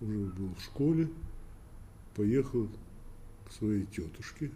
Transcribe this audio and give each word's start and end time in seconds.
уже 0.00 0.18
был 0.18 0.54
в 0.54 0.60
школе, 0.62 1.08
поехал 2.14 2.68
к 3.48 3.52
своей 3.52 3.86
тетушке 3.86 4.50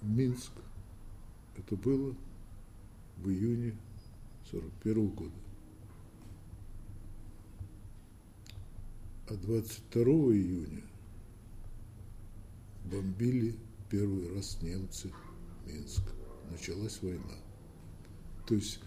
в 0.00 0.08
Минск. 0.08 0.52
Это 1.56 1.76
было 1.76 2.14
в 3.18 3.28
июне 3.28 3.76
41 4.50 5.08
года. 5.08 5.32
А 9.28 9.34
22 9.34 10.02
июня 10.04 10.82
бомбили 12.84 13.54
первый 13.90 14.34
раз 14.34 14.60
немцы 14.62 15.10
Минск. 15.66 16.02
Началась 16.50 17.00
война. 17.02 17.36
То 18.46 18.54
есть 18.54 18.80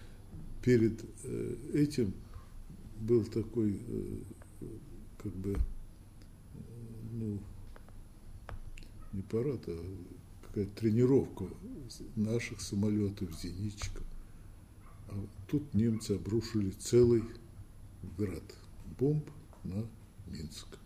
перед 0.62 1.02
э, 1.24 1.56
этим 1.74 2.12
был 3.00 3.24
такой, 3.24 3.80
э, 3.86 4.18
как 5.18 5.32
бы, 5.32 5.52
э, 5.52 5.58
ну, 7.12 7.40
не 9.12 9.22
парад, 9.22 9.62
а 9.66 9.96
какая-то 10.46 10.80
тренировка 10.80 11.46
наших 12.16 12.60
самолетов, 12.60 13.30
зенитчиков. 13.40 14.04
А 15.08 15.26
тут 15.48 15.74
немцы 15.74 16.12
обрушили 16.12 16.70
целый 16.70 17.24
град 18.16 18.42
бомб 18.98 19.28
на 19.64 19.86
Минск. 20.26 20.78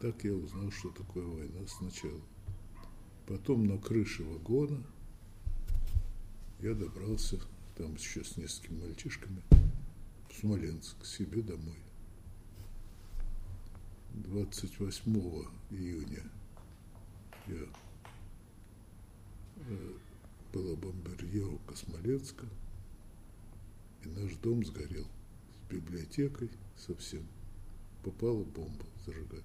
Так 0.00 0.24
я 0.24 0.34
узнал, 0.34 0.70
что 0.70 0.90
такое 0.90 1.26
война 1.26 1.66
сначала. 1.68 2.20
Потом 3.26 3.66
на 3.66 3.78
крыше 3.78 4.24
вагона 4.24 4.82
я 6.60 6.74
добрался, 6.74 7.38
там 7.76 7.94
еще 7.94 8.24
с 8.24 8.36
несколькими 8.36 8.80
мальчишками, 8.80 9.42
в 10.30 10.36
Смоленск, 10.38 10.98
к 11.00 11.04
себе 11.04 11.42
домой. 11.42 11.78
28 14.14 15.12
июня 15.70 16.22
я 17.46 17.66
э, 19.56 19.92
была 20.52 20.76
бомбардировка 20.76 21.76
Смоленска, 21.76 22.46
и 24.04 24.08
наш 24.08 24.34
дом 24.36 24.64
сгорел 24.64 25.06
с 25.52 25.70
библиотекой 25.70 26.50
совсем. 26.76 27.26
Попала 28.02 28.42
бомба 28.44 28.86
зажигательная. 29.04 29.44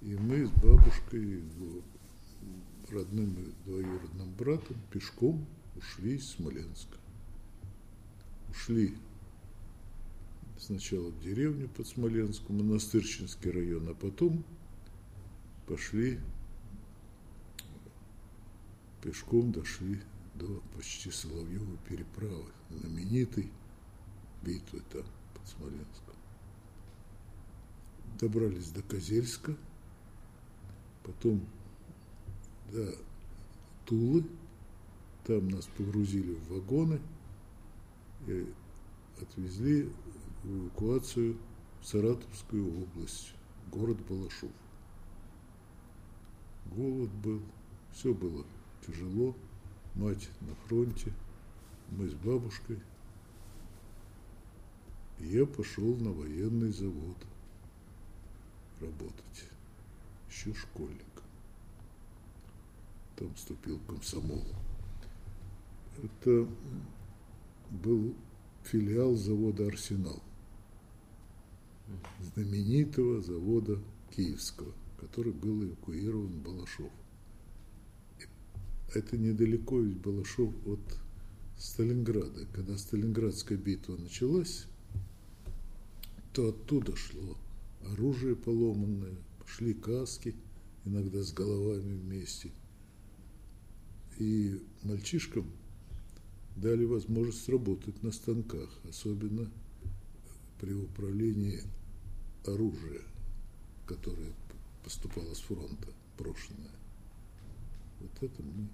И 0.00 0.14
мы 0.14 0.46
с 0.46 0.50
бабушкой, 0.50 1.42
родным 2.88 3.34
и 3.34 3.52
двоюродным 3.66 4.32
братом 4.34 4.76
пешком 4.90 5.46
ушли 5.76 6.16
из 6.16 6.30
Смоленска. 6.30 6.96
Ушли 8.50 8.96
сначала 10.58 11.10
в 11.10 11.20
деревню 11.20 11.68
под 11.68 11.86
Смоленском, 11.86 12.58
Монастырчинский 12.58 13.50
район, 13.50 13.88
а 13.88 13.94
потом 13.94 14.44
пошли 15.66 16.18
пешком 19.02 19.52
дошли 19.52 20.00
до 20.34 20.62
почти 20.74 21.10
Соловьевой 21.10 21.78
переправы, 21.88 22.50
знаменитой 22.70 23.50
битвы 24.42 24.82
там 24.92 25.04
под 25.34 25.48
Смоленском. 25.48 26.14
Добрались 28.20 28.70
до 28.70 28.82
Козельска, 28.82 29.56
потом 31.04 31.40
до 32.72 32.94
Тулы, 33.86 34.24
там 35.24 35.48
нас 35.48 35.66
погрузили 35.76 36.34
в 36.34 36.52
вагоны 36.52 37.00
и 38.26 38.46
отвезли 39.20 39.90
эвакуацию 40.48 41.36
в 41.80 41.86
Саратовскую 41.86 42.82
область, 42.82 43.34
город 43.70 43.98
Балашов. 44.08 44.50
Голод 46.66 47.10
был, 47.10 47.42
все 47.92 48.14
было 48.14 48.44
тяжело, 48.86 49.36
мать 49.94 50.28
на 50.40 50.54
фронте, 50.66 51.12
мы 51.90 52.08
с 52.08 52.14
бабушкой. 52.14 52.78
И 55.18 55.26
я 55.26 55.46
пошел 55.46 55.96
на 55.96 56.12
военный 56.12 56.70
завод 56.70 57.16
работать, 58.80 59.44
еще 60.30 60.54
школьник. 60.54 61.22
Там 63.16 63.34
вступил 63.34 63.80
комсомол. 63.80 64.44
Это 66.02 66.46
был 67.70 68.14
филиал 68.62 69.16
завода 69.16 69.66
«Арсенал», 69.66 70.22
знаменитого 72.34 73.20
завода 73.20 73.78
Киевского, 74.14 74.72
который 75.00 75.32
был 75.32 75.64
эвакуирован 75.64 76.28
в 76.28 76.42
Балашов 76.42 76.90
это 78.94 79.18
недалеко 79.18 79.80
ведь 79.80 79.98
Балашов 79.98 80.54
от 80.66 80.80
Сталинграда. 81.58 82.46
Когда 82.52 82.78
Сталинградская 82.78 83.58
битва 83.58 83.96
началась, 83.96 84.66
то 86.32 86.48
оттуда 86.48 86.96
шло 86.96 87.36
оружие 87.92 88.36
поломанное, 88.36 89.16
шли 89.46 89.74
каски, 89.74 90.34
иногда 90.84 91.22
с 91.22 91.32
головами 91.32 91.94
вместе. 91.94 92.50
И 94.18 94.60
мальчишкам 94.82 95.50
дали 96.56 96.84
возможность 96.84 97.48
работать 97.48 98.02
на 98.02 98.10
станках, 98.10 98.70
особенно 98.88 99.50
при 100.60 100.72
управлении 100.72 101.62
оружия, 102.46 103.02
которое 103.86 104.32
поступало 104.84 105.34
с 105.34 105.40
фронта, 105.40 105.88
брошенное. 106.16 106.70
Вот 108.00 108.22
это 108.22 108.42
мы 108.42 108.68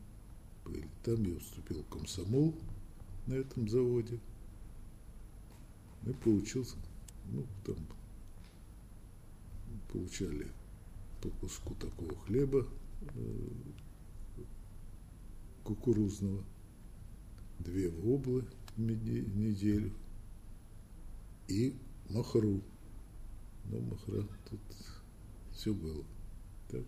были. 0.64 0.88
Там 1.02 1.22
я 1.24 1.36
уступил 1.36 1.82
в 1.82 1.88
комсомол 1.88 2.54
на 3.26 3.34
этом 3.34 3.68
заводе. 3.68 4.18
И 6.06 6.12
получился, 6.12 6.76
ну, 7.32 7.46
там 7.64 7.76
получали 9.90 10.50
по 11.22 11.30
куску 11.30 11.74
такого 11.76 12.14
хлеба 12.26 12.66
э, 13.00 13.48
кукурузного, 15.62 16.44
две 17.60 17.88
воблы 17.88 18.44
в 18.76 18.80
неделю 18.80 19.92
и 21.48 21.74
махру. 22.10 22.60
Но 23.66 23.80
махра 23.80 24.26
тут 24.48 24.60
все 25.52 25.72
было. 25.72 26.04
Так. 26.68 26.84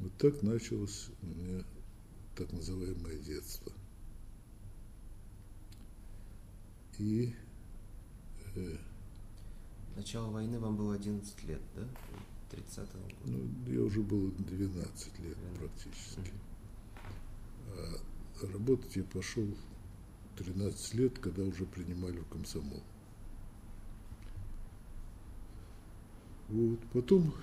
Вот 0.00 0.16
так 0.18 0.42
началось 0.42 1.10
у 1.22 1.26
меня 1.26 1.64
так 2.36 2.52
называемое 2.52 3.18
детство. 3.18 3.72
И 6.98 7.34
э, 8.54 8.76
Начало 9.96 10.30
войны 10.30 10.58
вам 10.58 10.76
было 10.76 10.94
11 10.94 11.44
лет, 11.44 11.60
да? 11.76 11.88
30 12.50 12.78
-го 12.78 13.02
года. 13.02 13.14
Ну, 13.26 13.72
я 13.72 13.80
уже 13.82 14.00
был 14.02 14.32
12 14.32 15.18
лет 15.20 15.36
12. 15.38 15.58
практически. 15.58 16.32
А 17.76 18.46
работать 18.52 18.96
я 18.96 19.04
пошел 19.04 19.46
13 20.36 20.94
лет, 20.94 21.18
когда 21.18 21.42
уже 21.42 21.64
принимали 21.64 22.18
в 22.18 22.28
комсомол. 22.28 22.82
Вот. 26.48 26.78
Потом, 26.92 27.34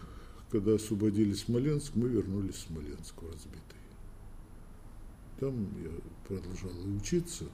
когда 0.50 0.76
освободили 0.76 1.34
Смоленск, 1.34 1.96
мы 1.96 2.10
вернулись 2.10 2.56
в 2.56 2.68
Смоленск 2.68 3.16
разбитый. 3.22 3.82
Там 5.40 5.68
я 5.82 5.92
продолжал 6.28 6.72
и 6.86 6.96
учиться, 6.96 7.46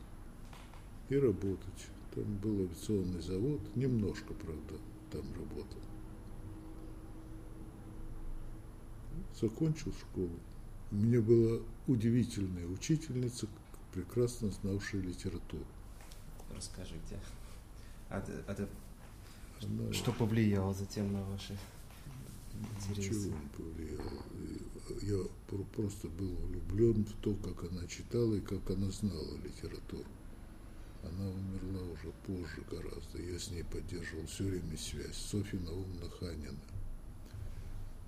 и 1.10 1.16
работать. 1.16 1.88
Там 2.14 2.36
был 2.38 2.62
авиационный 2.62 3.22
завод, 3.22 3.62
немножко, 3.76 4.34
правда, 4.34 4.76
там 5.12 5.24
работал. 5.34 5.80
Закончил 9.40 9.94
школу. 9.94 10.40
У 10.92 10.96
меня 10.96 11.22
была 11.22 11.62
удивительная 11.88 12.66
учительница, 12.68 13.48
прекрасно 13.94 14.50
знавшая 14.52 15.02
литературу. 15.02 15.66
Расскажите. 16.56 17.20
А, 18.10 18.24
а, 18.48 18.68
Она... 19.64 19.94
Что 19.94 20.12
повлияло 20.12 20.74
затем 20.74 21.12
на 21.14 21.24
ваши 21.24 21.58
интересы? 22.90 23.30
Ничего 23.30 23.38
не 23.38 23.50
повлияло 23.56 24.24
я 25.02 25.24
просто 25.76 26.08
был 26.10 26.36
влюблен 26.36 27.06
в 27.06 27.14
то, 27.22 27.34
как 27.36 27.72
она 27.72 27.86
читала 27.88 28.36
и 28.36 28.42
как 28.42 28.70
она 28.70 28.90
знала 28.92 29.38
литературу. 29.44 30.06
Она 31.04 31.30
умерла 31.30 31.84
уже 31.94 32.12
позже 32.26 32.64
гораздо. 32.70 33.22
Я 33.22 33.40
с 33.40 33.52
ней 33.52 33.64
поддерживал 33.64 34.26
все 34.26 34.46
время 34.46 34.78
связь. 34.78 35.16
Софья 35.16 35.60
Наумна 35.60 36.10
Ханина. 36.10 36.60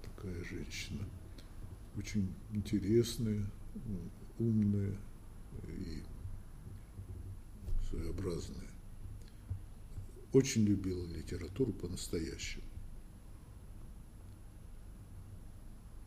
Такая 0.03 0.43
женщина. 0.43 1.05
Очень 1.95 2.33
интересная, 2.51 3.45
умная 4.37 4.95
и 5.67 6.03
своеобразная. 7.89 8.67
Очень 10.33 10.63
любила 10.63 11.05
литературу 11.07 11.73
по-настоящему. 11.73 12.63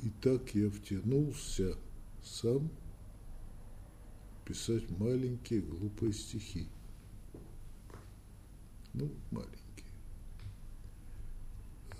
И 0.00 0.10
так 0.20 0.54
я 0.54 0.68
втянулся 0.68 1.76
сам 2.24 2.70
писать 4.44 4.88
маленькие 4.98 5.60
глупые 5.60 6.12
стихи. 6.12 6.66
Ну, 8.94 9.10
маленькие. 9.30 9.62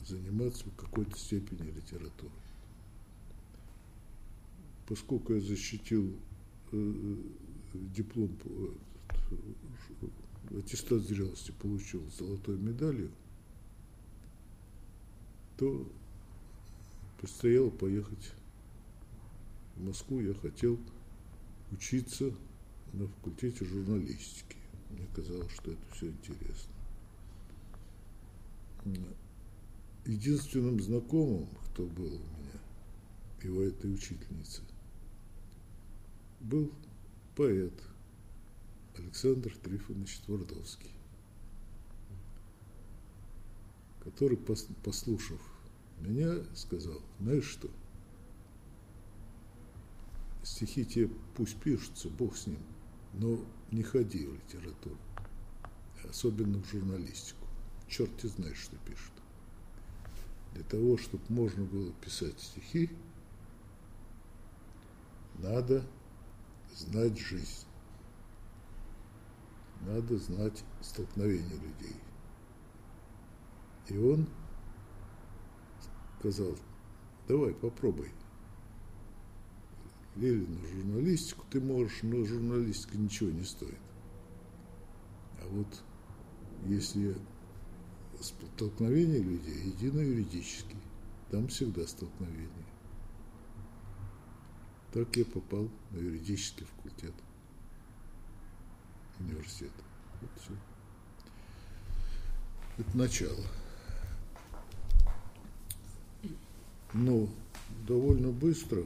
Заниматься 0.05 0.69
в 0.69 0.75
какой-то 0.75 1.17
степени 1.17 1.71
литературой. 1.71 2.33
Поскольку 4.87 5.35
я 5.35 5.41
защитил 5.41 6.15
э, 6.73 6.77
э 6.77 7.79
диплом, 7.95 8.37
э, 8.45 10.07
аттестат 10.51 11.03
зрелости 11.03 11.53
получил 11.53 12.09
золотой 12.11 12.59
медалью, 12.59 13.11
то 15.57 15.91
предстояло 17.21 17.71
поехать 17.71 18.33
в 19.77 19.85
Москву. 19.85 20.21
Я 20.21 20.35
хотел 20.35 20.79
учиться 21.71 22.33
на 22.93 23.07
факультете 23.07 23.65
журналистики. 23.65 24.57
Мне 24.91 25.07
казалось, 25.15 25.53
что 25.53 25.71
это 25.71 25.81
все 25.95 26.09
интересно. 26.09 26.73
Единственным 30.05 30.81
знакомым, 30.81 31.49
кто 31.71 31.87
был 31.87 32.07
у 32.07 32.41
меня, 32.41 32.61
и 33.43 33.49
у 33.49 33.63
этой 33.63 33.95
учительницы, 33.95 34.63
был 36.41 36.73
поэт 37.37 37.73
Александр 38.97 39.57
Трифонович 39.63 40.19
Твардовский, 40.21 40.91
который, 44.05 44.37
послушав 44.37 45.41
меня 46.03 46.45
сказал, 46.55 47.01
знаешь 47.21 47.49
что, 47.49 47.71
стихи 50.43 50.85
тебе 50.85 51.09
пусть 51.37 51.57
пишутся, 51.61 52.09
Бог 52.09 52.37
с 52.37 52.47
ним, 52.47 52.59
но 53.15 53.39
не 53.71 53.83
ходи 53.83 54.27
в 54.27 54.35
литературу, 54.35 54.99
особенно 56.09 56.61
в 56.63 56.69
журналистику. 56.69 57.47
Черт 57.89 58.11
ты 58.17 58.29
знаешь, 58.29 58.59
что 58.59 58.77
пишут. 58.79 59.13
Для 60.55 60.65
того, 60.65 60.99
чтобы 60.99 61.23
можно 61.29 61.65
было 61.65 61.93
писать 61.93 62.39
стихи, 62.41 62.91
надо 65.39 65.85
знать 66.75 67.19
жизнь. 67.19 67.67
Надо 69.83 70.17
знать 70.17 70.65
столкновение 70.81 71.57
людей. 71.57 71.97
И 73.89 73.99
он 73.99 74.27
сказал, 76.19 76.57
давай 77.27 77.53
попробуй. 77.53 78.11
Лили 80.15 80.47
на 80.47 80.69
журналистику 80.69 81.45
ты 81.51 81.61
можешь, 81.61 82.03
но 82.03 82.25
журналистика 82.25 82.97
ничего 82.97 83.31
не 83.31 83.45
стоит. 83.45 83.79
А 85.41 85.49
вот 85.49 85.83
если 86.67 87.17
столкновение 88.21 89.21
людей, 89.21 89.71
иди 89.71 89.91
на 89.91 90.01
юридический. 90.01 90.79
Там 91.31 91.49
всегда 91.49 91.87
столкновение. 91.87 92.67
Так 94.93 95.17
я 95.17 95.25
попал 95.25 95.69
на 95.91 95.99
юридический 95.99 96.67
факультет 96.67 97.15
университета. 99.23 99.83
Вот 100.21 100.31
все. 100.41 100.53
Это 102.79 102.97
начало. 102.97 103.47
Но 106.95 107.29
довольно 107.87 108.31
быстро 108.31 108.85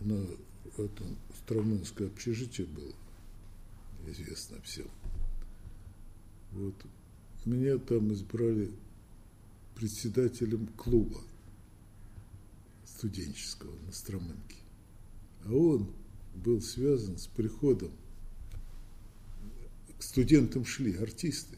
на 0.00 0.26
этом 0.76 1.16
Стромынское 1.44 2.08
общежитие 2.08 2.66
было 2.66 2.92
известно 4.06 4.60
всем. 4.62 4.88
Вот. 6.52 6.74
Меня 7.44 7.78
там 7.78 8.12
избрали 8.12 8.72
председателем 9.74 10.66
клуба 10.68 11.20
студенческого 12.86 13.74
на 13.86 13.92
Стромынке. 13.92 14.56
А 15.44 15.52
он 15.52 15.92
был 16.34 16.60
связан 16.60 17.18
с 17.18 17.26
приходом. 17.26 17.90
К 19.98 20.02
студентам 20.02 20.64
шли 20.64 20.96
артисты. 20.96 21.56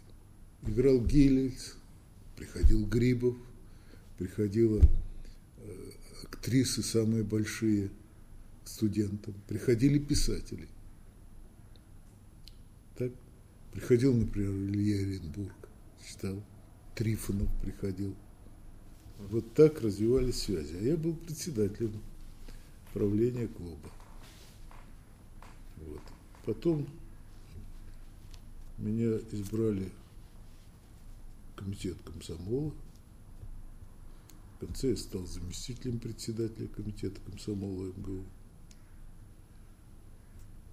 Играл 0.67 1.00
Гилельц, 1.00 1.75
приходил 2.37 2.87
Грибов, 2.87 3.37
приходила 4.19 4.81
э, 5.58 5.90
актрисы 6.25 6.82
самые 6.82 7.23
большие 7.23 7.90
студентам, 8.64 9.34
приходили 9.46 9.99
писатели. 9.99 10.69
Так 12.96 13.12
приходил, 13.73 14.14
например, 14.14 14.50
Илья 14.50 14.96
Оренбург, 14.96 15.69
читал, 16.06 16.43
Трифонов 16.94 17.49
приходил. 17.62 18.14
Вот 19.19 19.55
так 19.55 19.81
развивались 19.81 20.43
связи. 20.43 20.75
А 20.78 20.82
я 20.82 20.96
был 20.96 21.14
председателем 21.14 22.02
правления 22.93 23.49
клуба. 23.49 23.90
Вот. 25.76 26.00
Потом 26.44 26.87
меня 28.78 29.17
избрали 29.32 29.90
комитет 31.55 31.96
комсомола. 32.02 32.73
В 34.56 34.61
конце 34.61 34.90
я 34.90 34.96
стал 34.96 35.26
заместителем 35.26 35.99
председателя 35.99 36.69
комитета 36.69 37.20
комсомола 37.23 37.93
МГУ. 37.96 38.25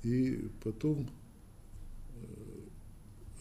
И 0.03 0.49
потом 0.63 1.09
э, 2.15 2.67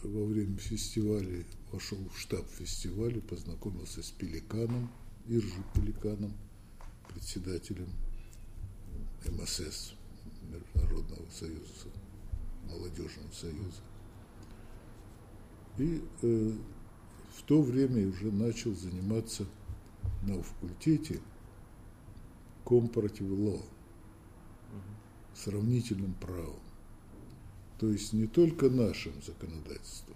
во 0.03 0.25
время 0.25 0.57
фестиваля 0.57 1.45
вошел 1.71 1.97
в 2.09 2.19
штаб 2.19 2.45
фестиваля, 2.47 3.19
познакомился 3.21 4.01
с 4.01 4.11
Пеликаном, 4.11 4.89
Иржи 5.27 5.63
Пеликаном, 5.73 6.33
председателем 7.13 7.89
МСС, 9.25 9.93
Международного 10.53 11.29
союза, 11.29 11.87
молодежного 12.69 13.31
союза. 13.31 13.81
И 15.77 16.03
э, 16.21 16.51
в 17.35 17.41
то 17.43 17.61
время 17.61 18.07
уже 18.07 18.31
начал 18.31 18.73
заниматься 18.75 19.45
на 20.21 20.41
факультете 20.41 21.19
comparative 22.65 23.29
law, 23.29 23.61
сравнительным 25.35 26.13
правом. 26.13 26.59
То 27.79 27.89
есть 27.89 28.13
не 28.13 28.27
только 28.27 28.69
нашим 28.69 29.13
законодательством, 29.23 30.15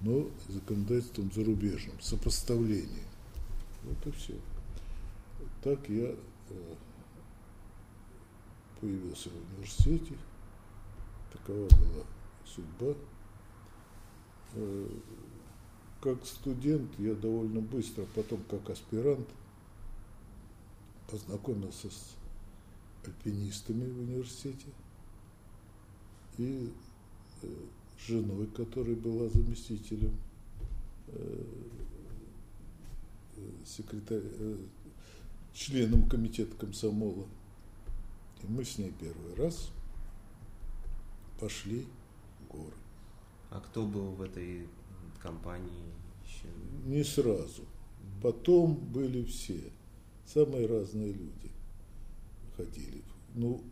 но 0.00 0.28
законодательством 0.48 1.32
зарубежным, 1.32 2.00
сопоставлением. 2.00 3.08
Вот 3.82 4.06
и 4.06 4.10
все. 4.12 4.34
Так 5.62 5.88
я 5.88 6.14
э, 6.50 6.74
появился 8.80 9.30
в 9.30 9.54
университете, 9.54 10.16
такова 11.32 11.68
была 11.68 12.04
судьба. 12.44 12.94
Э, 14.54 14.88
как 16.00 16.24
студент 16.24 16.90
я 16.98 17.14
довольно 17.14 17.60
быстро, 17.60 18.06
потом 18.14 18.42
как 18.48 18.70
аспирант, 18.70 19.28
познакомился 21.10 21.90
с 21.90 22.16
альпинистами 23.04 23.90
в 23.90 24.00
университете 24.00 24.66
и 26.38 26.72
э, 27.42 27.46
женой, 27.98 28.46
которая 28.46 28.96
была 28.96 29.28
заместителем 29.28 30.16
э, 31.08 31.44
секретарь, 33.66 34.22
членом 35.52 36.08
комитета 36.08 36.54
комсомола. 36.56 37.26
И 38.42 38.46
мы 38.46 38.64
с 38.64 38.78
ней 38.78 38.92
первый 38.98 39.34
раз 39.34 39.70
пошли 41.38 41.86
в 42.40 42.52
горы. 42.52 42.76
А 43.50 43.60
кто 43.60 43.86
был 43.86 44.12
в 44.12 44.22
этой 44.22 44.68
компании 45.20 45.92
еще? 46.24 46.48
Не 46.86 47.04
сразу. 47.04 47.64
Потом 48.22 48.74
были 48.74 49.24
все. 49.24 49.72
Самые 50.26 50.66
разные 50.66 51.12
люди 51.12 51.50
ходили. 52.56 53.02
Ну, 53.34 53.62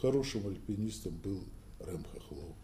хорошим 0.00 0.46
альпинистом 0.46 1.16
был 1.18 1.42
Рэм 1.78 2.04
Хохлов, 2.04 2.56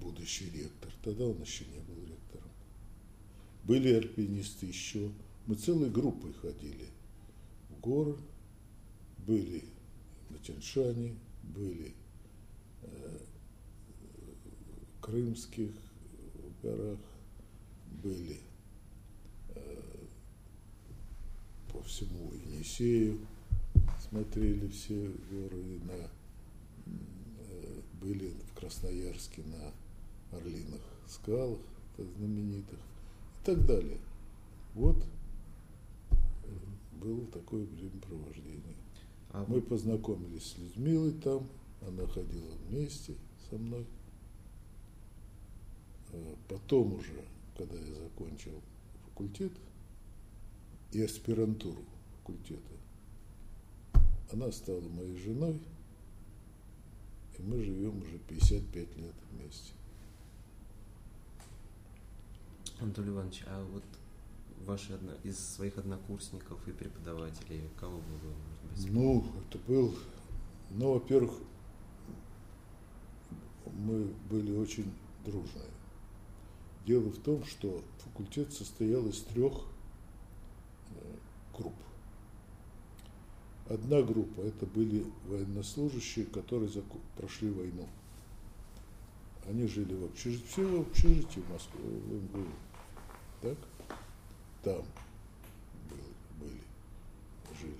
будущий 0.00 0.50
ректор. 0.50 0.92
Тогда 1.02 1.26
он 1.26 1.40
еще 1.40 1.64
не 1.64 1.80
был 1.80 2.04
ректором. 2.06 2.50
Были 3.64 3.92
альпинисты 3.94 4.66
еще. 4.66 5.10
Мы 5.46 5.56
целой 5.56 5.90
группой 5.90 6.32
ходили 6.34 6.88
в 7.70 7.80
горы. 7.80 8.16
Были 9.26 9.64
на 10.32 10.38
Тяньшане, 10.38 11.14
были 11.42 11.94
э, 12.82 13.18
Крымских 15.00 15.70
горах 16.62 16.98
были 18.02 18.40
э, 19.54 19.82
по 21.72 21.82
всему 21.82 22.32
Енисею, 22.32 23.18
смотрели 24.00 24.68
все 24.68 25.10
горы 25.30 25.80
на 25.84 26.08
э, 26.86 27.80
были 28.00 28.32
в 28.50 28.58
Красноярске 28.58 29.42
на 29.42 30.36
Орлиных 30.36 30.80
скалах 31.08 31.60
знаменитых 31.98 32.78
и 32.78 33.44
так 33.44 33.66
далее. 33.66 33.98
Вот 34.74 35.04
было 36.92 37.26
такое 37.26 37.66
времяпровождение. 37.66 38.81
А 39.32 39.44
Мы 39.48 39.62
познакомились 39.62 40.52
с 40.52 40.58
Людмилой 40.58 41.12
там, 41.12 41.48
она 41.80 42.06
ходила 42.06 42.54
вместе 42.68 43.14
со 43.48 43.56
мной. 43.56 43.86
А 46.12 46.36
потом 46.48 46.94
уже, 46.94 47.24
когда 47.56 47.76
я 47.76 47.94
закончил 47.94 48.60
факультет 49.06 49.52
и 50.92 51.00
аспирантуру 51.00 51.82
факультета, 52.18 52.60
она 54.32 54.52
стала 54.52 54.80
моей 54.80 55.16
женой, 55.16 55.60
и 57.38 57.42
мы 57.42 57.62
живем 57.62 58.02
уже 58.02 58.18
55 58.18 58.96
лет 58.98 59.14
вместе. 59.30 59.72
Анатолий 62.80 63.10
Иванович, 63.10 63.44
а 63.46 63.64
вот 63.72 63.84
ваши 64.66 64.98
из 65.24 65.38
своих 65.38 65.78
однокурсников 65.78 66.66
и 66.68 66.72
преподавателей, 66.72 67.68
кого 67.78 67.98
бы 67.98 68.18
вы, 68.22 68.32
Ну, 68.88 69.24
это 69.40 69.58
был, 69.66 69.94
ну, 70.70 70.94
во-первых, 70.94 71.32
мы 73.66 74.12
были 74.30 74.56
очень 74.56 74.90
дружные. 75.24 75.70
Дело 76.86 77.10
в 77.10 77.18
том, 77.18 77.44
что 77.44 77.82
факультет 77.98 78.52
состоял 78.52 79.06
из 79.06 79.20
трех 79.22 79.52
э, 80.90 81.16
групп. 81.56 81.74
Одна 83.68 84.02
группа– 84.02 84.40
это 84.42 84.66
были 84.66 85.06
военнослужащие, 85.26 86.26
которые 86.26 86.70
прошли 87.16 87.50
войну. 87.50 87.88
Они 89.48 89.66
жили 89.66 89.94
в 89.94 90.04
общежитии, 90.04 90.46
все 90.46 90.66
в 90.66 90.80
общежитии 90.80 91.40
в 91.40 91.52
Москве, 91.52 91.80
в 91.82 92.12
МГУ. 92.14 92.48
Так? 93.42 93.58
там 94.62 94.84
были, 95.90 96.02
были 96.38 96.60
жили. 97.60 97.76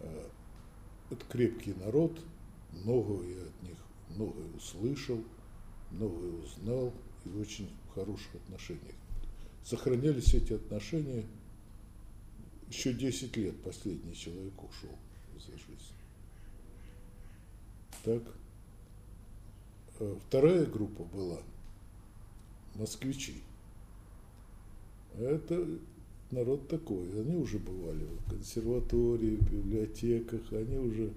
А, 0.00 0.30
это 1.10 1.24
крепкий 1.26 1.74
народ, 1.74 2.20
многое 2.72 3.28
я 3.28 3.42
от 3.42 3.62
них 3.62 3.78
многое 4.10 4.46
услышал, 4.56 5.22
многое 5.90 6.32
узнал 6.32 6.92
и 7.24 7.28
в 7.28 7.40
очень 7.40 7.70
хороших 7.94 8.34
отношениях. 8.34 8.94
Сохранялись 9.64 10.34
эти 10.34 10.54
отношения 10.54 11.24
еще 12.68 12.92
10 12.92 13.36
лет 13.36 13.62
последний 13.62 14.14
человек 14.14 14.62
ушел 14.62 14.96
из 15.36 15.44
жизни. 15.44 15.76
Так. 18.04 18.22
А 20.00 20.18
вторая 20.26 20.66
группа 20.66 21.04
была 21.04 21.38
москвичи. 22.74 23.42
Это 25.16 25.66
народ 26.30 26.68
такой. 26.68 27.08
Они 27.20 27.36
уже 27.36 27.58
бывали 27.58 28.04
в 28.04 28.30
консерватории, 28.30 29.36
в 29.36 29.50
библиотеках, 29.50 30.52
они 30.52 30.76
уже 30.76 31.12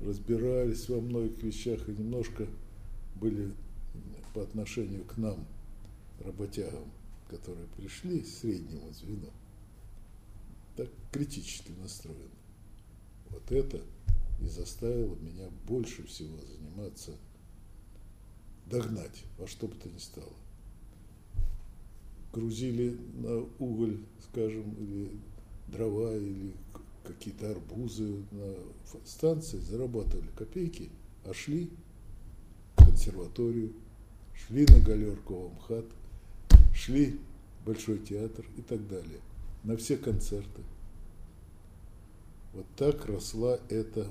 разбирались 0.00 0.88
во 0.88 1.00
многих 1.00 1.42
вещах 1.42 1.88
и 1.88 1.92
немножко 1.92 2.46
были 3.16 3.52
по 4.34 4.42
отношению 4.42 5.04
к 5.04 5.16
нам, 5.16 5.46
работягам, 6.24 6.90
которые 7.28 7.66
пришли, 7.76 8.24
среднему 8.24 8.92
звену, 8.92 9.30
так 10.76 10.88
критически 11.12 11.70
настроены. 11.80 12.18
Вот 13.30 13.50
это 13.52 13.80
и 14.40 14.46
заставило 14.46 15.14
меня 15.16 15.48
больше 15.66 16.04
всего 16.06 16.36
заниматься, 16.40 17.12
догнать 18.66 19.24
во 19.38 19.46
что 19.46 19.68
бы 19.68 19.76
то 19.76 19.88
ни 19.88 19.98
стало 19.98 20.32
грузили 22.34 22.98
на 23.14 23.46
уголь, 23.58 23.98
скажем, 24.28 24.74
или 24.74 25.10
дрова, 25.68 26.14
или 26.16 26.52
какие-то 27.04 27.50
арбузы 27.50 28.24
на 28.32 28.54
станции, 29.04 29.58
зарабатывали 29.58 30.28
копейки, 30.36 30.90
а 31.24 31.32
шли 31.32 31.70
в 32.76 32.84
консерваторию, 32.84 33.72
шли 34.34 34.66
на 34.66 34.80
галерку 34.80 35.34
в 35.34 35.54
МХАТ, 35.54 35.86
шли 36.74 37.18
в 37.60 37.66
Большой 37.66 37.98
театр 37.98 38.44
и 38.58 38.62
так 38.62 38.86
далее, 38.88 39.20
на 39.62 39.76
все 39.76 39.96
концерты. 39.96 40.62
Вот 42.52 42.66
так 42.76 43.06
росла 43.06 43.58
эта, 43.68 44.06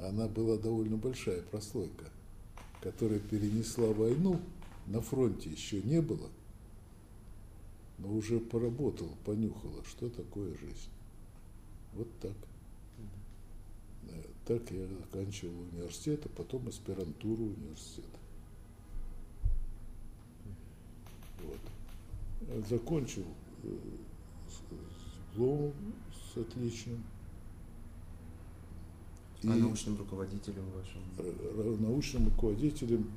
она 0.00 0.26
была 0.26 0.56
довольно 0.56 0.96
большая 0.96 1.42
прослойка, 1.42 2.06
которая 2.80 3.20
перенесла 3.20 3.92
войну, 3.92 4.40
на 4.88 5.00
фронте 5.00 5.48
еще 5.48 5.80
не 5.82 6.00
было– 6.00 6.28
но 8.02 8.12
уже 8.12 8.40
поработал, 8.40 9.08
понюхала, 9.24 9.84
что 9.84 10.08
такое 10.10 10.56
жизнь. 10.58 10.90
Вот 11.94 12.08
так. 12.20 12.34
Так 14.44 14.70
я 14.72 14.86
заканчивал 14.88 15.54
университет, 15.72 16.26
а 16.26 16.28
потом 16.28 16.66
аспирантуру 16.66 17.44
университета. 17.44 18.18
Вот. 21.42 22.66
Закончил 22.68 23.26
э, 23.62 23.68
с 24.48 25.32
дипломом 25.32 25.72
с 26.12 26.36
отличным. 26.36 27.04
А 29.44 29.56
и 29.56 29.60
научным 29.60 29.96
руководителем 29.96 30.64
вашим? 30.74 31.02
Э, 31.18 31.76
научным 31.78 32.24
руководителем 32.26 33.08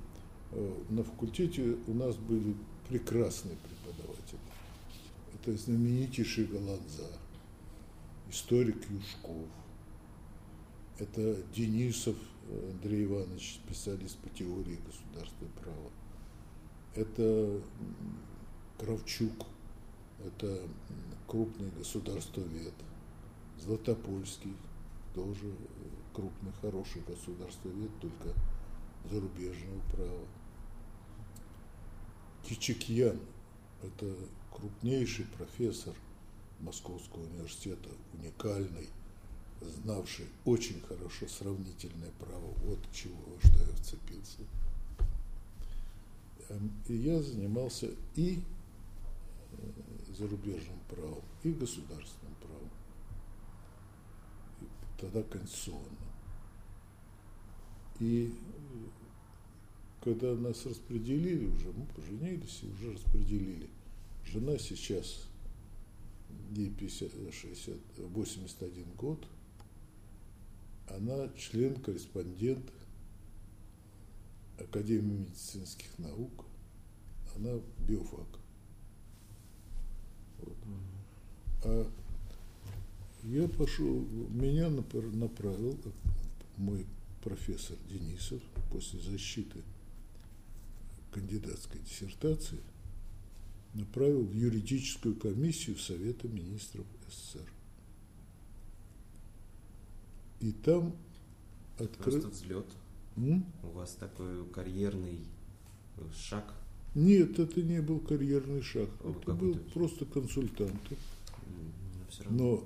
э, 0.51 0.73
на 0.89 1.03
факультете 1.03 1.75
у 1.87 1.93
нас 1.95 2.15
были 2.17 2.55
прекрасные 2.87 3.57
это 5.45 5.55
знаменитейший 5.57 6.45
Голландза, 6.45 7.07
историк 8.29 8.89
Юшков, 8.89 9.47
это 10.97 11.35
Денисов 11.53 12.15
Андрей 12.71 13.05
Иванович, 13.05 13.61
специалист 13.63 14.17
по 14.17 14.29
теории 14.29 14.79
государственного 14.85 15.51
права, 15.61 15.91
это 16.95 17.61
Кравчук, 18.79 19.45
это 20.25 20.67
крупный 21.27 21.69
государствовед, 21.77 22.73
Златопольский, 23.59 24.55
тоже 25.13 25.53
крупный, 26.13 26.53
хороший 26.59 27.03
государствовед, 27.03 27.91
только 27.99 28.33
зарубежного 29.11 29.79
права. 29.91 30.27
Кичикьян, 32.43 33.19
это 33.81 34.15
крупнейший 34.65 35.25
профессор 35.37 35.93
Московского 36.59 37.23
университета, 37.23 37.89
уникальный, 38.13 38.89
знавший 39.61 40.25
очень 40.43 40.81
хорошо 40.81 41.27
сравнительное 41.27 42.09
право, 42.19 42.51
вот 42.63 42.79
чего, 42.91 43.37
что 43.43 43.59
я 43.59 43.75
вцепился. 43.75 44.39
Эм, 46.49 46.71
и 46.87 46.95
я 46.95 47.21
занимался 47.21 47.91
и 48.15 48.39
э, 49.51 50.13
зарубежным 50.17 50.79
правом, 50.89 51.23
и 51.43 51.51
государственным 51.51 52.35
правом, 52.41 52.69
и 54.61 54.65
тогда 54.99 55.21
конституционным. 55.21 55.95
И 57.99 58.33
э, 58.33 58.85
когда 60.03 60.33
нас 60.33 60.65
распределили 60.65 61.45
уже, 61.45 61.71
мы 61.71 61.85
поженились 61.95 62.63
и 62.63 62.67
уже 62.71 62.93
распределили– 62.93 63.69
Жена 64.25 64.57
сейчас, 64.57 65.27
ей 66.51 66.69
50, 66.69 67.11
60, 67.33 67.77
81 67.97 68.91
год, 68.93 69.25
она 70.87 71.29
член-корреспондент 71.37 72.71
Академии 74.57 75.25
медицинских 75.27 75.97
наук, 75.99 76.45
она 77.35 77.59
биофак. 77.87 78.27
Вот. 80.39 80.57
А 81.63 81.91
я 83.23 83.47
пошел, 83.47 84.01
меня 84.29 84.69
направил 84.69 85.79
мой 86.57 86.85
профессор 87.23 87.77
Денисов 87.89 88.41
после 88.71 88.99
защиты 88.99 89.61
кандидатской 91.11 91.79
диссертации– 91.81 92.59
направил 93.75 94.23
в 94.23 94.33
юридическую 94.33 95.15
комиссию 95.15 95.77
Совета 95.77 96.27
министров 96.27 96.85
СССР. 97.09 97.47
И 100.39 100.51
там 100.51 100.95
открыл... 101.77 102.21
Просто 102.21 102.27
взлет. 102.29 102.65
М? 103.17 103.45
У 103.63 103.67
вас 103.67 103.95
такой 103.95 104.45
карьерный 104.49 105.19
шаг? 106.15 106.53
Нет, 106.93 107.39
это 107.39 107.61
не 107.61 107.81
был 107.81 107.99
карьерный 107.99 108.61
шаг. 108.61 108.89
О, 109.03 109.11
это 109.11 109.33
был 109.33 109.51
это? 109.51 109.59
просто 109.71 110.05
консультант. 110.05 110.79
М, 110.91 112.29
Но 112.29 112.55
Мгм. 112.55 112.63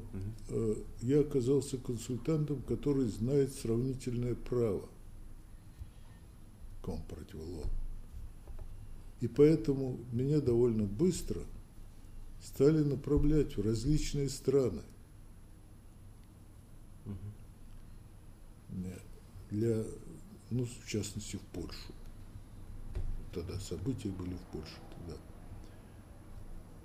э, 0.50 0.76
я 1.02 1.22
оказался 1.22 1.78
консультантом, 1.78 2.62
который 2.64 3.08
знает 3.08 3.52
сравнительное 3.54 4.36
право. 4.36 4.88
Компротиволон. 6.84 7.68
И 9.22 9.28
поэтому 9.28 10.00
меня 10.12 10.40
довольно 10.40 10.86
быстро 10.86 11.42
стали 12.42 12.84
направлять 12.84 13.58
в 13.58 13.62
различные 13.62 14.30
страны. 14.30 14.82
Для, 19.50 19.84
ну, 20.52 20.66
в 20.66 20.88
частности, 20.88 21.38
в 21.38 21.42
Польшу. 21.42 21.94
Тогда 23.34 23.60
события 23.60 24.10
были 24.10 24.36
в 24.36 24.42
Польше 24.52 24.76
тогда. 24.96 25.18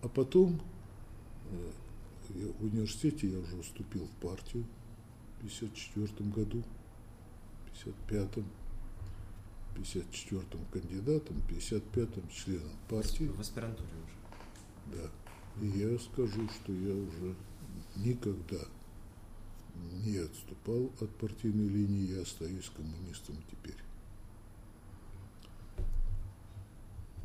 А 0.03 0.09
потом 0.09 0.61
э, 1.51 1.71
я- 2.37 2.53
в 2.53 2.65
университете 2.65 3.29
я 3.29 3.39
уже 3.39 3.61
вступил 3.63 4.07
в 4.07 4.11
партию 4.23 4.65
в 5.39 5.43
54 5.43 6.31
году, 6.31 6.63
в 7.67 7.87
55-м, 7.87 8.45
в 8.45 8.64
54-м 9.75 10.65
кандидатом, 10.73 11.41
в 11.41 11.49
55-м 11.51 12.29
членом 12.29 12.77
партии. 12.89 13.25
В 13.25 13.41
аспирантуре 13.41 13.89
уже. 13.89 14.97
Да. 14.97 15.11
И 15.63 15.67
я 15.79 15.99
скажу, 15.99 16.49
что 16.49 16.73
я 16.73 16.95
уже 16.95 17.35
никогда 17.97 18.61
не 20.05 20.19
отступал 20.19 20.93
от 21.01 21.11
партийной 21.17 21.69
линии, 21.69 22.15
я 22.15 22.23
остаюсь 22.23 22.71
коммунистом 22.77 23.37
теперь. 23.51 23.79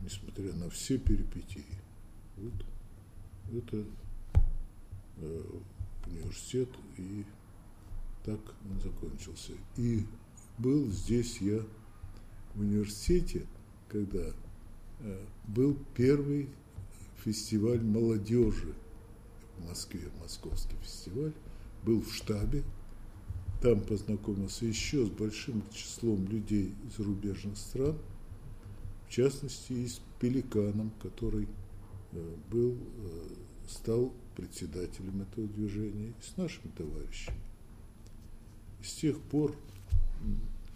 Несмотря 0.01 0.53
на 0.53 0.69
все 0.69 0.97
перипетии. 0.97 1.65
Вот 2.37 2.53
это 3.51 3.85
э, 5.17 5.43
университет, 6.07 6.69
и 6.97 7.25
так 8.23 8.39
он 8.69 8.79
закончился. 8.79 9.53
И 9.77 10.05
был 10.57 10.87
здесь 10.87 11.41
я 11.41 11.61
в 12.59 12.61
университете, 12.61 13.47
когда 13.87 14.33
э, 14.99 15.25
был 15.47 15.77
первый 15.95 16.49
фестиваль 17.23 17.81
молодежи 17.81 18.73
в 19.57 19.69
Москве, 19.69 20.09
московский 20.19 20.75
фестиваль, 20.83 21.33
был 21.83 22.01
в 22.01 22.13
штабе, 22.13 22.63
там 23.61 23.79
познакомился 23.79 24.65
еще 24.65 25.05
с 25.05 25.09
большим 25.09 25.63
числом 25.71 26.27
людей 26.27 26.73
из 26.85 26.97
зарубежных 26.97 27.57
стран, 27.57 27.97
в 29.07 29.11
частности 29.11 29.71
и 29.71 29.87
с 29.87 30.01
Пеликаном, 30.19 30.91
который 31.01 31.47
э, 32.11 32.35
был, 32.51 32.73
э, 32.73 33.27
стал 33.69 34.11
председателем 34.35 35.21
этого 35.21 35.47
движения, 35.47 36.09
и 36.09 36.21
с 36.21 36.35
нашими 36.35 36.71
товарищами. 36.75 37.39
И 38.81 38.83
с 38.83 38.93
тех 38.95 39.17
пор 39.17 39.55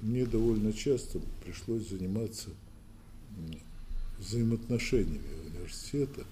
мне 0.04 0.26
довольно 0.26 0.74
часто 0.74 1.20
пришлось 1.44 1.88
заниматься 1.88 2.50
взаимоотношениями 4.20 5.48
университета 5.48 6.26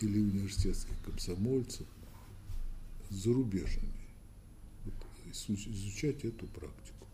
или 0.00 0.20
университетских 0.20 0.94
комсомольцев 1.04 1.86
с 3.08 3.14
зарубежными. 3.14 3.92
Изучать 5.32 6.24
эту 6.24 6.46
практику. 6.48 7.06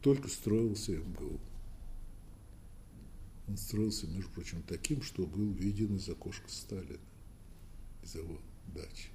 Только 0.00 0.28
строился 0.28 0.92
МГУ. 0.92 1.38
Он 3.48 3.56
строился, 3.58 4.06
между 4.06 4.30
прочим, 4.30 4.62
таким, 4.62 5.02
что 5.02 5.26
был 5.26 5.52
виден 5.52 5.96
из 5.96 6.08
окошка 6.08 6.48
Сталина, 6.48 6.98
из 8.02 8.14
его 8.14 8.38
дачи. 8.74 9.08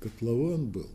Котлован 0.00 0.68
был, 0.68 0.90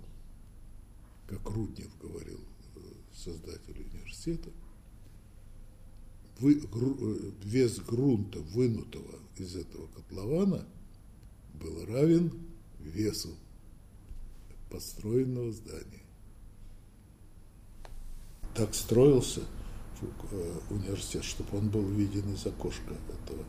как 1.28 1.50
Руднев 1.50 1.90
говорил, 2.00 2.40
э, 2.76 2.80
создатель 3.14 3.82
университета, 3.92 4.50
вы, 6.40 6.56
гру- 6.56 6.98
э, 7.00 7.32
вес 7.44 7.80
грунта, 7.80 8.40
вынутого 8.40 9.20
из 9.38 9.56
этого 9.56 9.88
котлована, 9.88 10.66
был 11.54 11.86
равен 11.86 12.32
весу 12.80 13.36
построенного 14.70 15.52
здания. 15.52 16.04
Так 18.56 18.74
строился 18.74 19.42
э, 20.32 20.60
университет, 20.70 21.24
чтобы 21.24 21.58
он 21.58 21.70
был 21.70 21.88
виден 21.90 22.34
из 22.34 22.46
окошка 22.46 22.94
этого 22.94 23.44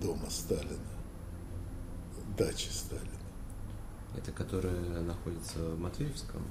дома 0.00 0.30
Сталина, 0.30 0.78
дачи 2.36 2.68
Сталина. 2.68 3.17
Это 4.18 4.32
которая 4.32 5.00
находится 5.02 5.60
в 5.60 5.80
Матвеевском? 5.80 6.42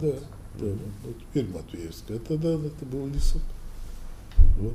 Да, 0.00 0.12
да, 0.58 0.66
вот 1.04 1.16
теперь 1.18 1.48
Матвеевская. 1.48 2.16
А 2.16 2.20
тогда 2.20 2.50
это 2.50 2.84
был 2.84 3.06
лесок. 3.06 3.42
Вот. 4.58 4.74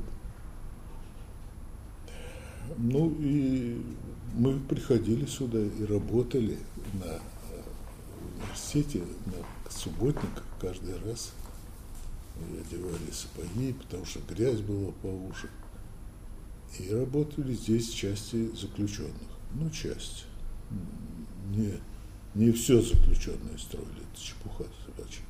Ну 2.78 3.14
и 3.18 3.82
мы 4.34 4.58
приходили 4.60 5.26
сюда 5.26 5.60
и 5.60 5.84
работали 5.84 6.58
на 6.94 7.04
э, 7.04 7.62
университете, 8.40 9.04
на 9.26 9.70
субботниках 9.70 10.44
каждый 10.58 10.98
раз. 11.04 11.32
И 12.38 12.58
одевали 12.58 13.10
сапоги, 13.12 13.74
потому 13.74 14.06
что 14.06 14.20
грязь 14.28 14.60
была 14.60 14.92
по 15.02 15.06
уши. 15.06 15.50
И 16.78 16.90
работали 16.90 17.52
здесь 17.52 17.90
части 17.90 18.54
заключенных. 18.54 19.12
Ну, 19.54 19.68
часть. 19.68 20.24
М, 20.70 20.78
Не, 21.54 21.74
не 22.36 22.52
все 22.52 22.82
заключенные 22.82 23.58
строили, 23.58 24.02
это 24.12 24.20
чепуха 24.20 24.64
собачья. 24.84 25.22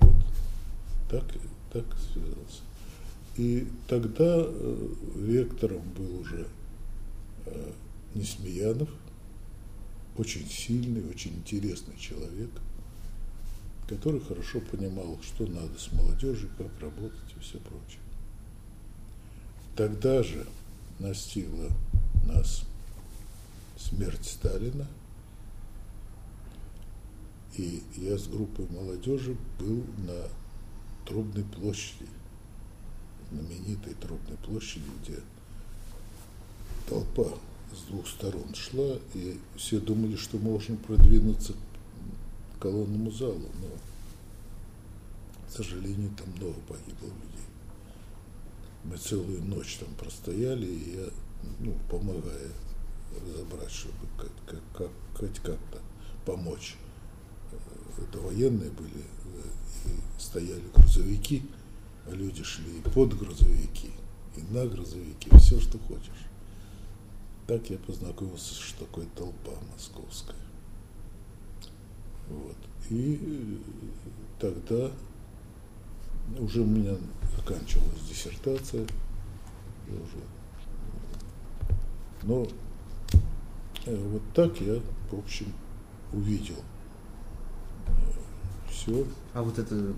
Вот 0.00 0.14
так, 1.10 1.24
так 1.72 1.84
связался. 2.12 2.62
И 3.36 3.66
тогда 3.88 4.36
э, 4.36 4.88
ректором 5.26 5.82
был 5.96 6.20
уже 6.20 6.46
э, 7.46 7.72
Несмеянов, 8.14 8.90
очень 10.18 10.46
сильный, 10.46 11.08
очень 11.08 11.32
интересный 11.32 11.96
человек, 11.98 12.50
который 13.88 14.20
хорошо 14.20 14.60
понимал, 14.60 15.18
что 15.22 15.46
надо 15.46 15.78
с 15.78 15.90
молодежью, 15.92 16.50
как 16.58 16.68
работать 16.80 17.34
и 17.34 17.40
все 17.40 17.58
прочее. 17.58 18.00
Тогда 19.74 20.22
же 20.22 20.46
настигла 20.98 21.70
нас 22.26 22.62
смерть 23.78 24.26
Сталина, 24.26 24.86
и 27.56 27.82
я 27.96 28.18
с 28.18 28.26
группой 28.28 28.66
молодежи 28.68 29.36
был 29.58 29.84
на 30.06 30.28
Трубной 31.06 31.44
площади, 31.44 32.08
знаменитой 33.30 33.94
Трубной 33.94 34.36
площади, 34.44 34.84
где 35.02 35.18
толпа 36.88 37.28
с 37.72 37.88
двух 37.88 38.06
сторон 38.08 38.54
шла, 38.54 38.98
и 39.14 39.38
все 39.56 39.80
думали, 39.80 40.16
что 40.16 40.38
можно 40.38 40.76
продвинуться 40.76 41.52
к 41.52 42.62
колонному 42.62 43.10
залу, 43.10 43.48
но, 43.60 43.68
к 45.48 45.56
сожалению, 45.56 46.10
там 46.16 46.28
много 46.36 46.58
погибло 46.68 47.06
людей. 47.06 47.46
Мы 48.84 48.96
целую 48.96 49.42
ночь 49.44 49.78
там 49.78 49.94
простояли, 49.94 50.66
и 50.66 50.96
я, 50.96 51.08
ну, 51.60 51.74
помогая 51.90 52.50
разобрать, 53.24 53.70
чтобы 53.70 54.06
как, 54.18 54.32
как, 54.46 54.62
как, 54.76 54.90
хоть 55.18 55.38
как-то 55.40 55.80
помочь. 56.24 56.76
Это 57.98 58.18
военные 58.20 58.70
были, 58.70 59.04
э, 59.24 59.88
и 59.88 60.20
стояли 60.20 60.62
грузовики, 60.74 61.42
а 62.06 62.10
люди 62.10 62.42
шли 62.42 62.78
и 62.78 62.82
под 62.82 63.16
грузовики, 63.18 63.90
и 64.36 64.52
на 64.52 64.66
грузовики, 64.66 65.30
все, 65.38 65.60
что 65.60 65.78
хочешь. 65.78 66.26
Так 67.46 67.70
я 67.70 67.78
познакомился, 67.78 68.54
что 68.54 68.84
такое 68.84 69.06
толпа 69.14 69.52
московская. 69.72 70.36
Вот. 72.28 72.56
И 72.90 73.20
э, 73.22 74.40
тогда 74.40 74.90
уже 76.38 76.60
у 76.60 76.66
меня 76.66 76.96
заканчивалась 77.36 78.02
диссертация. 78.08 78.86
Уже, 79.88 80.18
но 82.24 82.44
э, 83.84 84.08
вот 84.10 84.22
так 84.34 84.60
я, 84.60 84.80
в 85.12 85.18
общем, 85.18 85.52
увидел 86.12 86.56
все. 88.76 89.04
А 89.32 89.42
вот 89.42 89.58
эта 89.58 89.92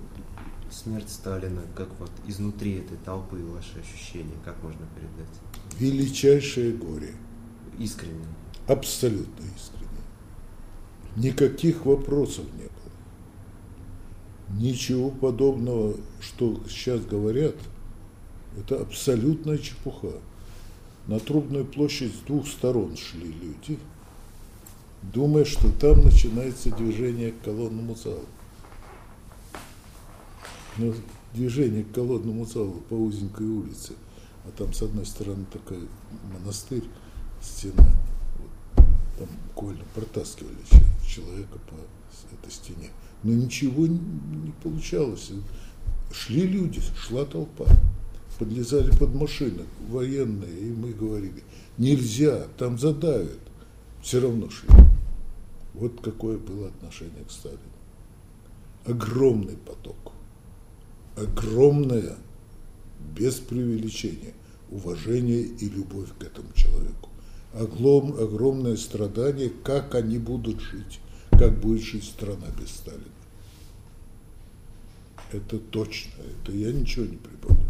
смерть 0.70 1.08
Сталина, 1.10 1.62
как 1.74 1.88
вот 1.98 2.10
изнутри 2.26 2.78
этой 2.78 2.96
толпы 2.98 3.36
ваши 3.36 3.78
ощущения, 3.80 4.36
как 4.44 4.62
можно 4.62 4.86
передать? 4.94 5.34
Величайшее 5.78 6.72
горе. 6.72 7.14
Искренне. 7.78 8.26
Абсолютно 8.66 9.44
искренне. 9.56 9.88
Никаких 11.16 11.84
вопросов 11.86 12.44
не 12.54 12.64
было. 12.64 14.60
Ничего 14.60 15.10
подобного, 15.10 15.96
что 16.20 16.60
сейчас 16.68 17.04
говорят, 17.04 17.56
это 18.58 18.80
абсолютная 18.80 19.58
чепуха. 19.58 20.12
На 21.06 21.18
Трубную 21.18 21.64
площадь 21.64 22.14
с 22.14 22.18
двух 22.26 22.46
сторон 22.46 22.96
шли 22.96 23.32
люди, 23.32 23.78
думая, 25.02 25.44
что 25.44 25.72
там 25.72 26.02
начинается 26.02 26.70
движение 26.70 27.32
к 27.32 27.42
колонному 27.42 27.94
залу. 27.94 28.26
Движение 31.34 31.84
к 31.84 31.92
колонному 31.92 32.46
залу 32.46 32.82
по 32.88 32.94
узенькой 32.94 33.46
улице, 33.46 33.94
а 34.44 34.50
там 34.56 34.72
с 34.72 34.80
одной 34.82 35.04
стороны 35.06 35.44
такой 35.52 35.78
монастырь, 36.32 36.84
стена, 37.42 37.92
вот, 38.38 38.84
там 39.18 39.28
буквально 39.48 39.84
протаскивали 39.94 40.56
человека 41.06 41.58
по 41.68 42.34
этой 42.34 42.52
стене. 42.52 42.90
Но 43.22 43.32
ничего 43.32 43.86
не 43.86 44.52
получалось. 44.62 45.32
Шли 46.12 46.46
люди, 46.46 46.80
шла 46.96 47.24
толпа, 47.24 47.66
подлезали 48.38 48.90
под 48.96 49.14
машины 49.14 49.64
военные, 49.88 50.60
и 50.60 50.70
мы 50.70 50.92
говорили, 50.92 51.42
нельзя, 51.76 52.46
там 52.56 52.78
задавят. 52.78 53.40
Все 54.00 54.20
равно 54.20 54.48
шли. 54.48 54.68
Вот 55.74 56.00
какое 56.00 56.38
было 56.38 56.68
отношение 56.68 57.24
к 57.24 57.30
Сталину. 57.30 57.60
Огромный 58.86 59.56
поток, 59.56 60.12
огромное, 61.20 62.16
без 63.14 63.34
преувеличения, 63.36 64.34
уважение 64.70 65.42
и 65.42 65.68
любовь 65.68 66.10
к 66.18 66.22
этому 66.22 66.52
человеку. 66.54 67.08
Огром, 67.54 68.14
огромное 68.20 68.76
страдание, 68.76 69.50
как 69.64 69.94
они 69.94 70.18
будут 70.18 70.60
жить 70.60 71.00
как 71.38 71.60
будет 71.60 71.82
жить 71.82 72.04
страна 72.04 72.48
без 72.58 72.70
Сталина. 72.70 73.04
Это 75.30 75.58
точно, 75.58 76.10
это 76.22 76.52
я 76.52 76.72
ничего 76.72 77.04
не 77.06 77.16
припомню. 77.16 77.66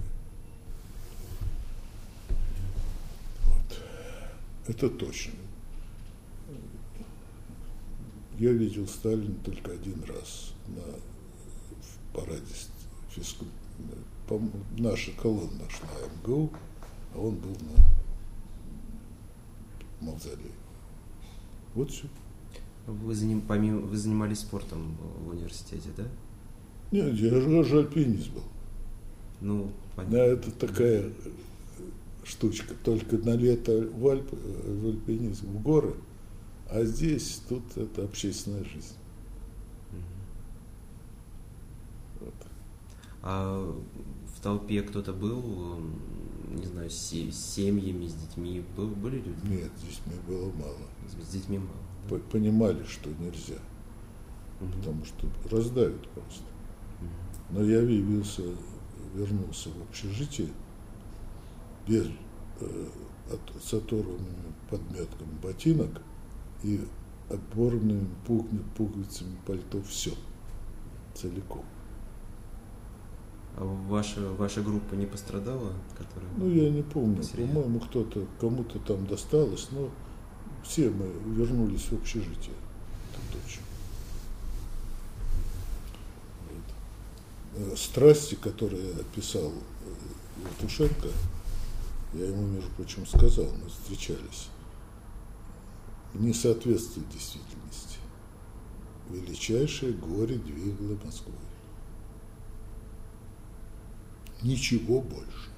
Вот. 3.44 3.82
Это 4.68 4.88
точно. 4.88 5.34
Я 8.38 8.52
видел 8.52 8.86
Сталина 8.86 9.34
только 9.44 9.72
один 9.72 10.02
раз 10.04 10.52
на 10.68 10.82
в 10.82 12.14
параде 12.14 12.54
физкульт... 13.18 13.50
Наша 14.76 15.10
колонна 15.12 15.68
шла 15.70 15.88
МГУ, 16.22 16.50
а 17.14 17.18
он 17.18 17.36
был 17.36 17.56
на 20.00 20.06
мавзолее. 20.06 20.52
Вот 21.74 21.90
все. 21.90 22.06
Вы, 22.86 23.14
заним, 23.14 23.40
помимо, 23.40 23.80
вы 23.80 23.96
занимались 23.96 24.40
спортом 24.40 24.96
в 25.24 25.30
университете, 25.30 25.88
да? 25.96 26.04
Нет, 26.90 27.14
я 27.14 27.30
же, 27.30 27.64
же 27.64 27.78
альпинист 27.78 28.30
был. 28.30 28.42
Ну, 29.40 29.70
понятно. 29.96 30.18
Да, 30.18 30.24
это 30.24 30.50
такая 30.50 31.10
штучка. 32.24 32.74
Только 32.84 33.16
на 33.18 33.34
лето 33.36 33.88
в, 33.94 34.08
Альп, 34.08 34.30
в 34.32 34.88
альпинизм, 34.88 35.46
в 35.46 35.62
горы, 35.62 35.94
а 36.70 36.84
здесь 36.84 37.40
тут 37.48 37.62
это 37.76 38.04
общественная 38.04 38.64
жизнь. 38.64 38.94
А 43.22 43.76
в 44.36 44.40
толпе 44.40 44.82
кто-то 44.82 45.12
был, 45.12 45.80
не 46.50 46.66
знаю, 46.66 46.90
с 46.90 46.96
семьями, 46.96 48.06
с 48.06 48.14
детьми? 48.14 48.64
Был, 48.76 48.88
были 48.88 49.16
люди? 49.16 49.40
Нет, 49.44 49.70
с 49.78 49.82
детьми 49.82 50.14
было 50.26 50.50
мало. 50.52 50.76
С 51.22 51.32
детьми 51.32 51.58
мало 51.58 51.88
понимали, 52.16 52.82
что 52.84 53.10
нельзя, 53.10 53.60
угу. 54.60 54.72
потому 54.72 55.04
что 55.04 55.28
раздавят 55.50 56.08
просто. 56.10 56.44
Но 57.50 57.62
я 57.62 57.80
явился, 57.80 58.42
вернулся 59.14 59.70
в 59.70 59.82
общежитие 59.82 60.48
без, 61.86 62.06
э, 62.60 62.86
от, 63.30 63.62
с 63.62 63.74
оторванными 63.74 64.52
подметками 64.70 65.32
ботинок 65.42 66.02
и 66.62 66.80
отборными 67.30 68.08
пуговицами 68.76 69.36
пальто, 69.46 69.82
все, 69.82 70.12
целиком. 71.14 71.64
Ваша, 73.58 74.20
ваша 74.34 74.62
группа 74.62 74.94
не 74.94 75.06
пострадала? 75.06 75.72
Которая 75.96 76.30
ну, 76.36 76.48
я 76.48 76.70
не 76.70 76.82
помню. 76.82 77.22
По-моему, 77.22 77.80
кто-то, 77.80 78.26
кому-то 78.40 78.78
там 78.78 79.06
досталось, 79.06 79.68
но 79.72 79.90
все 80.62 80.90
мы 80.90 81.06
вернулись 81.34 81.90
в 81.90 81.94
общежитие. 81.94 82.54
Это 83.10 83.42
точно. 83.42 83.62
Вот. 86.50 87.72
Э, 87.72 87.76
страсти, 87.76 88.36
которые 88.36 88.92
описал 88.92 89.52
Латушенко, 90.44 91.08
я 92.14 92.26
ему, 92.26 92.46
между 92.46 92.70
прочим, 92.70 93.06
сказал, 93.06 93.46
мы 93.46 93.68
встречались, 93.68 94.48
не 96.14 96.32
соответствуют 96.32 97.08
действительности. 97.10 97.98
Величайшее 99.10 99.92
горе 99.92 100.36
двигало 100.36 100.98
Москвой. 101.04 101.34
Ничего 104.42 105.00
больше. 105.00 105.50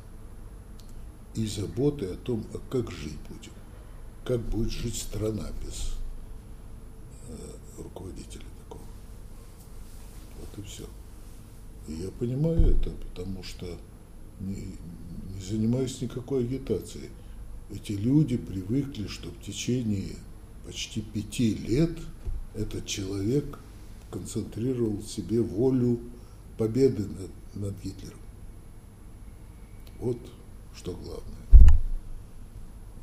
И 1.34 1.46
заботы 1.46 2.06
о 2.06 2.16
том, 2.16 2.44
а 2.54 2.58
как 2.70 2.90
жить 2.90 3.18
будем 3.28 3.52
как 4.30 4.40
будет 4.42 4.70
жить 4.70 4.94
страна 4.94 5.48
без 5.64 5.94
э, 7.26 7.82
руководителя 7.82 8.44
такого. 8.62 8.84
Вот 10.38 10.64
и 10.64 10.68
все. 10.68 10.84
И 11.88 11.94
я 11.94 12.10
понимаю 12.12 12.76
это, 12.76 12.90
потому 12.90 13.42
что 13.42 13.66
не, 14.38 14.76
не 15.34 15.40
занимаюсь 15.40 16.00
никакой 16.00 16.44
агитацией. 16.44 17.10
Эти 17.72 17.90
люди 17.90 18.36
привыкли, 18.36 19.08
что 19.08 19.30
в 19.30 19.42
течение 19.42 20.14
почти 20.64 21.00
пяти 21.00 21.54
лет 21.54 21.98
этот 22.54 22.86
человек 22.86 23.58
концентрировал 24.12 24.98
в 24.98 25.08
себе 25.08 25.40
волю 25.40 25.98
победы 26.56 27.02
над, 27.02 27.56
над 27.56 27.82
Гитлером. 27.82 28.19
Вот 30.00 30.18
что 30.74 30.92
главное 30.92 31.40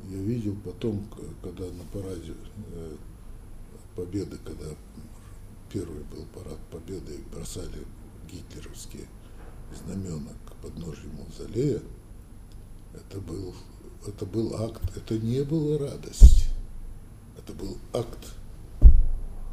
я 0.08 0.18
видел 0.18 0.56
потом, 0.64 1.04
когда 1.42 1.64
на 1.64 1.84
параде 1.92 2.34
э, 2.72 2.96
Победы, 3.94 4.38
когда 4.44 4.66
первый 5.72 6.04
был 6.04 6.24
парад 6.34 6.58
Победы, 6.70 7.18
бросали 7.32 7.84
гитлеровские 8.30 9.06
знамена 9.74 10.30
к 10.46 10.54
подножью 10.62 11.10
мавзолея, 11.12 11.82
это 12.94 13.20
был, 13.20 13.54
это 14.06 14.24
был 14.24 14.54
акт, 14.62 14.96
это 14.96 15.18
не 15.18 15.42
была 15.42 15.78
радость, 15.78 16.48
это 17.36 17.52
был 17.52 17.76
акт 17.92 18.34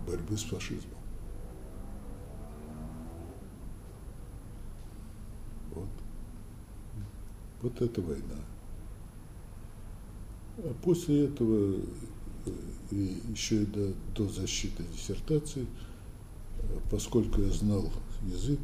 борьбы 0.05 0.38
с 0.38 0.43
фашизмом. 0.43 0.99
Вот. 5.73 5.89
Вот 7.62 7.82
это 7.82 8.02
война. 8.02 8.36
А 10.58 10.74
после 10.84 11.26
этого, 11.26 11.80
э, 12.46 12.52
и 12.91 13.22
еще 13.30 13.63
и 13.63 13.65
до, 13.65 13.94
до 14.15 14.30
защиты 14.30 14.84
диссертации, 14.94 15.65
э, 16.60 16.63
поскольку 16.91 17.41
я 17.41 17.52
знал 17.52 17.91
язык, 18.24 18.60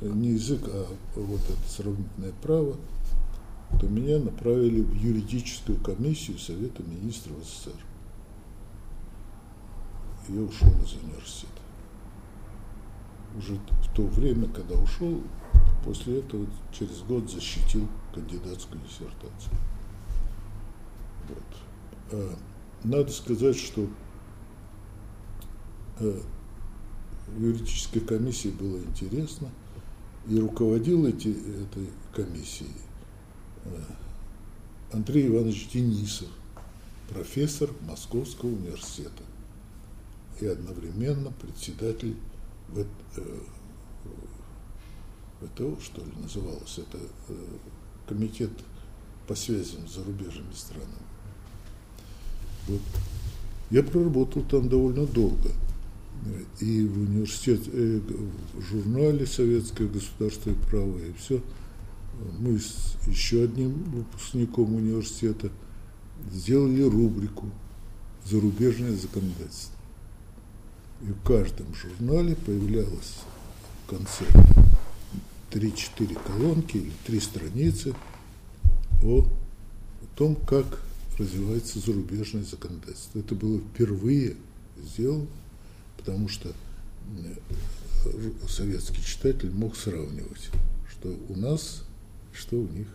э, 0.00 0.08
не 0.08 0.30
язык, 0.30 0.62
а 0.66 0.86
вот 1.16 1.40
это 1.40 1.68
сравнительное 1.68 2.32
право, 2.42 2.76
то 3.80 3.88
меня 3.88 4.18
направили 4.18 4.80
в 4.80 4.94
юридическую 4.94 5.78
комиссию 5.80 6.38
Совета 6.38 6.82
министров 6.82 7.36
СССР. 7.44 7.72
Я 10.28 10.40
ушел 10.40 10.68
из 10.84 10.92
университета. 10.94 11.52
Уже 13.36 13.54
в 13.54 13.94
то 13.94 14.02
время, 14.02 14.48
когда 14.48 14.76
ушел, 14.76 15.20
после 15.86 16.18
этого 16.18 16.46
через 16.72 17.00
год 17.02 17.30
защитил 17.30 17.88
кандидатскую 18.12 18.80
диссертацию. 18.82 19.54
Вот. 21.28 21.44
Э, 22.10 22.34
надо 22.82 23.12
сказать, 23.12 23.56
что 23.56 23.88
э, 26.00 26.20
в 27.28 27.40
юридической 27.40 28.00
комиссии 28.00 28.48
было 28.48 28.78
интересно, 28.78 29.48
и 30.26 30.36
руководил 30.40 31.06
эти, 31.06 31.28
этой 31.28 31.88
комиссией 32.12 32.74
э, 33.64 33.80
Андрей 34.92 35.28
Иванович 35.28 35.68
Денисов, 35.72 36.28
профессор 37.08 37.70
Московского 37.82 38.50
университета 38.50 39.22
и 40.40 40.46
одновременно 40.46 41.30
председатель 41.30 42.16
ВТО, 45.40 45.76
что 45.82 46.00
ли, 46.02 46.12
называлось, 46.20 46.78
это 46.78 46.98
комитет 48.08 48.50
по 49.26 49.34
связям 49.34 49.86
с 49.88 49.94
зарубежными 49.94 50.52
странами. 50.54 51.06
Вот. 52.68 52.80
Я 53.70 53.82
проработал 53.82 54.42
там 54.42 54.68
довольно 54.68 55.06
долго. 55.06 55.50
и 56.60 56.86
в 56.86 56.98
университете, 56.98 57.70
э, 57.72 58.00
в 58.54 58.62
журнале 58.62 59.26
«Советское 59.26 59.86
государство 59.86 60.50
и 60.50 60.54
право», 60.54 60.98
и 60.98 61.12
все. 61.18 61.42
Мы 62.38 62.58
с 62.58 62.96
еще 63.06 63.44
одним 63.44 63.74
выпускником 63.90 64.74
университета 64.74 65.50
сделали 66.32 66.82
рубрику 66.82 67.46
«Зарубежное 68.24 68.96
законодательство». 68.96 69.76
И 71.02 71.12
в 71.12 71.22
каждом 71.22 71.66
журнале 71.74 72.34
появлялось 72.36 73.18
в 73.84 73.90
конце 73.90 74.24
3-4 75.50 76.18
колонки 76.26 76.76
или 76.76 76.92
3 77.06 77.20
страницы 77.20 77.94
о, 79.02 79.20
о 79.20 79.26
том, 80.16 80.36
как 80.36 80.82
развивается 81.18 81.78
зарубежное 81.78 82.42
законодательство. 82.42 83.18
Это 83.18 83.34
было 83.34 83.58
впервые 83.58 84.36
сделано, 84.78 85.26
потому 85.96 86.28
что 86.28 86.50
э, 86.50 87.34
советский 88.48 89.02
читатель 89.02 89.50
мог 89.50 89.76
сравнивать, 89.76 90.50
что 90.90 91.14
у 91.28 91.36
нас, 91.36 91.84
что 92.32 92.56
у 92.56 92.68
них. 92.68 92.88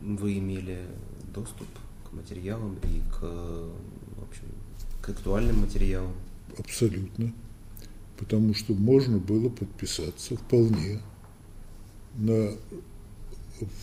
Вы 0.00 0.38
имели 0.38 0.86
доступ 1.34 1.66
к 2.08 2.12
материалам 2.12 2.76
и 2.84 3.00
к, 3.10 3.20
в 3.20 4.22
общем, 4.22 4.46
к 5.02 5.08
актуальным 5.08 5.60
материалам? 5.60 6.14
Абсолютно. 6.56 7.32
Потому 8.18 8.52
что 8.52 8.74
можно 8.74 9.18
было 9.18 9.48
подписаться 9.48 10.36
вполне 10.36 11.00
на 12.16 12.52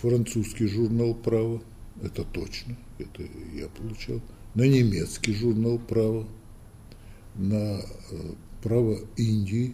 французский 0.01 0.67
журнал 0.67 1.15
«Право», 1.15 1.61
это 2.01 2.23
точно, 2.25 2.75
это 2.99 3.23
я 3.53 3.67
получал, 3.69 4.21
на 4.53 4.63
немецкий 4.63 5.33
журнал 5.33 5.79
«Право», 5.79 6.27
на 7.35 7.79
э, 7.79 7.81
«Право 8.61 8.99
Индии», 9.15 9.73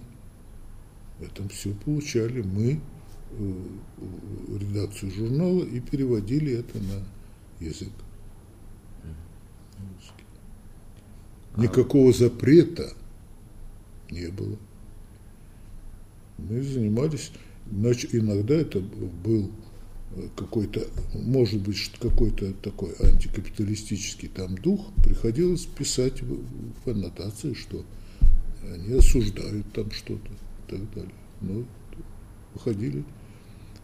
это 1.20 1.48
все 1.50 1.74
получали 1.74 2.42
мы, 2.42 2.80
э, 3.32 3.54
редакцию 4.60 5.12
журнала, 5.12 5.64
и 5.64 5.80
переводили 5.80 6.54
это 6.54 6.78
на 6.80 7.66
язык. 7.66 7.92
Никакого 11.58 12.14
запрета 12.14 12.94
не 14.12 14.28
было. 14.28 14.58
Мы 16.38 16.62
занимались, 16.62 17.32
иногда 17.66 18.56
это 18.56 18.80
был 18.80 19.52
какой-то, 20.36 20.86
может 21.14 21.62
быть, 21.62 21.92
какой-то 22.00 22.54
такой 22.56 22.94
антикапиталистический 23.00 24.28
там 24.28 24.56
дух, 24.58 24.92
приходилось 25.04 25.66
писать 25.66 26.22
в, 26.22 26.44
в 26.84 26.88
аннотации, 26.88 27.54
что 27.54 27.86
они 28.64 28.94
осуждают 28.94 29.72
там 29.74 29.90
что-то 29.92 30.32
и 30.32 30.72
так 30.72 30.94
далее. 30.94 31.14
Но 31.42 31.66
выходили. 32.54 33.04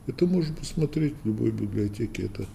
Это 0.08 0.26
можно 0.26 0.54
посмотреть 0.56 1.16
в 1.24 1.28
любой 1.28 1.52
библиотеке. 1.52 2.24
Это 2.24 2.46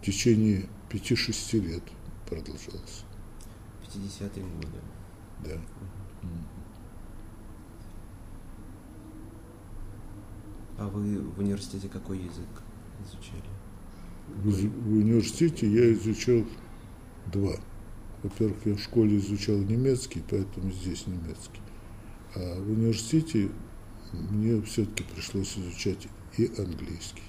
в 0.00 0.04
течение 0.04 0.66
5-6 0.90 1.60
лет 1.60 1.82
продолжалось. 2.28 3.04
50-е 3.86 4.42
годы. 4.42 4.78
Да. 5.44 5.60
А 10.78 10.86
вы 10.86 11.20
в 11.20 11.40
университете 11.40 11.88
какой 11.88 12.18
язык 12.18 12.48
изучали? 13.04 13.42
В, 14.28 14.92
университете 14.92 15.68
я 15.68 15.92
изучал 15.92 16.44
два. 17.32 17.56
Во-первых, 18.22 18.58
я 18.64 18.74
в 18.74 18.80
школе 18.80 19.18
изучал 19.18 19.56
немецкий, 19.56 20.22
поэтому 20.28 20.70
здесь 20.70 21.06
немецкий. 21.06 21.60
А 22.34 22.60
в 22.60 22.70
университете 22.70 23.50
мне 24.12 24.60
все-таки 24.62 25.04
пришлось 25.14 25.58
изучать 25.58 26.08
и 26.36 26.46
английский. 26.58 27.22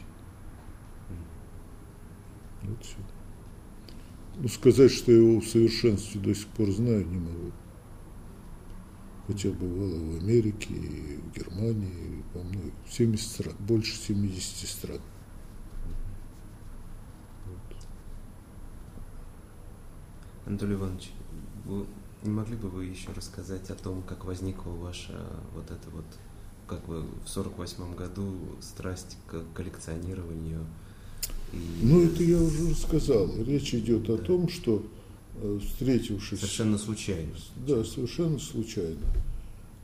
Вот 2.63 2.83
все. 2.83 2.97
Ну, 4.35 4.47
сказать, 4.47 4.91
что 4.91 5.11
я 5.11 5.17
его 5.17 5.39
в 5.39 5.47
совершенстве 5.47 6.21
до 6.21 6.35
сих 6.35 6.47
пор 6.47 6.71
знаю, 6.71 7.05
не 7.07 7.17
могу. 7.17 7.51
Хотя 9.29 9.51
бывало 9.51 9.93
в 9.93 10.23
Америке, 10.23 10.73
и 10.73 11.17
в 11.17 11.37
Германии, 11.37 12.17
и 12.17 12.23
во 12.35 12.43
многих, 12.43 12.73
70 12.89 13.29
стран, 13.29 13.55
больше 13.59 13.95
70 13.95 14.67
стран. 14.67 14.99
Анатолий 20.47 20.73
Иванович, 20.73 21.11
вы, 21.65 21.85
не 22.23 22.31
могли 22.31 22.55
бы 22.55 22.69
вы 22.69 22.85
еще 22.85 23.11
рассказать 23.15 23.69
о 23.69 23.75
том, 23.75 24.01
как 24.01 24.25
возникла 24.25 24.71
ваша 24.71 25.23
вот 25.53 25.69
эта 25.69 25.91
вот, 25.91 26.05
как 26.65 26.87
вы 26.87 27.03
в 27.23 27.27
сорок 27.27 27.55
восьмом 27.59 27.93
году 27.93 28.33
страсть 28.61 29.15
к 29.27 29.43
коллекционированию? 29.53 30.65
И... 31.53 31.81
Ну, 31.83 32.03
это 32.03 32.23
я 32.23 32.41
уже 32.41 32.71
рассказал. 32.71 33.29
Речь 33.43 33.75
идет 33.75 34.07
да. 34.07 34.15
о 34.15 34.17
том, 34.17 34.49
что 34.49 34.83
встретившись... 35.65 36.39
Совершенно 36.39 36.77
случайно. 36.77 37.31
Да, 37.67 37.83
совершенно 37.83 38.39
случайно. 38.39 39.05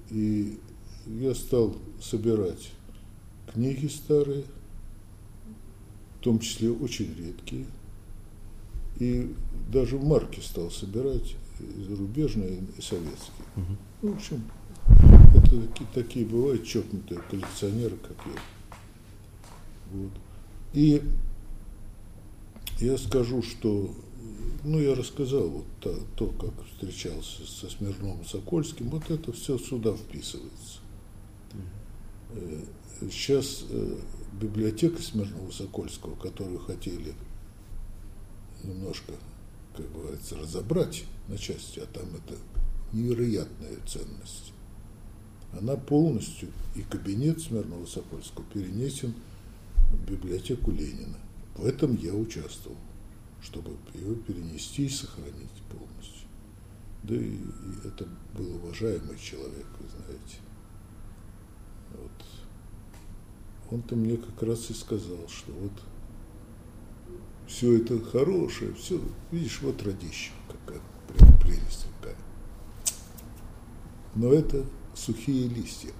И 0.09 0.59
я 1.07 1.33
стал 1.35 1.75
собирать 2.01 2.71
книги 3.53 3.87
старые, 3.87 4.43
в 6.19 6.23
том 6.23 6.39
числе 6.39 6.71
очень 6.71 7.13
редкие, 7.15 7.65
и 8.99 9.33
даже 9.71 9.97
марки 9.97 10.39
стал 10.39 10.71
собирать 10.71 11.35
зарубежные 11.87 12.63
и 12.77 12.81
советские. 12.81 13.45
Угу. 13.55 13.77
Ну, 14.01 14.11
в 14.11 14.15
общем, 14.15 14.43
это 15.35 15.61
такие, 15.67 15.89
такие 15.93 16.25
бывают 16.25 16.65
чокнутые 16.65 17.21
коллекционеры, 17.29 17.97
как 17.97 18.17
я. 18.25 18.39
Вот. 19.91 20.11
И 20.73 21.01
я 22.79 22.97
скажу, 22.97 23.41
что, 23.41 23.93
ну, 24.65 24.79
я 24.79 24.95
рассказал 24.95 25.47
вот 25.47 25.65
то, 25.79 25.95
то 26.15 26.27
как 26.27 26.53
встречался 26.67 27.45
со 27.45 27.69
Смирновым 27.69 28.25
Сокольским, 28.25 28.89
вот 28.89 29.09
это 29.09 29.31
все 29.31 29.57
сюда 29.57 29.93
вписывается. 29.93 30.79
Сейчас 32.99 33.65
э, 33.69 33.97
э, 33.97 33.97
библиотека 34.41 35.01
Смирнова 35.01 35.51
Сокольского, 35.51 36.15
которую 36.15 36.59
хотели 36.59 37.13
немножко, 38.63 39.13
как 39.75 39.91
говорится, 39.93 40.35
разобрать 40.37 41.03
на 41.27 41.37
части, 41.37 41.79
а 41.79 41.85
там 41.85 42.07
это 42.15 42.37
невероятная 42.91 43.77
ценность. 43.85 44.53
Она 45.53 45.75
полностью, 45.75 46.49
и 46.75 46.81
кабинет 46.81 47.39
Смирнова-Сокольского 47.39 48.43
перенесен 48.53 49.13
в 49.91 50.11
библиотеку 50.11 50.71
Ленина. 50.71 51.17
В 51.55 51.65
этом 51.65 51.95
я 51.95 52.13
участвовал, 52.13 52.77
чтобы 53.45 53.77
его 53.93 54.15
перенести 54.15 54.85
и 54.85 54.89
сохранить 54.89 55.61
полностью. 55.69 56.27
Да 57.03 57.15
и, 57.15 57.35
и 57.35 57.87
это 57.87 58.07
был 58.35 58.55
уважаемый 58.55 59.17
человек, 59.19 59.67
вы 59.79 59.87
знаете. 59.87 60.37
Вот. 61.91 63.71
Он-то 63.71 63.95
мне 63.95 64.17
как 64.17 64.41
раз 64.41 64.69
и 64.71 64.73
сказал, 64.73 65.27
что 65.27 65.51
вот 65.51 65.71
все 67.47 67.77
это 67.77 68.03
хорошее, 68.03 68.73
все, 68.73 68.99
видишь, 69.31 69.61
вот 69.61 69.81
родище, 69.83 70.31
какая 70.49 70.81
прелесть 71.39 71.85
какая. 71.99 72.17
Но 74.15 74.33
это 74.33 74.65
сухие 74.95 75.47
листья. 75.47 75.93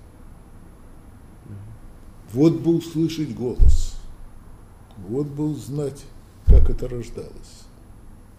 Вот 2.33 2.53
бы 2.53 2.75
услышать 2.75 3.35
голос, 3.35 3.97
вот 4.97 5.27
бы 5.27 5.51
узнать, 5.51 6.03
как 6.45 6.69
это 6.69 6.87
рождалось, 6.87 7.65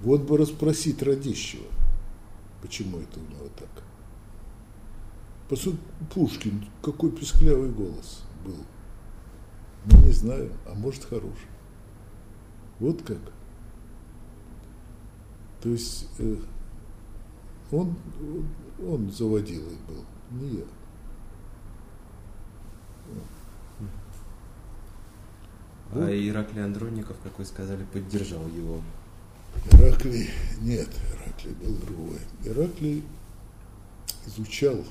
вот 0.01 0.23
бы 0.23 0.37
расспросить 0.37 1.03
родищего, 1.03 1.67
почему 2.63 2.99
это 2.99 3.21
у 3.21 3.23
него 3.23 3.49
так. 3.59 3.85
По 5.49 5.57
сути, 5.57 5.79
Пушкин, 6.13 6.65
какой 6.83 7.11
песклявый 7.13 7.71
голос 7.71 8.23
был. 8.45 8.57
Ну, 9.85 10.05
не 10.05 10.13
знаю, 10.13 10.53
а 10.67 10.75
может, 10.75 11.05
хороший. 11.05 11.49
Вот 12.81 13.03
как. 13.03 13.21
То 15.63 15.69
есть 15.71 16.09
э, 16.19 16.37
он, 17.71 17.97
он 18.85 19.11
заводилой 19.11 19.77
был, 19.89 20.05
не 20.31 20.59
я. 20.59 20.65
А 25.93 26.11
Ираклий 26.11 26.65
Андронников, 26.65 27.17
как 27.23 27.39
вы 27.39 27.45
сказали, 27.45 27.85
поддержал 27.93 28.47
его. 28.49 28.83
Ираклий, 29.73 30.31
нет, 30.61 30.89
Ираклий 31.13 31.55
был 31.55 31.75
другой. 31.77 32.19
Ираклий 32.45 33.03
изучал 34.27 34.85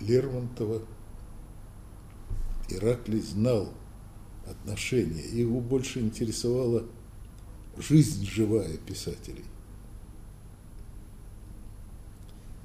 Лермонтова. 0.00 0.82
Ираклий 2.68 3.20
знал 3.20 3.72
отношения. 4.48 5.24
Его 5.24 5.60
больше 5.60 6.00
интересовала 6.00 6.84
жизнь 7.76 8.26
живая 8.26 8.76
писателей. 8.76 9.44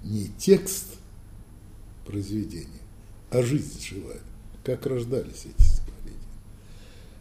не 0.07 0.29
текст 0.37 0.97
произведения, 2.05 2.81
а 3.29 3.41
жизнь 3.43 3.81
живая, 3.81 4.21
как 4.63 4.85
рождались 4.85 5.45
эти. 5.45 5.66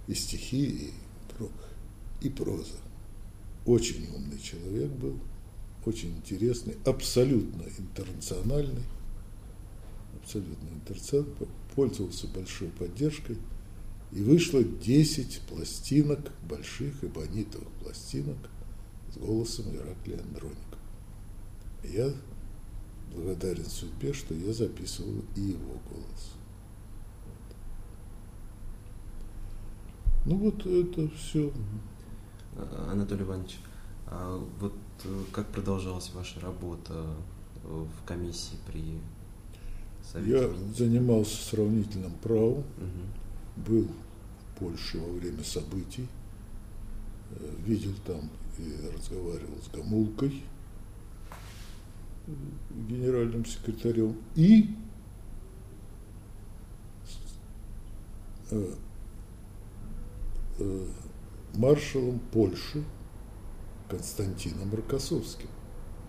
И 0.09 0.15
стихи, 0.15 0.93
и, 2.21 2.27
и 2.27 2.31
проза. 2.31 2.79
Очень 3.65 4.09
умный 4.15 4.39
человек 4.39 4.91
был, 4.93 5.19
очень 5.85 6.17
интересный, 6.17 6.77
абсолютно 6.85 7.65
интернациональный, 7.79 8.85
абсолютно 10.23 10.69
интернациональный, 10.69 11.49
пользовался 11.75 12.29
большой 12.29 12.69
поддержкой. 12.69 13.39
И 14.13 14.23
вышло 14.23 14.63
10 14.63 15.41
пластинок, 15.49 16.33
больших 16.49 17.03
эбонитовых 17.03 17.69
пластинок 17.83 18.39
с 19.13 19.17
голосом 19.17 19.75
Ираклия 19.75 20.21
Андроника. 20.21 20.79
Я 21.83 22.13
благодарен 23.13 23.67
судьбе, 23.67 24.13
что 24.13 24.35
я 24.35 24.53
записывал 24.53 25.25
и 25.35 25.41
его 25.41 25.81
голос. 25.91 26.36
Ну 30.27 30.37
вот 30.39 30.67
это 30.67 31.09
все. 31.17 31.53
Анатолий 32.91 33.23
Иванович, 33.23 33.59
а 34.07 34.43
вот 34.59 34.75
э, 35.05 35.23
как 35.33 35.47
продолжалась 35.49 36.11
ваша 36.13 36.41
работа 36.41 37.07
в 37.63 38.07
комиссии 38.07 38.57
при 38.67 38.99
Совете 40.13 40.31
Я 40.31 40.49
министров? 40.49 40.77
занимался 40.77 41.37
сравнительным 41.49 42.13
правом, 42.23 42.59
угу. 42.59 43.69
был 43.69 43.89
в 43.89 44.59
Польше 44.59 44.99
во 44.99 45.13
время 45.13 45.45
событий, 45.45 46.09
э, 47.31 47.55
видел 47.65 47.93
там 48.05 48.29
и 48.59 48.97
разговаривал 48.97 49.59
с 49.63 49.69
Гамулкой, 49.69 50.43
генеральным 52.89 53.45
секретарем, 53.45 54.17
и 54.35 54.75
э, 58.51 58.57
э, 58.57 58.75
маршалом 61.55 62.19
Польши 62.33 62.85
Константином 63.89 64.75
Рокоссовским, 64.75 65.49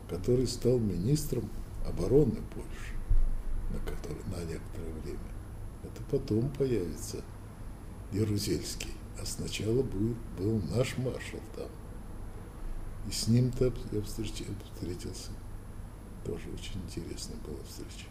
который 0.10 0.48
стал 0.48 0.80
министром 0.80 1.50
обороны 1.86 2.38
Польши 2.54 2.98
на, 3.72 3.80
который, 3.80 4.24
на 4.26 4.44
некоторое 4.50 4.94
время. 5.04 5.20
Это 5.84 6.02
потом 6.10 6.50
появится 6.52 7.24
Ярузельский. 8.12 8.92
А 9.22 9.26
сначала 9.26 9.82
был, 9.82 10.16
был 10.38 10.62
наш 10.76 10.98
маршал 10.98 11.40
там. 11.56 11.70
И 13.08 13.12
с 13.12 13.28
ним-то 13.28 13.74
я 13.92 14.02
встретился. 14.02 15.32
Тоже 16.26 16.50
очень 16.54 16.82
интересная 16.86 17.38
была 17.38 17.58
встреча. 17.68 18.08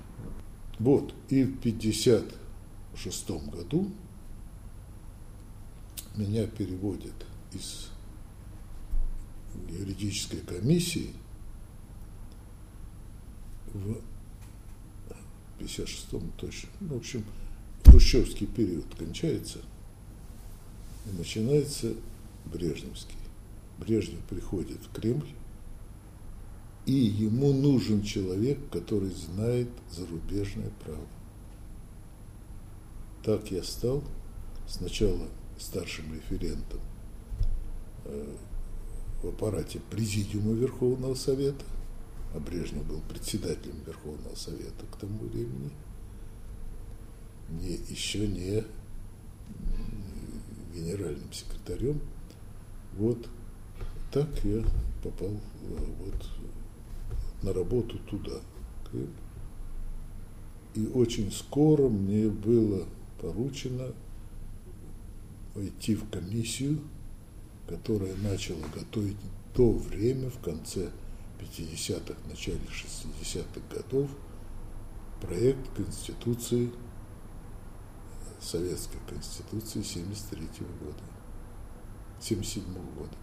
Вот, 0.78 1.14
и 1.28 1.44
в 1.44 1.58
56 1.60 3.30
году 3.50 3.90
меня 6.16 6.46
переводят 6.46 7.14
из 7.52 7.90
юридической 9.68 10.40
комиссии 10.40 11.12
в 13.72 14.00
56-м 15.58 16.32
точно. 16.36 16.68
Ну, 16.80 16.94
в 16.94 16.98
общем, 16.98 17.24
хрущевский 17.84 18.46
период 18.46 18.86
кончается, 18.94 19.60
и 21.06 21.16
начинается 21.16 21.94
Брежневский. 22.46 23.16
Брежнев 23.78 24.20
приходит 24.24 24.78
в 24.84 24.92
Кремль, 24.92 25.28
и 26.86 26.92
ему 26.92 27.52
нужен 27.52 28.02
человек, 28.02 28.58
который 28.70 29.10
знает 29.10 29.68
зарубежное 29.90 30.70
право. 30.84 31.06
Так 33.24 33.50
я 33.50 33.62
стал 33.62 34.04
сначала 34.68 35.28
старшим 35.58 36.12
референтом 36.14 36.80
э, 38.04 38.36
в 39.22 39.28
аппарате 39.28 39.80
Президиума 39.90 40.52
Верховного 40.52 41.14
Совета, 41.14 41.64
а 42.34 42.40
Брежнев 42.40 42.84
был 42.86 43.00
председателем 43.08 43.80
Верховного 43.86 44.34
Совета 44.34 44.84
к 44.90 44.96
тому 44.96 45.18
времени, 45.18 45.70
не, 47.50 47.78
еще 47.88 48.26
не 48.26 48.64
генеральным 50.74 51.32
секретарем. 51.32 52.00
Вот 52.94 53.28
так 54.12 54.28
я 54.44 54.64
попал 55.02 55.30
э, 55.30 55.86
вот 56.00 56.26
на 57.42 57.52
работу 57.52 57.98
туда. 58.10 58.40
И 60.74 60.86
очень 60.88 61.32
скоро 61.32 61.88
мне 61.88 62.28
было 62.28 62.84
поручено 63.20 63.92
войти 65.56 65.94
в 65.94 66.08
комиссию, 66.10 66.80
которая 67.66 68.14
начала 68.16 68.64
готовить 68.74 69.16
то 69.54 69.72
время, 69.72 70.28
в 70.28 70.38
конце 70.40 70.90
50-х, 71.40 72.14
начале 72.28 72.60
60-х 72.66 73.60
годов 73.74 74.10
проект 75.20 75.74
Конституции, 75.74 76.70
Советской 78.38 78.98
Конституции 79.08 79.82
73 79.82 80.46
года, 80.78 81.02
77 82.20 82.64
года. 82.94 83.16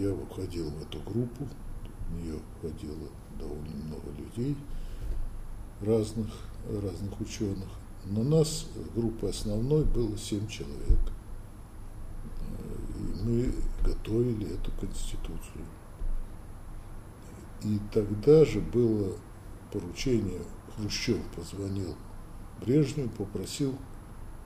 Я 0.00 0.14
входил 0.14 0.70
в 0.70 0.82
эту 0.82 0.98
группу, 1.00 1.46
в 2.08 2.14
нее 2.14 2.38
входило 2.56 3.08
довольно 3.38 3.76
много 3.84 4.10
людей, 4.12 4.56
разных, 5.82 6.32
разных 6.70 7.20
ученых. 7.20 7.68
Но 8.06 8.22
нас, 8.22 8.66
группа 8.94 9.28
основной, 9.28 9.84
было 9.84 10.16
7 10.16 10.46
человек. 10.48 10.98
И 12.98 13.24
мы 13.24 13.54
готовили 13.84 14.54
эту 14.54 14.70
Конституцию. 14.72 15.64
И 17.62 17.78
тогда 17.92 18.44
же 18.44 18.60
было 18.60 19.16
поручение, 19.72 20.40
Хрущев 20.76 21.22
позвонил 21.36 21.94
Брежневу, 22.60 23.08
попросил 23.10 23.78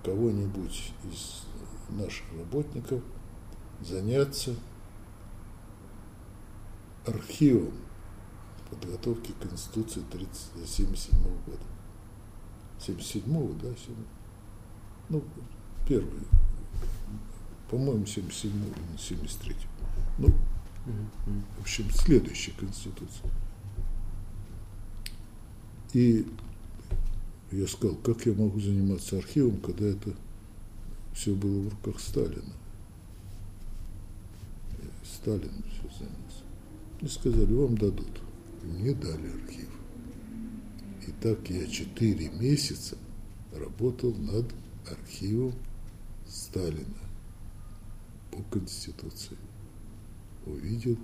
кого-нибудь 0.04 0.92
из 1.10 1.42
наших 1.88 2.24
работников 2.36 3.02
заняться 3.80 4.54
архивом 7.06 7.72
подготовки 8.70 9.32
Конституции 9.40 10.02
1977 10.10 11.18
года. 11.46 11.75
77-го, 12.80 13.52
да, 13.54 13.68
7, 13.68 13.94
ну, 15.08 15.22
первый, 15.88 16.22
по-моему, 17.70 18.06
77 18.06 18.50
или 18.50 18.98
73 18.98 19.56
Ну, 20.18 20.28
в 21.56 21.60
общем, 21.60 21.90
следующей 21.90 22.52
Конституции. 22.52 23.30
И 25.92 26.26
я 27.52 27.66
сказал, 27.66 27.96
как 27.96 28.26
я 28.26 28.34
могу 28.34 28.60
заниматься 28.60 29.18
архивом, 29.18 29.60
когда 29.60 29.86
это 29.86 30.14
все 31.14 31.34
было 31.34 31.62
в 31.62 31.68
руках 31.70 32.00
Сталина. 32.00 32.52
Сталин 35.04 35.64
все 35.70 35.88
занялся. 35.98 36.44
И 37.00 37.08
сказали, 37.08 37.52
вам 37.52 37.78
дадут. 37.78 38.20
И 38.62 38.66
мне 38.66 38.94
дали 38.94 39.28
архив. 39.28 39.68
И 41.06 41.12
так 41.20 41.48
я 41.50 41.66
четыре 41.66 42.30
месяца 42.30 42.96
работал 43.52 44.12
над 44.14 44.52
архивом 44.90 45.54
Сталина 46.28 46.98
по 48.32 48.42
Конституции. 48.50 49.36
Увидел 50.46 50.96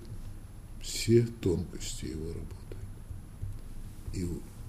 все 0.80 1.26
тонкости 1.40 2.06
его 2.06 2.32
работы. 2.32 2.76
И 4.14 4.28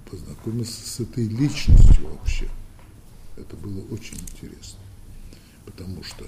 познакомился 0.10 0.88
с 0.88 1.00
этой 1.00 1.28
личностью 1.28 2.08
вообще. 2.08 2.48
Это 3.36 3.56
было 3.58 3.82
очень 3.92 4.18
интересно, 4.18 4.80
потому 5.66 6.04
что 6.04 6.26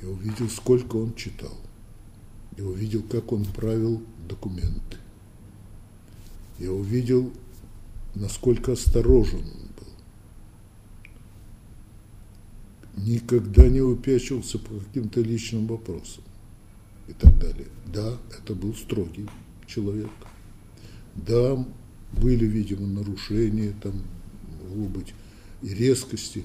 я 0.00 0.08
увидел, 0.08 0.48
сколько 0.48 0.96
он 0.96 1.14
читал, 1.14 1.56
я 2.56 2.64
увидел, 2.64 3.02
как 3.02 3.32
он 3.32 3.44
правил 3.44 4.00
документы, 4.28 4.98
я 6.60 6.70
увидел, 6.70 7.32
насколько 8.14 8.72
осторожен 8.72 9.40
он 9.40 9.68
был, 12.96 13.04
никогда 13.04 13.68
не 13.68 13.80
упячивался 13.80 14.58
по 14.58 14.74
каким-то 14.78 15.20
личным 15.20 15.66
вопросам 15.66 16.24
и 17.08 17.12
так 17.12 17.38
далее. 17.38 17.68
Да, 17.86 18.16
это 18.38 18.54
был 18.54 18.74
строгий 18.74 19.28
человек. 19.66 20.10
Да, 21.14 21.64
были, 22.12 22.44
видимо, 22.46 22.86
нарушения, 22.86 23.74
там, 23.82 24.02
могло 24.62 24.86
быть 24.86 25.14
и 25.62 25.68
резкости, 25.68 26.44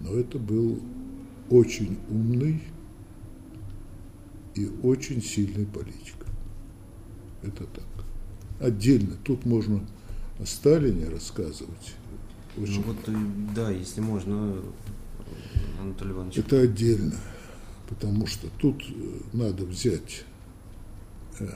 но 0.00 0.14
это 0.14 0.38
был 0.38 0.80
очень 1.50 1.98
умный 2.08 2.62
и 4.54 4.70
очень 4.82 5.22
сильный 5.22 5.66
политик. 5.66 6.14
Это 7.42 7.64
так. 7.64 8.04
отдельно. 8.60 9.16
Тут 9.24 9.44
можно 9.44 9.84
о 10.42 10.46
Сталине 10.46 11.08
рассказывать. 11.08 11.94
Очень. 12.56 12.84
Ну 12.84 12.92
вот, 12.92 13.54
да, 13.54 13.70
если 13.70 14.00
можно, 14.00 14.56
Анатолий 15.80 16.12
Иванович. 16.12 16.38
Это 16.38 16.60
отдельно, 16.60 17.16
потому 17.88 18.26
что 18.26 18.48
тут 18.58 18.82
э, 18.88 19.20
надо 19.32 19.64
взять 19.64 20.24
э, 21.38 21.48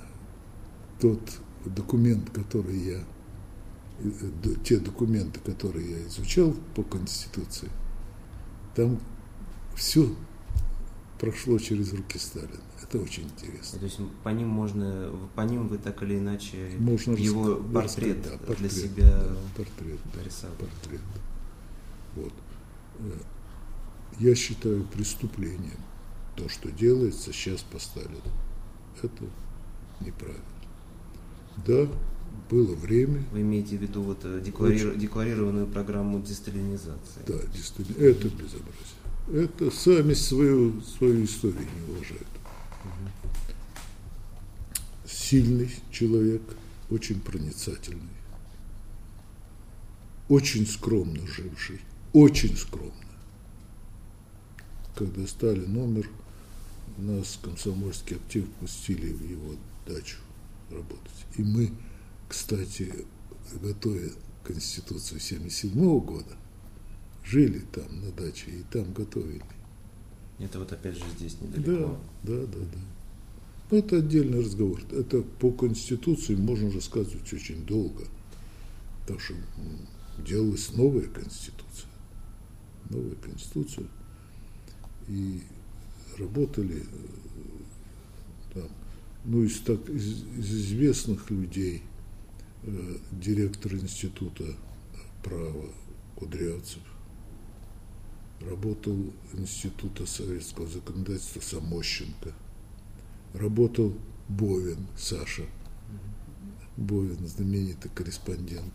тот 1.00 1.20
документ, 1.64 2.30
который 2.30 2.78
я, 2.78 3.04
э, 4.00 4.54
те 4.64 4.78
документы, 4.78 5.40
которые 5.40 5.90
я 5.90 6.06
изучал 6.06 6.54
по 6.74 6.82
Конституции, 6.82 7.68
там 8.74 9.00
все 9.74 10.08
прошло 11.18 11.58
через 11.58 11.92
руки 11.92 12.18
Сталина. 12.18 12.60
Это 12.82 12.98
очень 12.98 13.24
интересно. 13.24 13.78
То 13.78 13.84
есть 13.84 13.98
по 14.22 14.28
ним 14.28 14.48
можно, 14.48 15.10
по 15.34 15.40
ним 15.42 15.68
вы 15.68 15.78
так 15.78 16.02
или 16.02 16.18
иначе 16.18 16.70
можно 16.78 17.12
его 17.12 17.56
портрет, 17.56 18.22
да, 18.22 18.38
портрет 18.38 18.58
для 18.58 18.68
себя 18.70 19.10
да, 19.10 19.36
портрет, 19.56 20.00
нарисовали. 20.14 20.56
Портрет. 20.58 21.00
Вот. 22.14 22.32
Э, 23.00 23.12
я 24.20 24.34
считаю 24.34 24.84
преступлением 24.84 25.80
то, 26.36 26.48
что 26.48 26.70
делается 26.70 27.32
сейчас 27.32 27.62
по 27.62 27.78
Сталину. 27.78 28.20
Это 29.02 29.24
неправильно. 30.00 30.44
Да, 31.66 31.88
было 32.50 32.74
время. 32.74 33.24
Вы 33.32 33.40
имеете 33.40 33.76
в 33.76 33.82
виду 33.82 34.02
вот 34.02 34.20
э, 34.24 34.40
декларир... 34.44 34.88
очень... 34.88 35.00
декларированную 35.00 35.66
программу 35.66 36.20
десталинизации? 36.20 37.22
Да, 37.26 37.34
десталинизация. 37.52 38.10
Это 38.10 38.28
безобразие 38.28 38.95
это 39.32 39.70
сами 39.70 40.14
свою, 40.14 40.80
свою 40.82 41.24
историю 41.24 41.60
не 41.60 41.92
уважают. 41.92 42.26
Сильный 45.06 45.70
человек, 45.90 46.42
очень 46.90 47.20
проницательный, 47.20 48.02
очень 50.28 50.66
скромно 50.66 51.26
живший, 51.26 51.80
очень 52.12 52.56
скромно. 52.56 52.92
Когда 54.94 55.26
Сталин 55.26 55.76
умер, 55.76 56.08
нас 56.98 57.38
комсомольский 57.42 58.16
актив 58.16 58.48
пустили 58.60 59.12
в 59.12 59.22
его 59.28 59.54
дачу 59.86 60.16
работать. 60.70 61.26
И 61.36 61.42
мы, 61.42 61.72
кстати, 62.28 63.06
готовя 63.60 64.10
Конституцию 64.44 65.18
1977 65.18 66.00
года, 66.00 66.36
жили 67.26 67.60
там 67.72 68.00
на 68.00 68.12
даче 68.12 68.50
и 68.50 68.62
там 68.70 68.92
готовили. 68.92 69.42
Это 70.38 70.58
вот 70.58 70.72
опять 70.72 70.96
же 70.96 71.04
здесь 71.16 71.40
недалеко. 71.40 71.98
Да, 72.22 72.34
да, 72.34 72.46
да, 72.46 72.58
да. 72.58 72.80
Но 73.70 73.78
это 73.78 73.96
отдельный 73.98 74.40
разговор. 74.40 74.80
Это 74.92 75.22
по 75.22 75.50
Конституции 75.50 76.36
можно 76.36 76.70
рассказывать 76.70 77.32
очень 77.32 77.64
долго. 77.66 78.04
Потому 79.00 79.18
что 79.18 79.34
делалась 80.18 80.72
новая 80.72 81.06
Конституция. 81.06 81.90
Новая 82.90 83.16
Конституция. 83.16 83.86
И 85.08 85.40
работали 86.18 86.82
э, 86.82 88.54
там, 88.54 88.68
ну, 89.24 89.42
из, 89.42 89.58
так, 89.60 89.88
из, 89.88 90.22
из 90.38 90.54
известных 90.54 91.30
людей, 91.30 91.82
э, 92.62 92.96
директор 93.12 93.74
Института 93.74 94.44
права 95.24 95.66
Кудрявцев, 96.14 96.82
работал 98.40 98.96
Института 99.32 100.06
советского 100.06 100.66
законодательства 100.66 101.40
Самощенко, 101.40 102.32
работал 103.34 103.94
Бовин 104.28 104.86
Саша, 104.96 105.44
Бовин 106.76 107.26
знаменитый 107.26 107.90
корреспондент, 107.94 108.74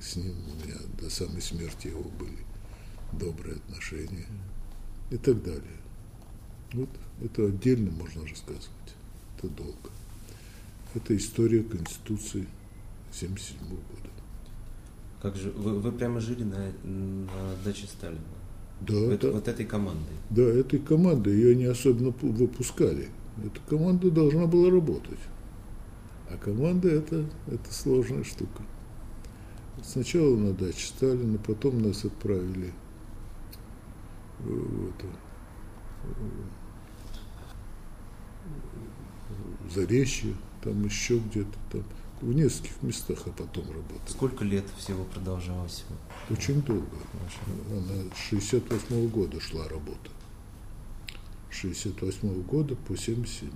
с 0.00 0.16
ним 0.16 0.34
у 0.48 0.64
меня 0.64 0.76
до 1.00 1.10
самой 1.10 1.42
смерти 1.42 1.88
его 1.88 2.02
были 2.02 2.38
добрые 3.12 3.56
отношения 3.56 4.26
и 5.10 5.16
так 5.16 5.42
далее. 5.42 5.76
Вот 6.72 6.88
это 7.20 7.46
отдельно 7.46 7.90
можно 7.90 8.22
рассказывать, 8.22 8.94
это 9.36 9.48
долго. 9.48 9.90
Это 10.94 11.16
история 11.16 11.62
Конституции 11.62 12.46
1977 13.10 13.68
года. 13.68 14.10
Как 15.20 15.36
же 15.36 15.50
вы, 15.50 15.78
вы 15.78 15.92
прямо 15.92 16.20
жили 16.20 16.44
на, 16.44 16.72
на 16.84 17.56
даче 17.64 17.86
Сталина? 17.86 18.20
Да, 18.80 18.94
вот, 18.94 19.12
это, 19.12 19.30
вот 19.32 19.48
этой 19.48 19.66
командой. 19.66 20.16
Да, 20.30 20.42
этой 20.42 20.78
командой. 20.78 21.34
Ее 21.34 21.54
не 21.54 21.64
особенно 21.64 22.14
выпускали. 22.22 23.08
Эта 23.38 23.60
команда 23.68 24.10
должна 24.10 24.46
была 24.46 24.70
работать. 24.70 25.18
А 26.30 26.36
команда 26.36 26.88
это, 26.88 27.24
это 27.46 27.72
сложная 27.72 28.24
штука. 28.24 28.62
Сначала 29.82 30.36
на 30.36 30.52
даче 30.52 30.86
Сталина, 30.86 31.38
потом 31.38 31.82
нас 31.82 32.04
отправили 32.04 32.72
в, 34.38 34.90
это, 34.90 35.06
в 39.64 39.74
Заречье, 39.74 40.34
там 40.62 40.84
еще 40.84 41.18
где-то 41.18 41.56
там 41.70 41.84
в 42.20 42.32
нескольких 42.32 42.82
местах, 42.82 43.18
а 43.26 43.30
потом 43.30 43.66
работала. 43.68 44.08
Сколько 44.08 44.44
лет 44.44 44.64
всего 44.76 45.04
продолжалось? 45.04 45.84
Очень 46.28 46.62
долго. 46.62 46.86
Она 47.70 48.14
с 48.14 48.18
68 48.28 49.08
года 49.08 49.40
шла 49.40 49.66
работа. 49.68 50.10
С 51.50 51.54
68 51.56 52.42
года 52.42 52.76
по 52.76 52.96
77 52.96 53.50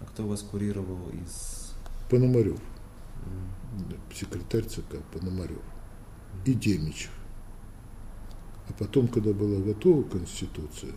А 0.00 0.04
кто 0.04 0.26
вас 0.26 0.42
курировал 0.42 1.08
из... 1.10 1.74
Пономарев. 2.10 2.58
Mm. 3.76 4.14
Секретарь 4.14 4.64
ЦК 4.64 5.02
Пономарев. 5.12 5.58
Mm. 5.58 6.50
И 6.50 6.54
Демичев. 6.54 7.12
А 8.68 8.72
потом, 8.74 9.08
когда 9.08 9.32
была 9.32 9.60
готова 9.60 10.02
Конституция, 10.02 10.92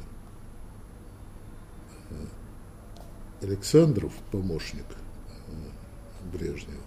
э, 2.10 2.26
Александров, 3.42 4.14
помощник, 4.32 4.86
Брежнева. 6.32 6.82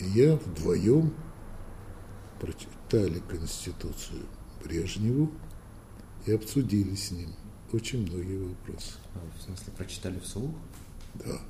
И 0.00 0.04
я 0.04 0.36
вдвоем 0.36 1.12
прочитали 2.40 3.20
Конституцию 3.28 4.26
Брежневу 4.64 5.30
и 6.26 6.32
обсудили 6.32 6.94
с 6.94 7.10
ним 7.10 7.34
очень 7.72 8.02
многие 8.02 8.38
вопросы. 8.38 8.92
А, 9.14 9.20
в 9.38 9.42
смысле, 9.42 9.72
прочитали 9.76 10.18
вслух? 10.20 10.50
Да. 11.14 11.40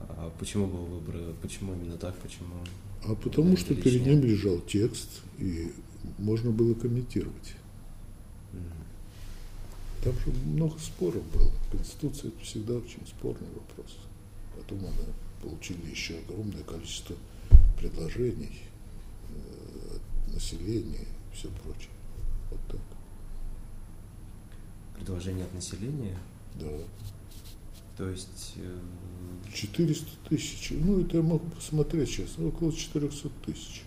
А 0.00 0.32
почему 0.38 0.66
был 0.66 0.84
выбор, 0.84 1.34
почему 1.42 1.74
именно 1.74 1.96
так, 1.96 2.16
почему? 2.18 2.54
А 3.04 3.14
потому 3.14 3.56
что 3.56 3.74
перед 3.74 4.04
ним 4.04 4.22
лежал 4.22 4.60
текст, 4.60 5.22
и 5.38 5.72
можно 6.18 6.50
было 6.50 6.74
комментировать. 6.74 7.54
Mm. 8.52 8.72
Там 10.04 10.12
же 10.18 10.32
много 10.44 10.78
споров 10.78 11.22
было. 11.32 11.50
Конституция 11.70 12.28
это 12.28 12.40
всегда 12.40 12.74
очень 12.74 13.06
спорный 13.06 13.48
вопрос. 13.54 13.98
Потом 14.58 14.80
мы 14.80 14.92
получили 15.40 15.88
еще 15.88 16.18
огромное 16.18 16.64
количество 16.64 17.16
предложений 17.78 18.58
э, 19.30 19.96
от 19.96 20.34
населения 20.34 21.02
и 21.02 21.34
все 21.34 21.48
прочее. 21.62 21.90
Вот 22.50 22.60
так. 22.68 22.80
Предложения 24.96 25.44
от 25.44 25.54
населения? 25.54 26.18
Да. 26.56 26.66
То 27.96 28.08
есть... 28.08 28.54
Э... 28.56 28.78
400 29.52 30.06
тысяч. 30.28 30.72
Ну, 30.72 31.00
это 31.00 31.16
я 31.16 31.22
могу 31.22 31.46
посмотреть 31.50 32.10
сейчас. 32.10 32.38
Около 32.38 32.72
400 32.72 33.28
тысяч 33.46 33.82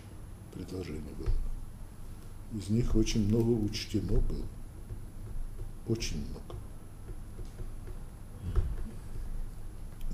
предложений 0.54 1.02
было. 1.18 2.60
Из 2.60 2.68
них 2.68 2.94
очень 2.94 3.26
много 3.28 3.50
учтено 3.50 4.20
было. 4.20 4.46
Очень 5.86 6.18
много. 6.18 6.51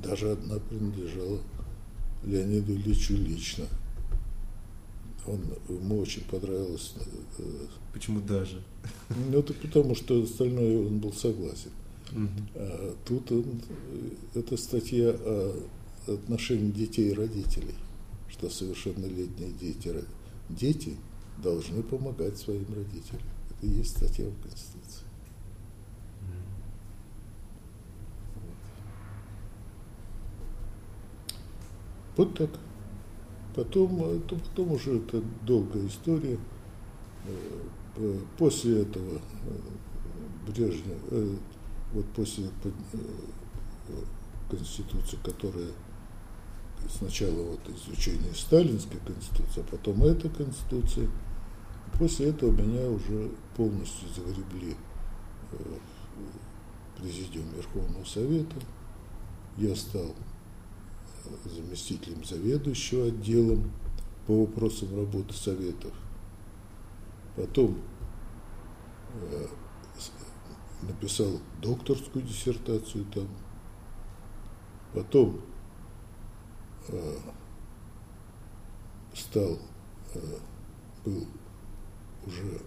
Даже 0.03 0.33
одна 0.33 0.59
принадлежала 0.59 1.39
Леониду 2.25 2.73
Ильичу 2.75 3.15
лично. 3.15 3.67
Он, 5.27 5.41
ему 5.69 5.99
очень 5.99 6.25
понравилось. 6.25 6.95
Э, 7.39 7.43
Почему 7.93 8.21
даже? 8.21 8.63
Ну, 9.11 9.39
это 9.39 9.53
потому, 9.55 9.95
что 9.95 10.23
остальное 10.23 10.87
он 10.87 10.99
был 10.99 11.13
согласен. 11.13 11.71
Угу. 12.13 12.29
А 12.55 12.97
тут 13.05 13.33
он, 13.33 13.61
это 14.35 14.57
статья 14.57 15.11
о 15.11 15.63
отношении 16.07 16.71
детей 16.71 17.11
и 17.11 17.15
родителей, 17.15 17.75
что 18.31 18.49
совершеннолетние 18.49 19.53
дети, 19.61 20.05
дети 20.49 20.97
должны 21.43 21.83
помогать 21.83 22.39
своим 22.39 22.67
родителям. 22.75 23.23
Это 23.51 23.67
и 23.67 23.71
есть 23.71 23.97
статья 23.97 24.27
в 24.27 24.43
Конституции. 24.43 24.78
Вот 32.19 32.35
так. 32.37 32.51
Потом, 33.55 34.03
э, 34.03 34.19
потом 34.29 34.73
уже 34.73 34.99
это 34.99 35.23
долгая 35.47 35.87
история. 35.87 36.37
Э, 37.97 38.19
после 38.37 38.83
этого 38.83 39.14
э, 39.14 40.49
Брежнев, 40.49 41.39
вот 41.93 42.07
после 42.07 42.49
Конституции, 44.51 45.19
которая 45.23 45.71
сначала 46.91 47.43
вот 47.43 47.61
изучение 47.69 48.35
сталинской 48.35 48.99
конституции, 49.07 49.61
а 49.61 49.71
потом 49.71 50.03
эта 50.05 50.29
конституция. 50.29 51.09
После 51.99 52.31
этого 52.31 52.51
меня 52.51 52.89
уже 52.91 53.31
полностью 53.57 54.09
загребли 54.14 54.77
в 55.53 57.01
президиум 57.01 57.47
Верховного 57.57 58.05
Совета. 58.05 58.57
Я 59.57 59.75
стал 59.77 60.14
заместителем 61.45 62.24
заведующего 62.24 63.07
отделом 63.07 63.70
по 64.26 64.41
вопросам 64.41 64.95
работы 64.97 65.35
советов. 65.35 65.93
Потом 67.37 67.79
э, 69.14 69.47
написал 70.83 71.41
докторскую 71.62 72.24
диссертацию 72.24 73.05
там. 73.07 73.29
Потом 74.95 75.41
э, 76.89 77.16
стал, 79.14 79.59
э, 80.14 80.20
был 81.05 81.26
уже 82.26 82.61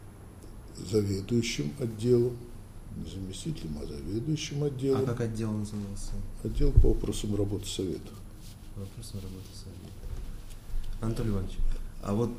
заведующим 0.78 1.74
отделом, 1.80 2.38
не 2.96 3.10
заместителем, 3.10 3.78
а 3.82 3.86
заведующим 3.86 4.64
отделом. 4.64 5.02
А 5.02 5.06
как 5.06 5.22
отдел 5.22 5.52
назывался? 5.52 6.12
Отдел 6.44 6.72
по 6.72 6.90
вопросам 6.90 7.36
работы 7.36 7.66
совета. 7.68 8.12
Вопросом 8.76 9.20
работы 9.22 9.48
совета. 9.54 9.92
Анатолий 11.02 11.30
Иванович, 11.30 11.58
а 12.04 12.14
вот 12.14 12.32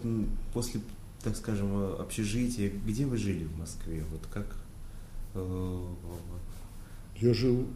после, 0.54 0.80
так 1.22 1.36
скажем, 1.36 2.00
общежития, 2.00 2.70
где 2.70 3.04
вы 3.04 3.18
жили 3.18 3.44
в 3.44 3.58
Москве? 3.58 4.04
Вот 4.10 4.26
как? 4.32 4.56
Э, 5.34 5.86
Я 7.20 7.34
жил 7.34 7.66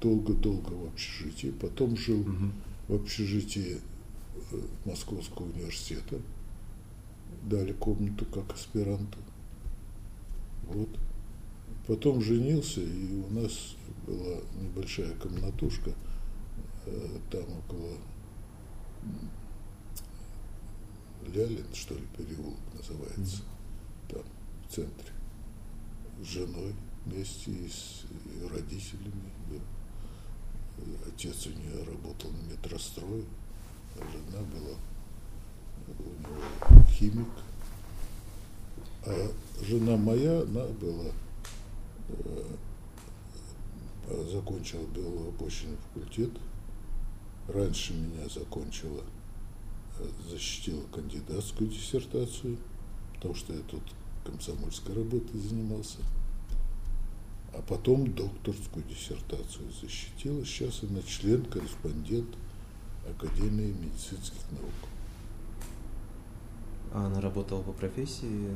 долго-долго 0.00 0.72
в 0.72 0.86
общежитии, 0.88 1.52
потом 1.60 1.96
жил 1.96 2.20
угу. 2.20 2.50
в 2.88 2.94
общежитии 2.94 3.78
э, 4.50 4.60
Московского 4.84 5.46
университета. 5.46 6.18
Дали 7.44 7.72
комнату 7.72 8.26
как 8.26 8.52
аспиранту. 8.52 9.18
Вот. 10.64 10.88
Потом 11.86 12.20
женился, 12.22 12.80
и 12.80 13.20
у 13.20 13.30
нас 13.30 13.76
была 14.06 14.38
небольшая 14.60 15.14
комнатушка, 15.14 15.90
э, 15.90 16.09
там 17.30 17.44
около 17.58 17.98
Лялин, 21.26 21.66
что 21.72 21.94
ли, 21.94 22.06
переулок 22.16 22.58
называется, 22.74 23.42
там, 24.08 24.22
в 24.66 24.72
центре, 24.74 25.12
с 26.22 26.26
женой 26.26 26.74
вместе 27.04 27.50
и 27.50 27.68
с 27.68 28.04
ее 28.24 28.48
родителями. 28.48 29.30
Отец 31.06 31.46
у 31.46 31.50
нее 31.50 31.84
работал 31.84 32.30
на 32.30 32.52
метрострое, 32.52 33.24
а 33.96 33.98
жена 34.10 34.42
была 34.44 34.76
у 35.98 36.02
него 36.02 36.84
химик. 36.88 37.28
А 39.04 39.32
жена 39.62 39.96
моя, 39.96 40.40
она 40.42 40.64
была, 40.64 41.12
э, 42.08 42.56
закончила 44.32 44.86
биолого-почвенный 44.86 45.76
факультет, 45.76 46.30
раньше 47.50 47.94
меня 47.94 48.28
закончила 48.28 49.02
защитила 50.30 50.82
кандидатскую 50.92 51.68
диссертацию, 51.70 52.56
потому 53.14 53.34
что 53.34 53.52
я 53.52 53.60
тут 53.62 53.82
комсомольской 54.24 54.94
работой 54.94 55.38
занимался. 55.38 55.98
А 57.52 57.62
потом 57.62 58.12
докторскую 58.14 58.84
диссертацию 58.86 59.70
защитила. 59.80 60.44
Сейчас 60.44 60.82
она 60.84 61.02
член-корреспондент 61.02 62.28
Академии 63.08 63.72
медицинских 63.72 64.40
наук. 64.52 64.74
А 66.92 67.06
она 67.06 67.20
работала 67.20 67.62
по 67.62 67.72
профессии? 67.72 68.54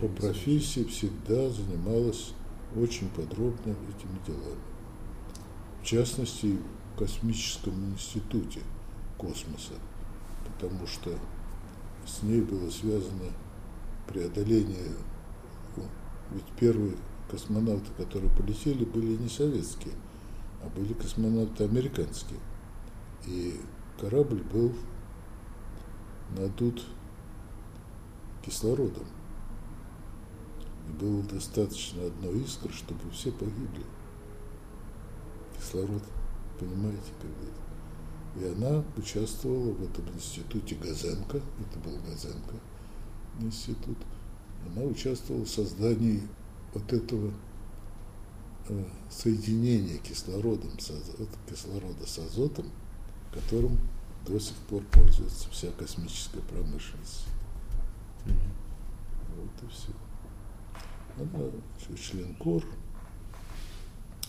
по 0.00 0.08
профессии 0.08 0.84
всегда 0.84 1.48
занималась 1.50 2.32
очень 2.76 3.08
подробно 3.10 3.70
этими 3.70 4.26
делами. 4.26 4.60
В 5.82 5.86
частности, 5.86 6.58
Космическом 6.96 7.92
институте 7.92 8.60
космоса 9.18 9.74
потому 10.64 10.86
что 10.86 11.10
с 12.06 12.22
ней 12.22 12.40
было 12.40 12.70
связано 12.70 13.32
преодоление, 14.06 14.92
ведь 16.30 16.46
первые 16.58 16.96
космонавты, 17.30 17.90
которые 17.96 18.30
полетели, 18.30 18.84
были 18.84 19.16
не 19.16 19.28
советские, 19.28 19.94
а 20.62 20.68
были 20.68 20.92
космонавты 20.92 21.64
американские. 21.64 22.38
И 23.26 23.60
корабль 23.98 24.42
был 24.42 24.74
надут 26.36 26.84
кислородом. 28.44 29.06
И 30.88 30.92
было 30.92 31.22
достаточно 31.22 32.06
одной 32.06 32.40
искры, 32.42 32.72
чтобы 32.72 33.10
все 33.10 33.32
погибли. 33.32 33.84
Кислород, 35.58 36.02
понимаете, 36.58 37.12
как 37.20 37.30
это? 37.30 37.64
И 38.40 38.52
она 38.52 38.84
участвовала 38.96 39.72
в 39.72 39.82
этом 39.82 40.08
институте 40.14 40.74
Газенко, 40.74 41.38
это 41.38 41.78
был 41.78 41.96
Газенко 42.06 42.56
институт, 43.40 43.98
она 44.66 44.82
участвовала 44.82 45.44
в 45.44 45.48
создании 45.48 46.22
вот 46.72 46.92
этого 46.92 47.32
э, 48.68 48.84
соединения 49.10 49.98
кислородом 49.98 50.78
с 50.78 50.90
кислорода 51.48 52.06
с 52.06 52.18
азотом, 52.18 52.66
которым 53.32 53.78
до 54.26 54.38
сих 54.38 54.56
пор 54.68 54.82
пользуется 54.84 55.48
вся 55.50 55.70
космическая 55.72 56.40
промышленность. 56.40 57.26
Mm-hmm. 58.24 58.54
Вот 59.36 59.62
и 59.62 59.72
все. 59.72 59.92
Она 61.16 61.96
член 61.96 62.34
КОР, 62.36 62.64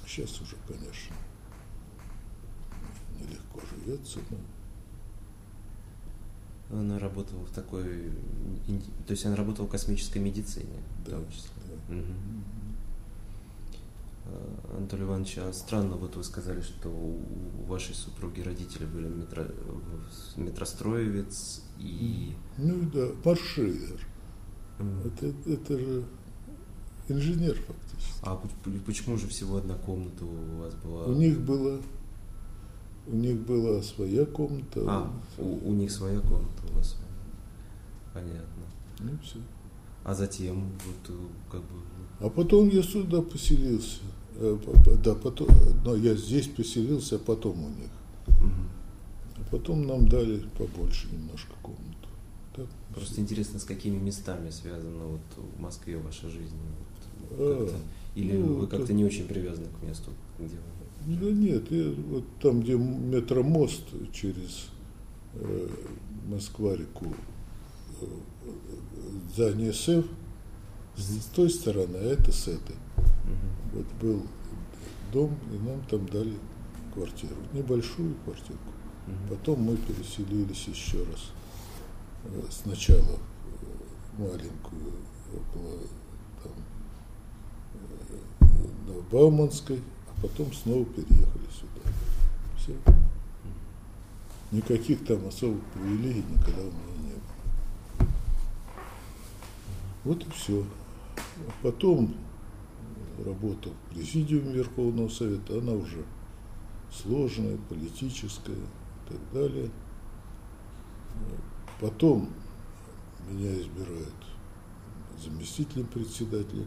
сейчас 0.05 0.39
уже, 0.41 0.55
конечно, 0.67 1.15
нелегко 3.19 3.61
живется. 3.75 4.19
Но... 4.29 4.37
Она 6.79 6.97
работала 6.99 7.45
в 7.45 7.51
такой, 7.51 8.11
то 9.05 9.11
есть 9.11 9.25
она 9.25 9.35
работала 9.35 9.67
в 9.67 9.69
космической 9.69 10.17
медицине, 10.17 10.81
да, 11.05 11.17
в 11.17 11.21
том 11.21 11.31
числе. 11.31 11.51
Да. 11.87 11.95
Угу. 11.95 12.03
Анатолий 14.77 15.03
Иванович, 15.03 15.37
а 15.37 15.53
странно, 15.53 15.95
вот 15.95 16.15
вы 16.15 16.23
сказали, 16.23 16.61
что 16.61 16.89
у 16.89 17.21
вашей 17.67 17.93
супруги 17.93 18.41
родители 18.41 18.85
были 18.85 19.07
метро, 19.07 19.45
метростроевец 20.35 21.61
и... 21.77 22.33
Ну 22.57 22.89
да, 22.91 23.09
маршрутер. 23.23 24.01
Mm. 24.79 25.07
Это, 25.07 25.51
это 25.51 25.79
же 25.79 26.05
инженер 27.07 27.55
фактически. 27.55 28.19
А 28.23 28.41
почему 28.85 29.17
же 29.17 29.27
всего 29.27 29.57
одна 29.57 29.75
комната 29.75 30.25
у 30.25 30.57
вас 30.59 30.73
была? 30.75 31.05
У 31.05 31.13
них 31.13 31.39
было 31.41 31.79
у 33.07 33.15
них 33.15 33.37
была 33.37 33.81
своя 33.81 34.25
комната. 34.25 34.81
А, 34.87 35.11
у, 35.37 35.69
у 35.69 35.73
них 35.73 35.91
своя 35.91 36.19
комната, 36.19 36.63
у 36.71 36.77
вас 36.77 36.91
своя. 36.91 37.05
Понятно. 38.13 38.63
Ну 38.99 39.11
все. 39.23 39.37
А 40.03 40.13
затем, 40.13 40.71
вот 40.85 41.15
э, 41.15 41.27
как 41.51 41.61
бы. 41.61 41.81
А 42.19 42.29
потом 42.29 42.69
я 42.69 42.83
сюда 42.83 43.21
поселился. 43.21 44.01
Э, 44.35 44.57
да, 45.03 45.15
потом, 45.15 45.47
но 45.83 45.95
я 45.95 46.15
здесь 46.15 46.47
поселился, 46.47 47.15
а 47.15 47.19
потом 47.19 47.63
у 47.63 47.69
них. 47.69 47.89
Угу. 48.27 49.37
А 49.37 49.51
потом 49.51 49.87
нам 49.87 50.07
дали 50.07 50.43
побольше 50.57 51.07
немножко 51.11 51.53
комнату. 51.61 52.09
Так, 52.55 52.67
Просто 52.93 53.13
все. 53.13 53.21
интересно, 53.21 53.59
с 53.59 53.63
какими 53.63 53.97
местами 53.97 54.49
связана 54.49 55.05
вот 55.05 55.45
в 55.57 55.59
Москве 55.59 55.97
ваша 55.97 56.29
жизнь? 56.29 56.55
Вот, 57.31 57.39
а, 57.39 57.79
Или 58.15 58.37
ну, 58.37 58.59
вы 58.59 58.67
как-то 58.67 58.93
не 58.93 59.03
очень 59.03 59.27
привязаны 59.27 59.67
к 59.67 59.83
месту, 59.83 60.11
где 60.39 60.55
вы? 60.55 60.84
Да 61.05 61.31
нет, 61.31 61.71
я, 61.71 61.91
вот 62.09 62.23
там, 62.41 62.61
где 62.61 62.75
метромост 62.75 63.83
через 64.11 64.69
э, 65.35 65.69
Москва-реку, 66.27 67.13
э, 68.01 68.05
здание 69.35 69.71
СЭФ, 69.71 70.05
с 70.97 71.25
той 71.35 71.51
стороны, 71.51 71.97
а 71.97 72.03
это 72.03 72.31
с 72.31 72.47
этой. 72.47 72.75
Угу. 72.97 73.73
Вот 73.73 73.85
был 74.01 74.21
дом, 75.13 75.37
и 75.53 75.57
нам 75.57 75.81
там 75.89 76.07
дали 76.07 76.33
квартиру, 76.93 77.35
небольшую 77.53 78.15
квартирку. 78.23 78.71
Угу. 79.07 79.35
Потом 79.35 79.61
мы 79.61 79.77
переселились 79.77 80.67
еще 80.67 80.97
раз. 80.97 81.31
Э, 82.23 82.41
сначала 82.49 82.99
э, 82.99 84.17
маленькую, 84.17 84.93
около 85.31 85.81
там, 86.43 86.53
э, 88.41 88.91
на 88.91 89.01
Бауманской, 89.11 89.81
потом 90.27 90.51
снова 90.53 90.83
переехали 90.85 91.45
сюда. 91.51 91.91
Все. 92.57 92.73
Никаких 94.51 95.05
там 95.05 95.27
особых 95.27 95.63
привилегий 95.73 96.23
никогда 96.31 96.61
у 96.61 96.65
меня 96.65 96.97
не 97.03 97.13
было. 97.13 98.09
Вот 100.03 100.25
и 100.25 100.29
все. 100.31 100.65
А 101.15 101.51
потом 101.61 102.15
работа 103.23 103.69
в 103.69 103.93
президиуме 103.93 104.53
Верховного 104.53 105.09
Совета, 105.09 105.59
она 105.59 105.73
уже 105.73 106.03
сложная, 106.91 107.57
политическая 107.69 108.53
и 108.53 109.09
так 109.09 109.19
далее. 109.31 109.69
Потом 111.79 112.29
меня 113.29 113.53
избирают 113.59 114.13
заместителем 115.23 115.85
председателя 115.85 116.65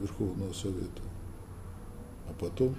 Верховного 0.00 0.52
Совета. 0.54 1.02
А 2.32 2.34
потом, 2.38 2.74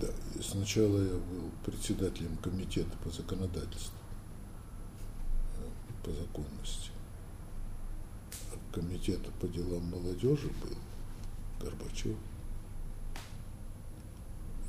да, 0.00 0.08
сначала 0.42 0.98
я 1.00 1.12
был 1.12 1.50
председателем 1.64 2.36
комитета 2.38 2.96
по 3.04 3.10
законодательству, 3.10 3.96
по 6.04 6.10
законности. 6.10 6.90
А 8.52 8.74
комитета 8.74 9.30
по 9.40 9.46
делам 9.46 9.84
молодежи 9.84 10.48
был 10.48 10.76
Горбачев. 11.60 12.16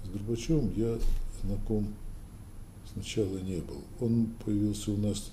С 0.03 0.09
Горбачевым 0.09 0.71
я 0.75 0.99
знаком 1.41 1.87
сначала 2.93 3.39
не 3.39 3.59
был. 3.61 3.83
Он 3.99 4.27
появился 4.45 4.91
у 4.91 4.97
нас 4.97 5.31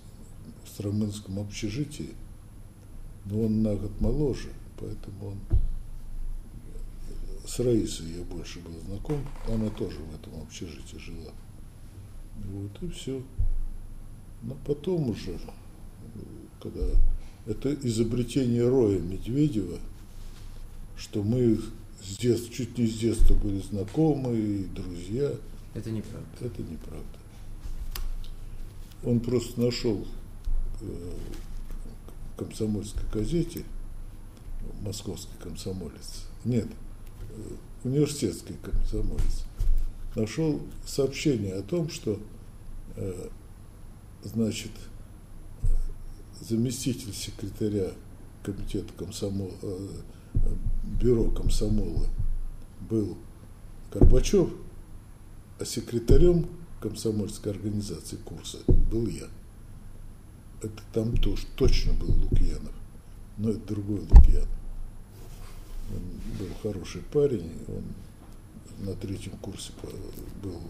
в 0.64 0.68
Стромынском 0.68 1.40
общежитии, 1.40 2.14
но 3.26 3.42
он 3.42 3.62
на 3.62 3.74
год 3.74 4.00
моложе, 4.00 4.48
поэтому 4.78 5.28
он 5.28 5.38
с 7.46 7.60
Раисой 7.60 8.08
я 8.18 8.24
больше 8.24 8.60
был 8.60 8.72
знаком, 8.86 9.24
она 9.48 9.70
тоже 9.70 9.98
в 9.98 10.14
этом 10.14 10.42
общежитии 10.42 10.98
жила. 10.98 11.32
Вот 12.44 12.82
и 12.82 12.88
все. 12.90 13.22
Но 14.42 14.56
потом 14.66 15.10
уже, 15.10 15.38
когда 16.60 16.84
это 17.46 17.72
изобретение 17.74 18.68
Роя 18.68 18.98
Медведева, 18.98 19.78
что 20.96 21.22
мы 21.22 21.60
с 22.02 22.18
детства, 22.18 22.52
чуть 22.52 22.76
не 22.76 22.86
с 22.86 22.98
детства 22.98 23.34
были 23.34 23.60
знакомы 23.60 24.36
и 24.36 24.64
друзья. 24.64 25.32
Это 25.74 25.90
неправда. 25.90 26.28
Это 26.40 26.62
неправда. 26.62 27.18
Он 29.04 29.20
просто 29.20 29.60
нашел 29.60 30.06
э, 30.80 31.12
в 32.34 32.38
комсомольской 32.38 33.04
газете, 33.12 33.64
московский 34.82 35.36
комсомолец, 35.40 36.24
нет, 36.44 36.66
университетский 37.84 38.54
комсомолец, 38.62 39.44
нашел 40.14 40.60
сообщение 40.84 41.54
о 41.54 41.62
том, 41.62 41.88
что, 41.88 42.18
э, 42.96 43.28
значит, 44.24 44.72
заместитель 46.40 47.12
секретаря 47.12 47.90
комитета 48.42 48.92
комсомола, 48.94 49.52
бюро 51.00 51.30
комсомола 51.30 52.06
был 52.88 53.16
Горбачев, 53.92 54.50
а 55.58 55.64
секретарем 55.64 56.46
комсомольской 56.80 57.52
организации 57.52 58.16
курса 58.16 58.58
был 58.90 59.06
я. 59.06 59.26
Это 60.62 60.82
там 60.92 61.16
тоже 61.16 61.46
точно 61.56 61.92
был 61.94 62.08
Лукьянов, 62.08 62.74
но 63.36 63.50
это 63.50 63.60
другой 63.66 64.00
Лукьянов. 64.00 64.48
Он 65.90 66.38
был 66.38 66.54
хороший 66.62 67.02
парень, 67.02 67.52
он 67.68 67.84
на 68.86 68.94
третьем 68.94 69.36
курсе 69.38 69.72
был 70.42 70.60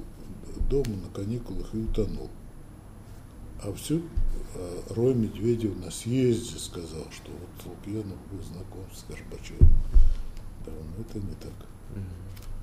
дома 0.69 0.97
на 0.97 1.09
каникулах 1.11 1.75
и 1.75 1.79
утонул. 1.79 2.31
А 3.63 3.73
все, 3.73 4.01
а 4.55 4.95
Рой 4.95 5.15
Медведев 5.15 5.77
на 5.83 5.91
съезде 5.91 6.59
сказал, 6.59 7.07
что 7.11 7.31
вот 7.33 7.67
Лукьянов 7.67 8.19
был 8.31 8.43
знаком 8.43 8.85
с 8.95 9.05
Горбачевым. 9.09 9.71
Да, 10.65 10.73
но 10.73 11.03
это 11.03 11.19
не 11.19 11.35
так. 11.37 11.53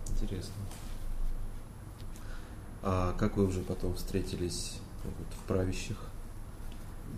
Интересно. 0.09 0.53
А 2.81 3.13
как 3.13 3.37
вы 3.37 3.45
уже 3.45 3.61
потом 3.61 3.95
встретились 3.95 4.79
вот, 5.03 5.27
в 5.39 5.47
правящих? 5.47 5.97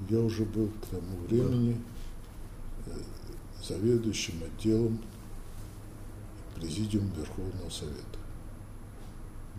Я 0.09 0.19
уже 0.19 0.45
был 0.45 0.69
к 0.69 0.85
тому 0.87 1.17
времени 1.27 1.81
да. 2.85 2.91
Э, 2.93 2.99
заведующим 3.63 4.35
отделом 4.43 5.01
Президиума 6.55 7.13
Верховного 7.15 7.69
Совета. 7.69 8.19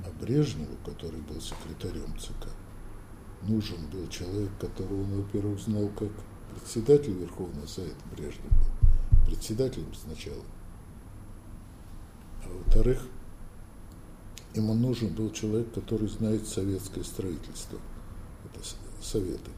А 0.05 0.11
Брежневу, 0.20 0.76
который 0.84 1.20
был 1.20 1.40
секретарем 1.40 2.18
ЦК, 2.18 2.49
нужен 3.42 3.86
был 3.90 4.09
человек, 4.09 4.51
которого 4.61 5.03
он, 5.03 5.22
во-первых, 5.22 5.61
знал 5.61 5.88
как 5.88 6.11
председатель 6.55 7.12
Верховного 7.12 7.66
Совета 7.66 7.97
Брежнев 8.12 8.51
был, 8.51 9.26
председателем 9.26 9.92
сначала, 9.94 10.42
а 12.44 12.49
во-вторых, 12.49 13.07
ему 14.55 14.74
нужен 14.74 15.14
был 15.14 15.30
человек, 15.30 15.72
который 15.72 16.09
знает 16.09 16.47
советское 16.47 17.05
строительство, 17.05 17.78
это 18.44 18.61
советы. 19.03 19.51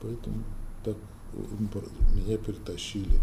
Поэтому 0.00 0.44
так 0.84 0.96
меня 2.14 2.38
перетащили 2.38 3.18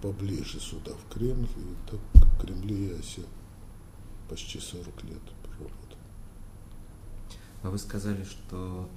поближе 0.00 0.60
сюда, 0.60 0.92
в 0.92 1.12
Кремль, 1.12 1.46
и 1.56 1.90
так 1.90 2.00
в 2.14 2.40
Кремле 2.40 2.96
я 2.96 3.02
сел 3.02 3.26
почти 4.28 4.60
40 4.60 4.86
лет 5.04 5.22
проработал. 5.42 5.98
А 7.62 7.70
вы 7.70 7.78
сказали, 7.78 8.24
что 8.24 8.88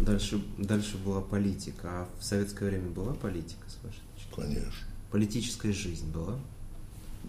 дальше, 0.00 0.42
дальше 0.58 0.96
была 0.98 1.20
политика, 1.20 1.88
а 1.90 2.08
в 2.18 2.24
советское 2.24 2.70
время 2.70 2.90
была 2.90 3.14
политика, 3.14 3.68
с 3.68 3.82
вашей 3.84 4.00
точки? 4.14 4.34
Конечно. 4.34 4.86
Политическая 5.10 5.72
жизнь 5.72 6.10
была? 6.10 6.38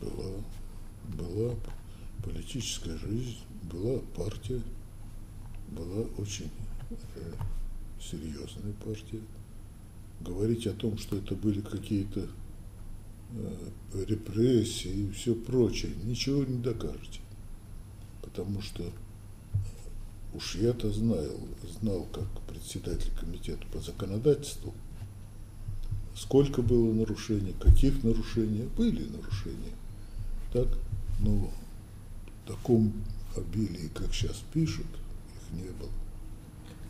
Была. 0.02 0.44
Была 1.06 1.56
политическая 2.24 2.98
жизнь, 2.98 3.40
была 3.64 4.00
партия, 4.16 4.62
была 5.70 6.04
очень 6.18 6.52
э, 7.16 7.34
серьезная 8.02 8.74
партия. 8.86 9.22
Говорить 10.22 10.68
о 10.68 10.74
том, 10.74 10.98
что 10.98 11.18
это 11.18 11.36
были 11.36 11.62
какие-то 11.62 12.28
репрессии 13.94 14.90
и 14.90 15.12
все 15.12 15.36
прочее, 15.36 15.94
ничего 16.04 16.44
не 16.44 16.58
докажете. 16.58 17.20
Потому 18.22 18.62
что 18.62 18.84
уж 20.34 20.56
я-то 20.56 20.92
знал, 20.92 21.26
знал 21.80 22.08
как 22.14 22.28
председатель 22.48 23.12
комитета 23.20 23.66
по 23.72 23.80
законодательству, 23.80 24.74
сколько 26.16 26.62
было 26.62 26.94
нарушений, 26.94 27.56
каких 27.60 28.04
нарушений, 28.04 28.68
были 28.78 29.06
нарушения. 29.06 29.74
Так, 30.54 30.68
но 31.20 31.52
в 32.44 32.48
таком 32.48 32.94
обилии, 33.36 33.90
как 33.94 34.14
сейчас 34.14 34.44
пишут, 34.54 34.88
их 35.36 35.64
не 35.64 35.70
было. 35.70 35.90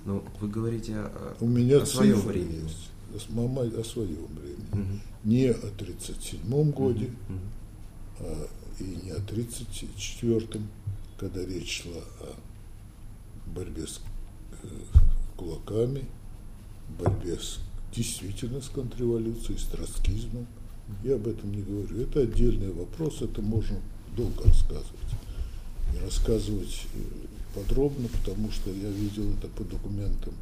Ну, 0.06 0.24
вы 0.40 0.48
говорите 0.48 0.96
о, 0.96 1.36
У 1.40 1.48
меня 1.48 1.82
о 1.82 1.86
своем 1.86 2.22
времени. 2.22 2.64
Есть, 2.64 2.90
мама 3.30 3.62
о 3.62 3.84
своем 3.84 4.28
времени. 4.28 4.72
Угу. 4.72 5.00
Не 5.26 5.48
о 5.48 5.58
1937 5.58 6.72
годе, 6.72 7.06
угу. 7.06 7.40
а, 8.20 8.48
и 8.80 8.84
не 8.84 9.12
о 9.12 9.18
1934, 9.18 10.62
когда 11.18 11.46
речь 11.46 11.84
шла 11.84 12.02
о 12.22 12.36
борьбе 13.54 13.86
с 13.86 14.00
э, 14.64 14.68
кулаками, 15.36 16.06
борьбе 16.98 17.38
с, 17.38 17.60
действительно 17.94 18.62
с 18.62 18.70
контрреволюцией, 18.70 19.58
с 19.60 19.64
троцкизмом. 19.64 20.48
Я 21.04 21.16
об 21.16 21.28
этом 21.28 21.52
не 21.52 21.62
говорю. 21.62 22.02
Это 22.02 22.22
отдельный 22.22 22.72
вопрос, 22.72 23.22
это 23.22 23.42
можно 23.42 23.78
долго 24.16 24.44
рассказывать. 24.44 24.86
И 25.94 26.00
рассказывать 26.04 26.88
э, 26.94 27.00
подробно, 27.56 28.08
потому 28.08 28.52
что 28.52 28.72
я 28.72 28.90
видел 28.90 29.32
это 29.34 29.48
по 29.50 29.64
документам 29.64 30.34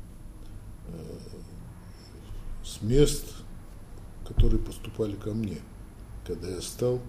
э, 0.88 0.94
с 2.68 2.82
мест, 2.82 3.26
которые 4.28 4.62
поступали 4.62 5.16
ко 5.16 5.34
мне, 5.34 5.60
когда 6.26 6.50
я 6.50 6.62
стал 6.62 7.02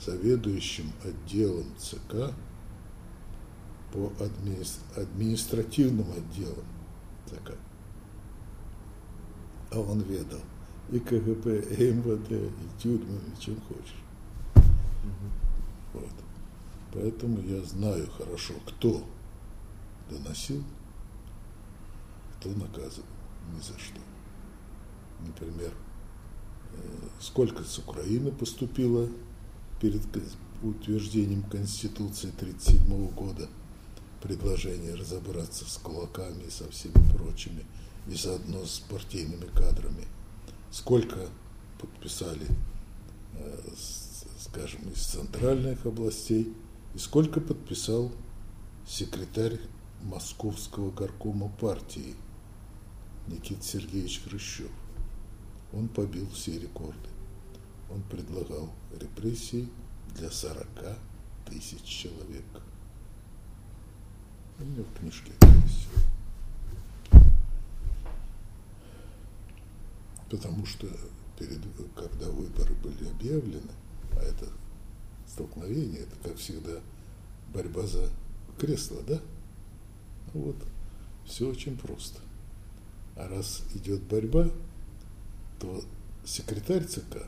заведующим 0.00 0.92
отделом 1.04 1.66
ЦК 1.78 2.34
по 3.92 4.12
админи... 4.20 4.64
административным 4.96 6.06
отделам 6.12 6.64
ЦК. 7.26 7.52
А 9.70 9.78
он 9.78 10.00
ведал 10.00 10.40
и 10.90 10.98
КГБ, 10.98 11.60
и 11.60 11.92
МВД, 11.92 12.32
и 12.32 12.82
тюрьмами, 12.82 13.34
чем 13.38 13.60
хочешь. 13.62 14.02
Вот. 15.92 16.10
Поэтому 16.92 17.40
я 17.40 17.62
знаю 17.62 18.08
хорошо, 18.10 18.54
кто 18.66 19.02
доносил, 20.10 20.62
кто 22.38 22.50
наказывал 22.50 23.06
ни 23.54 23.60
за 23.60 23.78
что. 23.78 24.00
Например, 25.26 25.72
э, 26.72 26.76
сколько 27.20 27.64
с 27.64 27.78
Украины 27.78 28.30
поступило 28.30 29.08
перед 29.80 30.02
утверждением 30.62 31.42
Конституции 31.42 32.30
1937 32.30 33.08
года 33.10 33.48
предложение 34.22 34.94
разобраться 34.94 35.68
с 35.68 35.76
кулаками 35.78 36.44
и 36.44 36.50
со 36.50 36.68
всеми 36.70 36.94
прочими, 37.16 37.64
и 38.08 38.14
заодно 38.14 38.64
с 38.64 38.80
партийными 38.80 39.46
кадрами. 39.54 40.04
Сколько 40.70 41.28
подписали, 41.80 42.46
э, 43.34 43.58
скажем, 44.40 44.88
из 44.90 45.02
центральных 45.02 45.84
областей, 45.86 46.54
и 46.94 46.98
сколько 46.98 47.40
подписал 47.40 48.10
секретарь 48.86 49.60
московского 50.02 50.90
горкома 50.90 51.50
партии 51.60 52.14
Никита 53.26 53.62
Сергеевич 53.62 54.22
Хрущев. 54.24 54.70
Он 55.76 55.88
побил 55.88 56.26
все 56.30 56.58
рекорды. 56.58 57.10
Он 57.90 58.02
предлагал 58.04 58.72
репрессии 58.98 59.68
для 60.16 60.30
40 60.30 60.66
тысяч 61.44 61.82
человек. 61.82 62.44
У 64.58 64.64
меня 64.64 64.82
в 64.82 64.98
книжке 64.98 65.32
это 65.38 65.48
есть. 65.48 65.88
Потому 70.30 70.64
что 70.64 70.88
перед, 71.38 71.60
когда 71.94 72.30
выборы 72.30 72.74
были 72.76 73.10
объявлены, 73.10 73.70
а 74.12 74.22
это 74.22 74.48
столкновение, 75.28 76.00
это, 76.00 76.16
как 76.22 76.38
всегда, 76.38 76.80
борьба 77.52 77.86
за 77.86 78.10
кресло, 78.58 79.02
да? 79.06 79.20
Ну 80.32 80.40
вот, 80.40 80.56
все 81.26 81.46
очень 81.50 81.76
просто. 81.76 82.18
А 83.14 83.28
раз 83.28 83.62
идет 83.74 84.02
борьба, 84.04 84.50
то 85.58 85.82
секретарь 86.24 86.84
ЦК, 86.84 87.18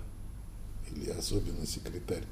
или 0.91 1.11
особенно 1.11 1.67
секретарь 1.67 2.25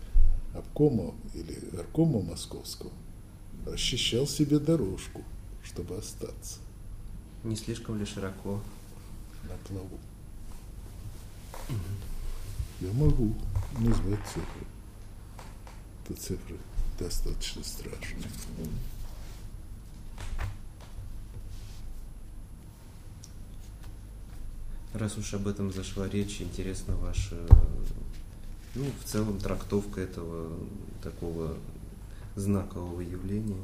обкома 0.54 1.14
или 1.34 1.58
горкома 1.72 2.22
московского, 2.22 2.92
расчищал 3.66 4.26
себе 4.26 4.58
дорожку, 4.58 5.22
чтобы 5.62 5.96
остаться. 5.96 6.58
Не 7.44 7.56
слишком 7.56 7.98
ли 7.98 8.04
широко? 8.04 8.60
На 9.44 9.56
плаву. 9.68 9.98
Я 12.80 12.92
могу 12.92 13.34
назвать 13.78 14.20
цифры. 14.26 14.66
Это 16.04 16.20
цифры 16.20 16.58
достаточно 16.98 17.62
страшные. 17.62 18.24
Раз 24.98 25.18
уж 25.18 25.34
об 25.34 25.46
этом 25.46 25.70
зашла 25.72 26.08
речь, 26.08 26.40
интересно 26.40 26.96
ваша, 26.96 27.36
ну, 28.74 28.84
в 29.04 29.04
целом 29.06 29.38
трактовка 29.38 30.00
этого 30.00 30.50
такого 31.02 31.54
знакового 32.34 33.02
явления. 33.02 33.62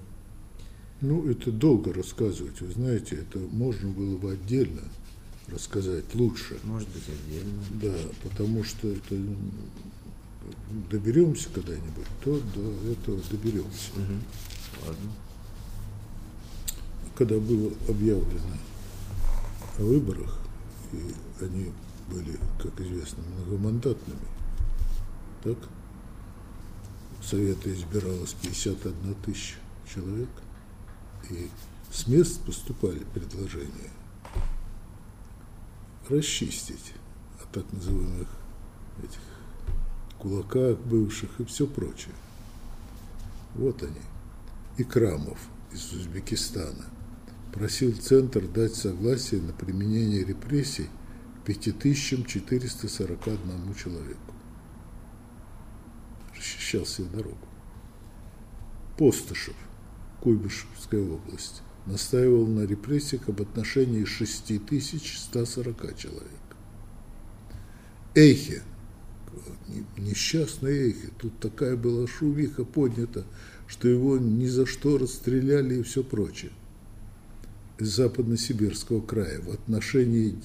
Ну, 1.01 1.27
это 1.31 1.51
долго 1.51 1.95
рассказывать, 1.95 2.61
вы 2.61 2.71
знаете, 2.73 3.17
это 3.17 3.39
можно 3.39 3.89
было 3.89 4.19
бы 4.19 4.33
отдельно 4.33 4.83
рассказать 5.49 6.15
лучше. 6.15 6.59
Может 6.65 6.89
быть, 6.91 7.05
отдельно. 7.09 7.63
Да, 7.83 8.29
потому 8.29 8.63
что 8.63 8.89
это 8.89 9.17
доберемся 10.91 11.49
когда-нибудь, 11.49 12.07
то 12.23 12.39
до 12.55 12.93
этого 12.93 13.23
доберемся. 13.31 13.93
Угу. 13.97 14.87
Ладно. 14.87 15.13
Когда 17.17 17.39
было 17.39 17.73
объявлено 17.89 18.59
о 19.79 19.83
выборах, 19.83 20.42
и 20.93 21.15
они 21.45 21.73
были, 22.09 22.39
как 22.63 22.81
известно, 22.81 23.23
многомандатными, 23.23 24.27
так? 25.43 25.57
Совета 27.23 27.73
избиралось 27.73 28.35
51 28.43 29.15
тысяча 29.25 29.57
человек, 29.93 30.29
и 31.31 31.49
с 31.91 32.07
мест 32.07 32.41
поступали 32.45 33.05
предложения 33.15 33.91
расчистить 36.09 36.95
от 37.41 37.51
так 37.53 37.73
называемых 37.73 38.29
этих 39.03 39.21
кулаках 40.19 40.79
бывших 40.79 41.41
и 41.41 41.45
все 41.45 41.67
прочее. 41.67 42.15
Вот 43.55 43.83
они. 43.83 44.01
Икрамов 44.79 45.39
из 45.73 45.93
Узбекистана 45.93 46.87
просил 47.53 47.95
Центр 47.97 48.49
дать 48.49 48.75
согласие 48.75 49.41
на 49.43 49.53
применение 49.53 50.25
репрессий 50.25 50.89
5441 51.45 53.75
человеку. 53.75 54.35
Расчищал 56.37 56.87
себе 56.87 57.09
дорогу. 57.09 57.49
Постышев, 58.97 59.57
Куйбышевская 60.21 61.03
область, 61.03 61.63
настаивал 61.87 62.47
на 62.47 62.65
репрессиях 62.65 63.29
об 63.29 63.43
отношении 63.43 64.05
6140 64.05 65.97
человек. 65.97 66.29
Эйхе, 68.15 68.63
несчастный 69.97 70.73
Эйхе, 70.73 71.09
тут 71.19 71.41
такая 71.41 71.77
была 71.77 72.07
шумиха 72.07 72.65
поднята, 72.65 73.25
что 73.67 73.89
его 73.89 74.19
ни 74.19 74.47
за 74.47 74.67
что 74.67 74.99
расстреляли 74.99 75.77
и 75.77 75.83
все 75.83 76.05
прочее. 76.05 76.53
Из 77.83 77.97
западно-сибирского 77.97 79.01
края 79.01 79.41
в 79.41 79.51
отношении 79.51 80.37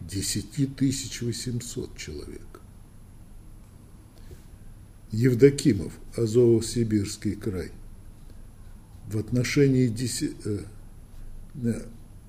10 0.00 0.80
800 1.20 1.94
человек. 1.98 2.60
Евдокимов, 5.12 5.92
Азово-Сибирский 6.16 7.36
край, 7.36 7.70
в 9.08 9.18
отношении 9.18 9.88
10, 9.88 10.36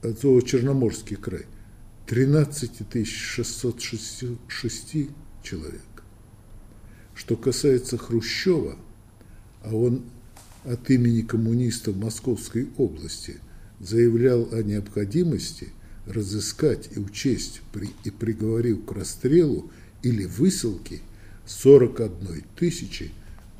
Азово-Черноморский 0.01 1.15
край, 1.15 1.45
13 2.07 3.07
606 3.07 4.95
человек. 5.43 6.03
Что 7.15 7.38
касается 7.38 7.97
Хрущева, 7.97 8.76
а 9.63 9.74
он 9.74 10.03
от 10.65 10.89
имени 10.89 11.22
коммунистов 11.22 11.95
Московской 11.95 12.68
области 12.78 13.39
заявлял 13.80 14.47
о 14.51 14.63
необходимости 14.63 15.69
разыскать 16.05 16.89
и 16.95 16.99
учесть 16.99 17.61
при, 17.71 17.89
и 18.03 18.09
приговорил 18.09 18.82
к 18.82 18.91
расстрелу 18.93 19.69
или 20.03 20.25
высылке 20.25 21.01
41 21.45 22.43
тысячи 22.55 23.11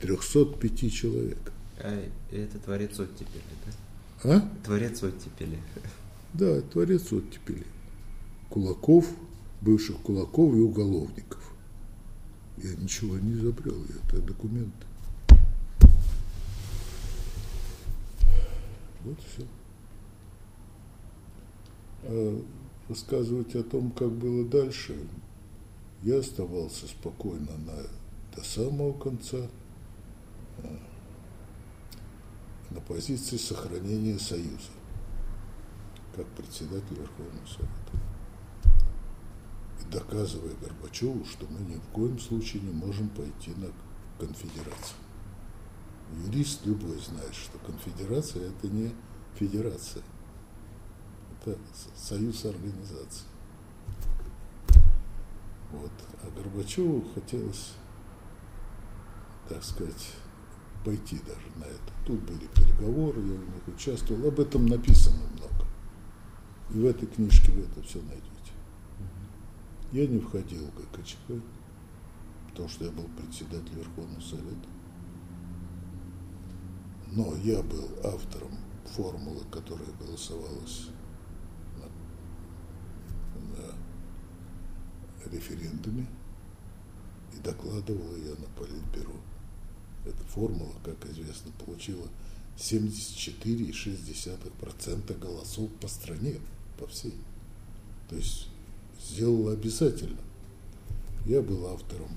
305 0.02 0.94
человек. 0.94 1.52
А 1.80 2.04
это 2.32 2.60
творец 2.60 3.00
оттепели, 3.00 3.44
да? 3.66 4.36
А? 4.36 4.50
Творец 4.66 5.04
оттепели. 5.04 5.60
Да, 6.34 6.62
творец 6.62 7.12
оттепели. 7.12 7.66
Кулаков, 8.50 9.08
бывших 9.62 9.98
кулаков 9.98 10.56
и 10.56 10.60
уголовников. 10.60 11.54
Я 12.58 12.74
ничего 12.76 13.18
не 13.20 13.34
изобрел, 13.34 13.76
это 14.04 14.22
документы. 14.22 14.86
Вот 19.04 19.20
все. 19.20 19.46
А 22.10 22.42
рассказывать 22.88 23.54
о 23.56 23.64
том, 23.64 23.92
как 23.92 24.10
было 24.10 24.46
дальше, 24.46 24.96
я 26.04 26.20
оставался 26.20 26.88
спокойно 26.88 27.52
на, 27.58 27.76
до 28.36 28.44
самого 28.46 28.94
конца 28.98 29.50
а, 30.60 30.80
на 32.70 32.80
позиции 32.80 33.36
сохранения 33.36 34.18
Союза, 34.20 34.72
как 36.16 36.26
председатель 36.28 36.96
Верховного 36.96 37.46
Совета. 37.46 37.92
И 39.82 39.92
доказывая 39.92 40.56
Горбачеву, 40.62 41.26
что 41.26 41.46
мы 41.48 41.60
ни 41.70 41.76
в 41.76 41.88
коем 41.90 42.20
случае 42.20 42.62
не 42.62 42.72
можем 42.72 43.10
пойти 43.10 43.52
на 43.58 43.68
конфедерацию. 44.18 44.98
Юрист 46.26 46.66
любой 46.66 46.98
знает, 47.00 47.36
что 47.36 47.58
конфедерация– 47.60 48.50
это 48.50 48.70
не 48.70 48.94
федерация, 49.36 50.04
это 51.52 51.62
союз 51.96 52.46
организаций. 52.46 53.26
Вот. 55.72 55.92
А 56.24 56.30
Горбачеву 56.36 57.04
хотелось, 57.14 57.74
так 59.50 59.64
сказать, 59.64 60.14
пойти 60.86 61.20
даже 61.20 61.48
на 61.58 61.66
это. 61.66 61.94
Тут 62.06 62.22
были 62.22 62.48
переговоры, 62.48 63.20
я 63.22 63.36
в 63.36 63.54
них 63.54 63.68
участвовал, 63.68 64.28
об 64.28 64.40
этом 64.40 64.66
написано 64.66 65.22
много. 65.34 65.66
И 66.70 66.80
в 66.80 66.86
этой 66.86 67.08
книжке 67.08 67.52
вы 67.52 67.62
это 67.64 67.82
все 67.84 68.00
найдете. 68.02 68.28
Я 69.92 70.08
не 70.08 70.20
входил 70.20 70.66
в 70.68 70.76
ГКЧП, 70.76 71.42
потому 72.50 72.70
что 72.70 72.86
я 72.86 72.92
был 72.92 73.06
председателем 73.18 73.80
Верховного 73.80 74.22
Совета. 74.22 74.70
Но 77.12 77.36
я 77.38 77.62
был 77.64 77.90
автором 78.04 78.52
формулы, 78.86 79.44
которая 79.52 79.88
голосовалась 80.00 80.90
на, 81.78 81.86
на 83.58 83.76
референдуме, 85.28 86.08
и 87.36 87.40
докладывал 87.40 88.16
я 88.18 88.32
на 88.32 88.48
Политбюро. 88.58 89.16
Эта 90.06 90.24
формула, 90.26 90.74
как 90.84 91.06
известно, 91.12 91.52
получила 91.66 92.08
74,6% 92.58 95.20
голосов 95.20 95.70
по 95.82 95.88
стране, 95.88 96.40
по 96.80 96.88
всей. 96.88 97.16
То 98.10 98.16
есть 98.16 98.50
сделала 99.02 99.54
обязательно. 99.54 100.20
Я 101.26 101.42
был 101.42 101.66
автором 101.68 102.10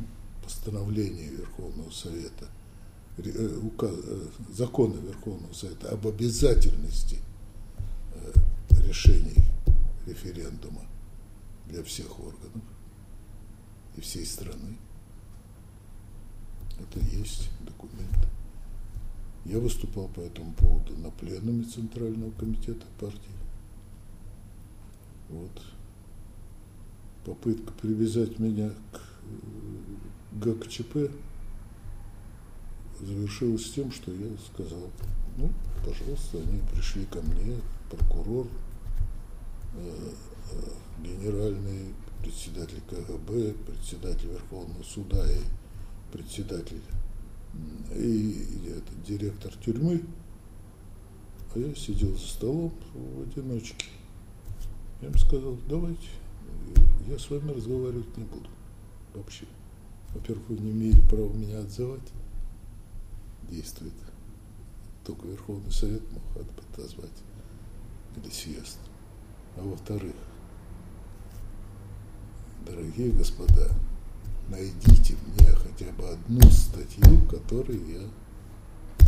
постановления 0.42 1.28
Верховного 1.28 1.90
Совета, 1.90 2.48
э, 3.18 3.22
э, 3.26 3.60
закона 4.52 4.94
Верховного 4.94 5.52
Совета 5.52 5.90
об 5.90 6.06
обязательности 6.06 7.18
решений 8.90 9.44
референдума 10.06 10.82
для 11.66 11.84
всех 11.84 12.18
органов 12.18 12.62
и 13.96 14.00
всей 14.00 14.26
страны. 14.26 14.76
Это 16.78 17.00
есть 17.00 17.50
документ. 17.60 18.28
Я 19.44 19.58
выступал 19.58 20.08
по 20.08 20.20
этому 20.20 20.52
поводу 20.54 20.96
на 20.96 21.10
пленуме 21.10 21.64
Центрального 21.64 22.30
комитета 22.32 22.86
партии. 22.98 23.20
Вот. 25.28 25.62
Попытка 27.24 27.72
привязать 27.72 28.38
меня 28.38 28.70
к 28.92 29.00
ГКЧП 30.32 31.10
завершилась 33.00 33.70
тем, 33.70 33.90
что 33.92 34.12
я 34.12 34.28
сказал, 34.52 34.90
ну, 35.36 35.50
пожалуйста, 35.84 36.38
они 36.38 36.60
пришли 36.72 37.04
ко 37.06 37.20
мне, 37.22 37.56
прокурор, 37.90 38.46
э, 39.74 40.10
э, 40.52 41.02
генеральный 41.02 41.94
председатель 42.22 42.80
КГБ, 42.88 43.54
председатель 43.66 44.28
Верховного 44.28 44.82
суда 44.82 45.24
и 45.30 45.40
председатель 46.12 46.80
и, 47.94 48.30
и 48.30 48.68
это, 48.68 48.94
директор 49.06 49.52
тюрьмы, 49.56 50.02
а 51.54 51.58
я 51.58 51.74
сидел 51.74 52.16
за 52.16 52.26
столом 52.26 52.72
в 52.94 53.22
одиночке. 53.22 53.86
Я 55.00 55.08
им 55.08 55.18
сказал, 55.18 55.58
давайте, 55.68 56.08
я 57.08 57.18
с 57.18 57.28
вами 57.30 57.50
разговаривать 57.52 58.16
не 58.16 58.24
буду 58.24 58.48
вообще. 59.14 59.46
Во-первых, 60.14 60.48
вы 60.48 60.58
не 60.58 60.72
имеете 60.72 61.00
права 61.02 61.32
меня 61.32 61.60
отзывать. 61.60 62.12
Действует 63.48 63.94
только 65.04 65.26
Верховный 65.26 65.72
Совет 65.72 66.02
мог 66.12 66.22
отозвать 66.72 67.10
или 68.16 68.30
съезд. 68.30 68.78
А 69.56 69.62
во-вторых, 69.62 70.14
дорогие 72.70 73.10
господа, 73.12 73.68
найдите 74.48 75.16
мне 75.26 75.48
хотя 75.52 75.90
бы 75.92 76.08
одну 76.08 76.40
статью, 76.50 77.26
которую 77.28 77.84
я, 77.88 79.06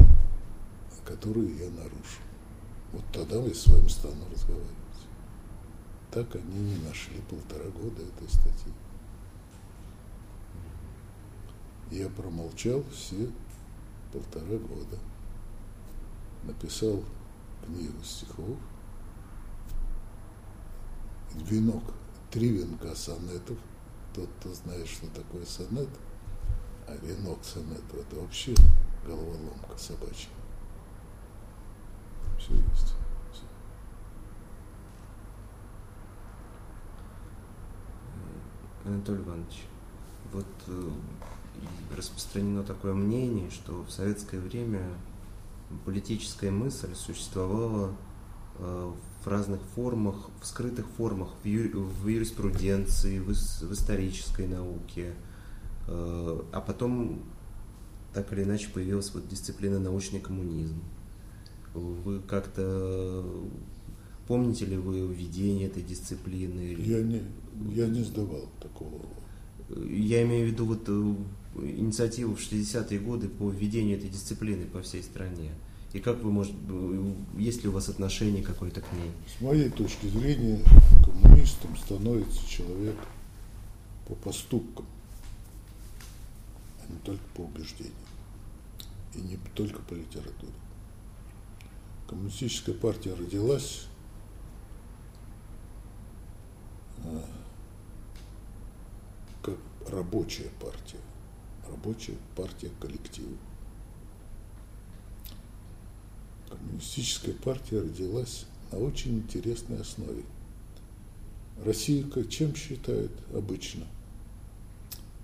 которую 1.04 1.56
я 1.56 1.70
нарушу. 1.70 2.20
Вот 2.92 3.04
тогда 3.12 3.36
я 3.36 3.54
с 3.54 3.66
вами 3.68 3.88
стану 3.88 4.24
разговаривать. 4.32 4.68
Так 6.10 6.34
они 6.34 6.60
не 6.60 6.76
нашли 6.86 7.20
полтора 7.30 7.70
года 7.70 8.02
этой 8.02 8.28
статьи. 8.28 8.72
Я 11.90 12.08
промолчал 12.08 12.82
все 12.92 13.30
полтора 14.12 14.58
года. 14.58 14.98
Написал 16.44 17.02
книгу 17.64 18.02
стихов, 18.02 18.58
венок, 21.34 21.84
три 22.32 22.48
венка 22.48 22.94
сонетов. 22.96 23.58
Тот, 24.14 24.28
кто 24.40 24.52
знает, 24.52 24.88
что 24.88 25.06
такое 25.08 25.44
сонет, 25.44 25.88
а 26.88 26.96
венок 26.96 27.44
сонетов, 27.44 27.94
это 27.94 28.16
вообще 28.16 28.54
головоломка 29.06 29.76
собачья. 29.76 30.30
Все 32.38 32.54
есть. 32.54 32.94
Анатолий 38.84 39.22
Иванович, 39.22 39.66
вот 40.32 40.46
э, 40.66 40.90
распространено 41.96 42.64
такое 42.64 42.94
мнение, 42.94 43.48
что 43.50 43.82
в 43.82 43.90
советское 43.90 44.40
время 44.40 44.82
политическая 45.84 46.50
мысль 46.50 46.92
существовала 46.96 47.94
э, 48.58 48.92
в 49.22 49.28
разных 49.28 49.60
формах, 49.74 50.30
в 50.40 50.46
скрытых 50.46 50.86
формах, 50.96 51.30
в, 51.42 51.46
ю, 51.46 51.82
в 51.82 52.08
юриспруденции, 52.08 53.18
в, 53.18 53.28
в 53.28 53.72
исторической 53.72 54.48
науке, 54.48 55.12
э, 55.88 56.40
а 56.52 56.60
потом 56.60 57.22
так 58.12 58.32
или 58.32 58.42
иначе 58.42 58.68
появилась 58.68 59.12
вот 59.14 59.28
дисциплина 59.28 59.78
научный 59.78 60.20
коммунизм. 60.20 60.82
Вы 61.74 62.20
как-то 62.20 63.24
помните 64.26 64.66
ли 64.66 64.76
вы 64.76 65.06
введение 65.06 65.66
этой 65.68 65.82
дисциплины? 65.82 66.76
Я 66.78 67.02
не, 67.02 67.22
я 67.70 67.86
не 67.86 68.02
сдавал 68.02 68.48
такого. 68.60 69.00
Я 69.88 70.22
имею 70.24 70.48
в 70.48 70.50
виду 70.50 70.66
вот 70.66 70.84
э, 70.88 71.14
инициативу 71.62 72.34
в 72.34 72.40
60-е 72.40 72.98
годы 72.98 73.28
по 73.28 73.50
введению 73.50 73.98
этой 73.98 74.10
дисциплины 74.10 74.66
по 74.66 74.82
всей 74.82 75.02
стране. 75.02 75.52
И 75.92 76.00
как 76.00 76.22
вы 76.22 76.32
можете, 76.32 76.56
есть 77.36 77.62
ли 77.62 77.68
у 77.68 77.72
вас 77.72 77.90
отношение 77.90 78.42
какое-то 78.42 78.80
к 78.80 78.92
ней? 78.92 79.12
С 79.26 79.40
моей 79.42 79.68
точки 79.68 80.06
зрения, 80.06 80.62
коммунистом 81.04 81.76
становится 81.76 82.48
человек 82.48 82.96
по 84.06 84.14
поступкам, 84.14 84.86
а 86.80 86.90
не 86.90 86.98
только 87.00 87.22
по 87.34 87.42
убеждениям. 87.42 87.94
И 89.14 89.18
не 89.18 89.38
только 89.54 89.82
по 89.82 89.92
литературе. 89.92 90.52
Коммунистическая 92.08 92.72
партия 92.72 93.12
родилась 93.12 93.86
а, 97.04 97.24
как 99.42 99.58
рабочая 99.88 100.50
партия, 100.58 101.00
рабочая 101.68 102.16
партия 102.34 102.70
коллектива. 102.80 103.36
Коммунистическая 106.52 107.32
партия 107.32 107.80
родилась 107.80 108.44
на 108.70 108.78
очень 108.78 109.18
интересной 109.18 109.80
основе. 109.80 110.24
Россия 111.64 112.04
чем 112.24 112.54
считает 112.54 113.10
обычно? 113.34 113.86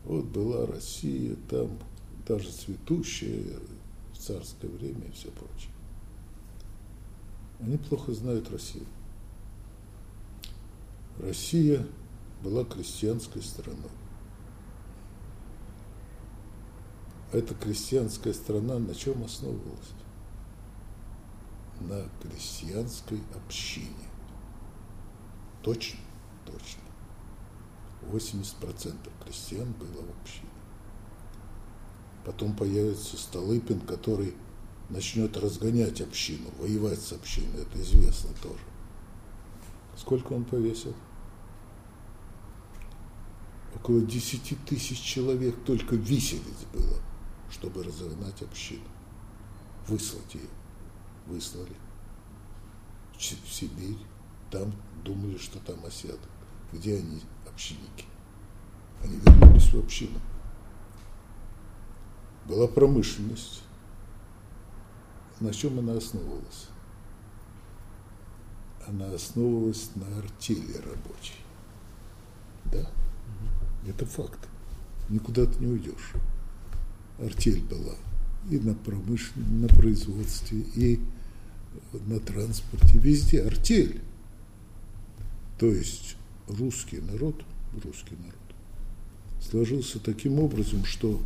Вот 0.05 0.25
была 0.25 0.65
Россия, 0.67 1.37
там 1.51 1.79
даже 2.27 2.51
цветущая 2.51 3.59
в 4.15 4.19
царское 4.19 4.69
время 4.69 5.07
и 5.07 5.13
все 5.13 5.31
прочее. 5.31 5.71
Они 7.61 7.77
плохо 7.77 8.15
знают 8.15 8.51
Россию. 8.51 8.87
Россия 11.19 11.85
была 12.43 12.65
крестьянской 12.65 13.43
страной. 13.43 13.91
Эта 17.33 17.55
крестьянская 17.55 18.33
страна 18.33 18.79
на 18.79 18.95
чем 18.95 19.23
основывалась? 19.25 19.93
На 21.81 22.09
крестьянской 22.21 23.23
общине. 23.35 24.09
Точно? 25.63 26.01
Точно. 26.47 26.83
80% 28.11 29.11
крестьян 29.25 29.73
было 29.73 30.03
в 30.03 30.21
общине. 30.21 30.49
Потом 32.25 32.55
появится 32.55 33.17
Столыпин, 33.17 33.81
который 33.81 34.35
начнет 34.89 35.37
разгонять 35.37 36.01
общину, 36.01 36.51
воевать 36.59 37.01
с 37.01 37.13
общиной, 37.13 37.63
это 37.63 37.81
известно 37.81 38.31
тоже. 38.43 38.61
Сколько 39.97 40.33
он 40.33 40.45
повесил? 40.45 40.95
Около 43.75 44.01
10 44.01 44.65
тысяч 44.65 45.01
человек 45.01 45.57
только 45.65 45.97
виселиц 45.97 46.65
было, 46.73 46.99
чтобы 47.51 47.83
разогнать 47.83 48.43
общину, 48.43 48.85
выслать 49.87 50.35
ее 50.35 50.49
выслали 51.29 51.77
в 53.17 53.23
Сибирь. 53.23 53.99
Там 54.51 54.73
думали, 55.05 55.37
что 55.37 55.59
там 55.59 55.85
осядут. 55.85 56.21
Где 56.73 56.99
они, 56.99 57.21
общинники? 57.47 58.05
Они 59.03 59.17
вернулись 59.17 59.73
в 59.73 59.79
общину. 59.79 60.19
Была 62.47 62.67
промышленность. 62.67 63.63
На 65.41 65.53
чем 65.53 65.79
она 65.79 65.95
основывалась? 65.95 66.69
Она 68.87 69.13
основывалась 69.13 69.91
на 69.97 70.19
артели 70.19 70.77
рабочей. 70.79 71.37
Да? 72.65 72.91
Это 73.87 74.07
факт. 74.07 74.49
Никуда 75.09 75.47
ты 75.47 75.59
не 75.59 75.67
уйдешь. 75.73 76.13
Артель 77.19 77.63
была 77.65 77.95
и 78.51 78.59
на 78.59 78.75
промышленном, 78.75 79.63
на 79.63 79.69
производстве, 79.69 80.61
и 80.61 81.01
на 82.07 82.21
транспорте, 82.21 82.99
везде 82.99 83.43
артель. 83.43 84.01
То 85.59 85.67
есть 85.67 86.17
русский 86.47 87.01
народ, 87.01 87.45
русский 87.83 88.17
народ 88.17 88.39
сложился 89.41 89.99
таким 89.99 90.39
образом, 90.39 90.85
что 90.85 91.21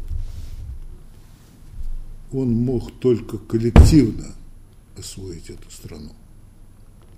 он 2.32 2.53
мог 2.53 2.99
только 3.01 3.38
коллективно 3.38 4.32
освоить 4.97 5.51
эту 5.51 5.70
страну. 5.70 6.12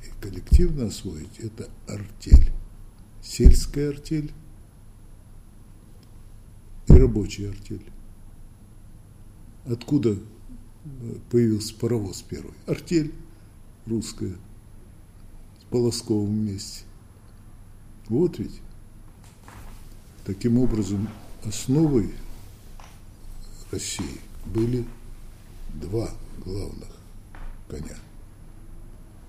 И 0.03 0.23
коллективно 0.23 0.87
освоить 0.87 1.39
это 1.39 1.69
артель. 1.87 2.53
Сельская 3.23 3.91
артель 3.91 4.33
и 6.89 6.93
рабочая 6.93 7.51
артель. 7.51 7.85
Откуда 9.67 10.19
появился 11.31 11.75
паровоз 11.75 12.23
первый? 12.23 12.55
Артель 12.67 13.13
русская. 13.87 14.37
Полосковом 15.71 16.47
месте. 16.47 16.85
Вот 18.09 18.39
ведь. 18.39 18.61
Таким 20.25 20.59
образом, 20.59 21.09
основой 21.45 22.15
России 23.75 24.21
были 24.47 24.87
два 25.75 26.11
главных 26.45 26.89
коня. 27.69 27.97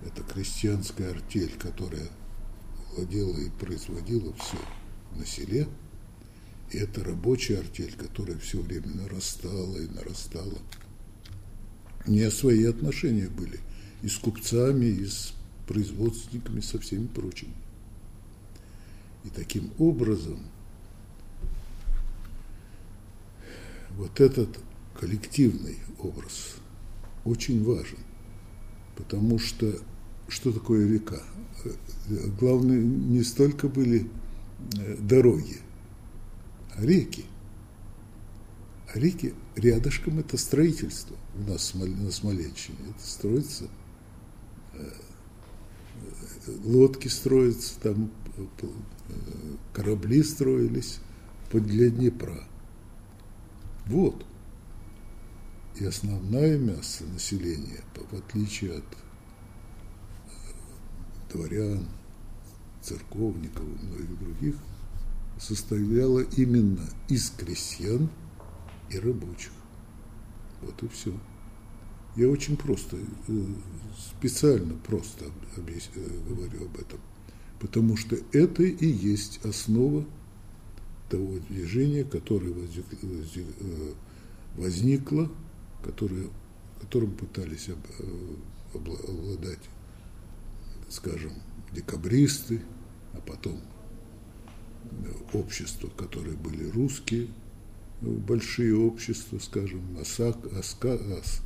Это 0.06 0.22
крестьянская 0.22 1.12
артель, 1.12 1.54
которая 1.58 2.08
владела 2.96 3.38
и 3.38 3.50
производила 3.50 4.34
все 4.34 4.58
на 5.16 5.26
селе, 5.26 5.68
и 6.72 6.78
это 6.78 7.04
рабочая 7.04 7.60
артель, 7.60 7.96
которая 7.96 8.38
все 8.38 8.62
время 8.62 8.88
нарастала 8.88 9.78
и 9.78 9.88
нарастала. 9.88 10.60
Не 12.08 12.30
свои 12.30 12.66
отношения 12.66 13.28
были 13.28 13.60
и 14.02 14.08
с 14.08 14.18
купцами, 14.18 14.86
и 14.86 15.06
с 15.06 15.34
производственниками, 15.68 16.60
со 16.62 16.80
всеми 16.80 17.08
прочими. 17.08 17.54
И 19.24 19.30
таким 19.30 19.72
образом 19.80 20.40
вот 23.98 24.20
этот 24.20 24.60
коллективный 25.00 25.80
образ 26.00 26.56
очень 27.24 27.64
важен, 27.64 27.98
потому 28.96 29.40
что 29.40 29.76
что 30.28 30.52
такое 30.52 30.86
века? 30.86 31.22
Главное, 32.40 32.80
не 32.80 33.24
столько 33.24 33.68
были 33.68 34.08
э, 34.78 34.98
дороги, 35.00 35.58
а 36.76 36.84
реки. 36.86 37.26
Реки 38.94 39.34
рядышком 39.56 40.20
это 40.20 40.38
строительство 40.38 41.16
у 41.36 41.52
нас 41.52 41.74
на 41.74 42.12
Смоленщине. 42.12 42.78
Это 42.90 43.08
строится, 43.08 43.68
э, 44.74 44.92
лодки 46.64 47.08
строятся, 47.08 47.80
там 47.80 48.12
э, 48.38 48.44
корабли 49.74 50.24
строились 50.24 51.00
для 51.60 51.90
Днепра. 51.90 52.44
Вот. 53.86 54.26
И 55.80 55.86
основная 55.86 56.58
масса 56.58 57.04
населения, 57.06 57.82
в 58.12 58.16
отличие 58.16 58.78
от 58.78 58.84
дворян, 61.32 61.86
церковников 62.82 63.64
и 63.64 63.86
многих 63.86 64.20
других, 64.20 64.56
состояла 65.40 66.22
именно 66.22 66.88
из 67.10 67.30
крестьян 67.30 68.10
и 68.90 69.00
рабочих. 69.00 69.52
Вот 70.62 70.82
и 70.84 70.88
все. 70.88 71.14
Я 72.16 72.30
очень 72.30 72.56
просто, 72.56 72.98
э, 72.98 73.46
специально 73.98 74.74
просто 74.76 75.26
э, 75.58 76.20
говорю 76.30 76.66
об 76.66 76.78
этом, 76.78 77.00
потому 77.60 77.98
что 77.98 78.18
это 78.32 78.64
и 78.64 78.88
есть 78.88 79.44
основа 79.46 80.06
того 81.10 81.40
движения, 81.50 82.04
которое 82.06 82.54
э, 82.54 83.94
возникло, 84.56 85.30
которое, 85.84 86.30
которым 86.80 87.12
пытались 87.12 87.70
обладать 88.74 89.60
скажем, 90.90 91.34
декабристы, 91.72 92.62
а 93.14 93.20
потом 93.22 93.60
общества, 95.34 95.90
которые 95.90 96.38
были 96.38 96.70
русские, 96.70 97.28
большие 98.02 98.76
общества, 98.76 99.40
скажем, 99.40 99.82
Осак, 100.00 100.38
Оска, 100.58 101.00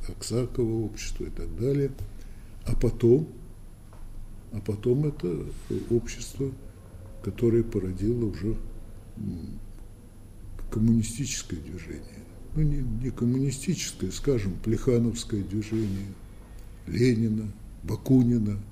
Аксаково 0.08 0.84
общество 0.84 1.24
и 1.24 1.30
так 1.30 1.54
далее, 1.58 1.92
а 2.66 2.74
потом, 2.74 3.28
а 4.52 4.60
потом 4.60 5.06
это 5.06 5.46
общество, 5.90 6.50
которое 7.22 7.62
породило 7.62 8.26
уже 8.26 8.56
коммунистическое 10.70 11.60
движение. 11.60 12.04
Ну, 12.54 12.62
не, 12.62 12.78
не 12.78 13.10
коммунистическое, 13.10 14.10
скажем, 14.10 14.54
Плехановское 14.62 15.42
движение, 15.42 16.12
Ленина, 16.86 17.50
Бакунина– 17.84 18.58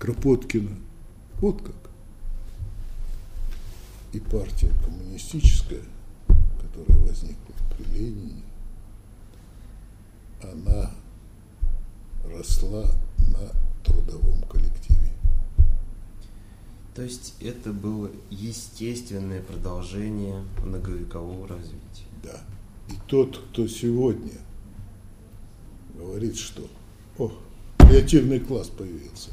Кропоткина. 0.00 0.70
Вот 1.42 1.60
как. 1.60 1.76
И 4.14 4.18
партия 4.18 4.72
коммунистическая, 4.82 5.82
которая 6.80 7.06
возникла 7.06 7.54
при 7.76 7.84
Ленине, 7.98 8.42
она 10.42 10.90
росла 12.24 12.90
на 13.18 13.52
трудовом 13.84 14.42
коллективе. 14.42 15.10
То 16.94 17.02
есть 17.02 17.34
это 17.40 17.72
было 17.72 18.10
естественное 18.30 19.42
продолжение 19.42 20.44
многовекового 20.64 21.48
развития. 21.48 22.06
Да. 22.22 22.40
И 22.88 22.94
тот, 23.06 23.38
кто 23.50 23.68
сегодня 23.68 24.38
говорит, 25.94 26.36
что 26.36 26.66
о, 27.18 27.32
креативный 27.78 28.40
класс 28.40 28.68
появился, 28.68 29.30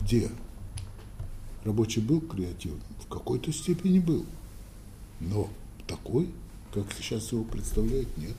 где 0.00 0.30
рабочий 1.64 2.00
был 2.00 2.20
креативным? 2.20 2.82
В 3.00 3.06
какой-то 3.08 3.52
степени 3.52 3.98
был. 3.98 4.24
Но 5.20 5.48
такой, 5.86 6.30
как 6.72 6.92
сейчас 6.96 7.32
его 7.32 7.44
представляют, 7.44 8.16
нет. 8.16 8.36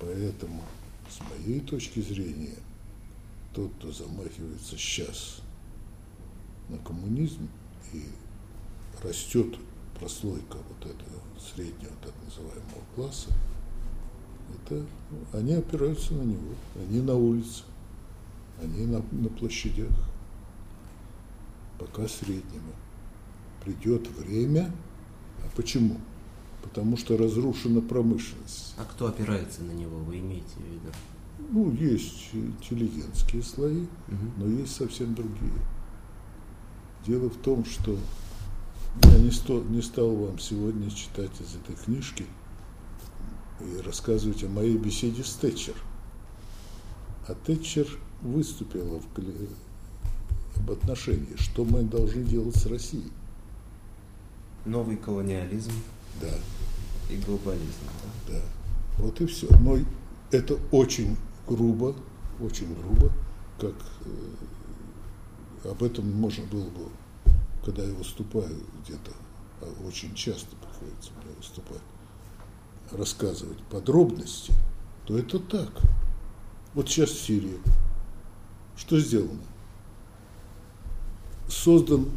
Поэтому, 0.00 0.62
с 1.10 1.20
моей 1.20 1.60
точки 1.60 2.00
зрения, 2.00 2.56
тот, 3.54 3.72
кто 3.78 3.92
замахивается 3.92 4.76
сейчас 4.76 5.40
на 6.68 6.78
коммунизм 6.78 7.48
и 7.92 8.04
растет 9.02 9.56
прослойка 9.98 10.58
вот 10.68 10.90
этого 10.90 11.20
среднего 11.40 11.92
так 12.02 12.14
называемого 12.24 12.84
класса, 12.94 13.30
это 14.54 14.86
они 15.32 15.54
опираются 15.54 16.14
на 16.14 16.22
него, 16.22 16.54
они 16.76 17.00
на 17.00 17.14
улице 17.14 17.64
они 18.62 18.86
на, 18.86 19.02
на 19.12 19.28
площадях, 19.28 19.92
пока 21.78 22.08
среднего. 22.08 22.72
Придет 23.64 24.08
время, 24.16 24.70
а 25.44 25.48
почему? 25.56 25.98
Потому 26.62 26.96
что 26.96 27.16
разрушена 27.16 27.80
промышленность. 27.80 28.74
А 28.76 28.84
кто 28.84 29.06
опирается 29.06 29.62
на 29.62 29.72
него, 29.72 29.98
вы 29.98 30.18
имеете 30.18 30.54
в 30.56 30.64
виду? 30.64 30.92
Ну, 31.50 31.72
есть 31.72 32.30
интеллигентские 32.32 33.42
слои, 33.42 33.82
угу. 33.82 34.16
но 34.36 34.46
есть 34.48 34.74
совсем 34.74 35.14
другие. 35.14 35.52
Дело 37.06 37.30
в 37.30 37.36
том, 37.36 37.64
что 37.64 37.96
я 39.04 39.18
не, 39.18 39.30
сто, 39.30 39.62
не 39.62 39.80
стал 39.82 40.14
вам 40.14 40.38
сегодня 40.38 40.90
читать 40.90 41.30
из 41.40 41.54
этой 41.54 41.76
книжки 41.76 42.26
и 43.60 43.80
рассказывать 43.82 44.42
о 44.44 44.48
моей 44.48 44.76
беседе 44.76 45.22
с 45.22 45.32
Тэтчер. 45.34 45.74
А 47.28 47.34
Тэтчер 47.34 47.86
выступила 48.22 49.00
в, 49.00 50.58
об 50.58 50.70
отношении, 50.70 51.36
что 51.36 51.64
мы 51.64 51.82
должны 51.82 52.24
делать 52.24 52.56
с 52.56 52.66
Россией. 52.66 53.12
Новый 54.64 54.96
колониализм. 54.96 55.72
Да. 56.20 56.34
И 57.10 57.16
глобализм. 57.16 57.84
Да. 58.26 58.34
да. 58.34 58.42
Вот 58.98 59.20
и 59.20 59.26
все. 59.26 59.48
Но 59.60 59.78
это 60.30 60.58
очень 60.70 61.16
грубо, 61.46 61.94
очень 62.40 62.74
грубо, 62.74 63.12
как 63.58 63.74
э, 65.64 65.70
об 65.70 65.82
этом 65.82 66.12
можно 66.12 66.44
было 66.46 66.68
бы, 66.68 66.88
когда 67.64 67.84
я 67.84 67.92
выступаю 67.94 68.56
где-то, 68.84 69.12
а 69.62 69.86
очень 69.86 70.14
часто 70.14 70.54
приходится 70.56 71.10
мне 71.22 71.34
выступать, 71.36 71.82
рассказывать 72.92 73.62
подробности, 73.64 74.52
то 75.06 75.16
это 75.18 75.38
так. 75.38 75.70
Вот 76.74 76.88
сейчас 76.88 77.12
Сирия. 77.12 77.58
Что 78.76 79.00
сделано? 79.00 79.40
Создан, 81.48 82.10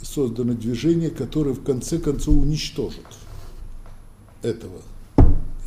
создано 0.00 0.54
движение, 0.54 1.10
которое 1.10 1.52
в 1.52 1.64
конце 1.64 1.98
концов 1.98 2.36
уничтожит 2.36 3.04
этого 4.42 4.82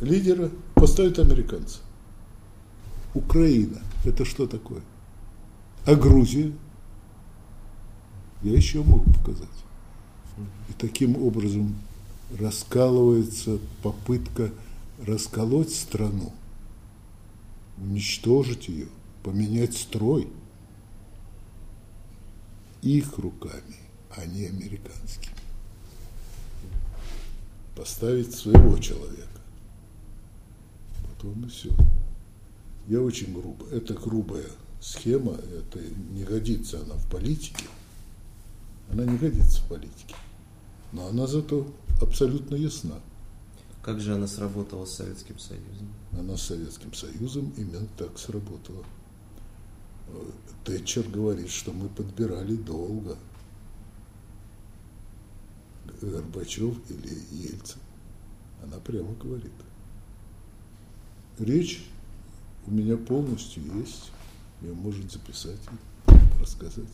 лидера, 0.00 0.50
поставит 0.74 1.18
американца. 1.18 1.80
Украина– 3.14 3.78
это 4.04 4.24
что 4.24 4.46
такое? 4.46 4.82
А 5.84 5.94
Грузия? 5.94 6.52
Я 8.42 8.52
еще 8.56 8.82
могу 8.82 9.10
показать. 9.12 9.48
И 10.68 10.72
таким 10.78 11.16
образом 11.22 11.76
раскалывается 12.38 13.58
попытка 13.82 14.50
расколоть 15.06 15.74
страну, 15.74 16.32
уничтожить 17.78 18.68
ее– 18.68 18.88
поменять 19.22 19.76
строй 19.76 20.28
их 22.82 23.18
руками, 23.18 23.76
а 24.10 24.24
не 24.26 24.46
американскими. 24.46 25.36
Поставить 27.76 28.34
своего 28.34 28.78
человека. 28.78 29.40
Вот 31.08 31.32
он 31.32 31.44
и 31.44 31.48
все. 31.48 31.70
Я 32.86 33.00
очень 33.00 33.32
грубо. 33.32 33.66
Это 33.70 33.94
грубая 33.94 34.46
схема, 34.80 35.32
это 35.32 35.78
не 36.10 36.24
годится 36.24 36.80
она 36.80 36.94
в 36.94 37.08
политике. 37.08 37.66
Она 38.90 39.04
не 39.04 39.16
годится 39.16 39.62
в 39.62 39.68
политике. 39.68 40.14
Но 40.92 41.06
она 41.06 41.26
зато 41.26 41.66
абсолютно 42.00 42.56
ясна. 42.56 43.00
Как 43.82 44.00
же 44.00 44.14
она 44.14 44.26
сработала 44.26 44.84
с 44.84 44.94
Советским 44.94 45.38
Союзом? 45.38 45.88
Она 46.12 46.36
с 46.36 46.42
Советским 46.42 46.92
Союзом 46.92 47.52
именно 47.56 47.86
так 47.96 48.18
сработала. 48.18 48.84
Тэтчер 50.64 51.08
говорит, 51.08 51.50
что 51.50 51.72
мы 51.72 51.88
подбирали 51.88 52.54
долго. 52.54 53.16
Горбачев 56.10 56.76
или 56.90 57.18
Ельцин. 57.30 57.80
Она 58.62 58.78
прямо 58.78 59.12
говорит. 59.14 59.52
Речь 61.38 61.84
у 62.66 62.70
меня 62.70 62.96
полностью 62.96 63.62
есть. 63.78 64.12
Ее 64.60 64.74
может 64.74 65.10
записать 65.10 65.60
и 66.08 66.40
рассказать. 66.40 66.84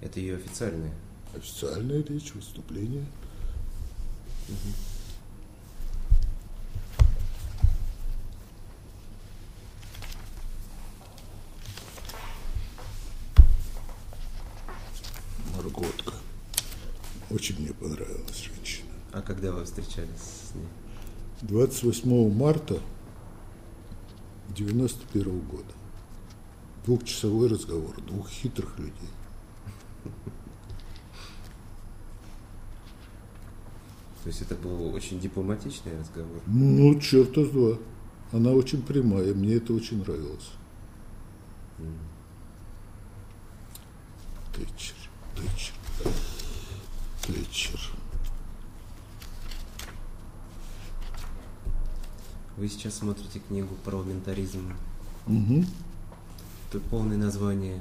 Это 0.00 0.20
ее 0.20 0.36
официальная? 0.36 0.94
Официальная 1.34 2.02
речь, 2.02 2.32
выступление. 2.34 3.04
Угу. 4.48 4.74
Марготка. 15.56 16.14
Очень 17.30 17.60
мне 17.60 17.72
понравилась 17.72 18.36
женщина. 18.36 18.88
А 19.12 19.22
когда 19.38 19.52
вы 19.52 19.64
встречались 19.64 20.50
с 20.50 20.54
ней? 20.56 20.66
28 21.42 22.34
марта 22.34 22.80
91 24.48 25.38
года. 25.40 25.72
Двухчасовой 26.84 27.48
разговор 27.48 27.94
двух 28.02 28.28
хитрых 28.28 28.76
людей. 28.80 29.10
То 34.24 34.26
есть 34.26 34.42
это 34.42 34.56
был 34.56 34.92
очень 34.92 35.20
дипломатичный 35.20 35.96
разговор? 35.96 36.42
Ну, 36.46 36.98
черта 36.98 37.44
с 37.44 37.48
два. 37.50 37.78
Она 38.32 38.50
очень 38.50 38.82
прямая, 38.82 39.34
мне 39.34 39.54
это 39.54 39.72
очень 39.72 40.00
нравилось. 40.00 40.50
Тэтчер, 44.52 44.96
Тэтчер, 45.36 45.74
Тэтчер. 47.24 47.97
Вы 52.58 52.68
сейчас 52.68 52.96
смотрите 52.96 53.38
книгу 53.38 53.76
«Парламентаризм». 53.84 54.72
Угу. 55.28 55.64
Тут 56.72 56.82
полное 56.86 57.16
название. 57.16 57.80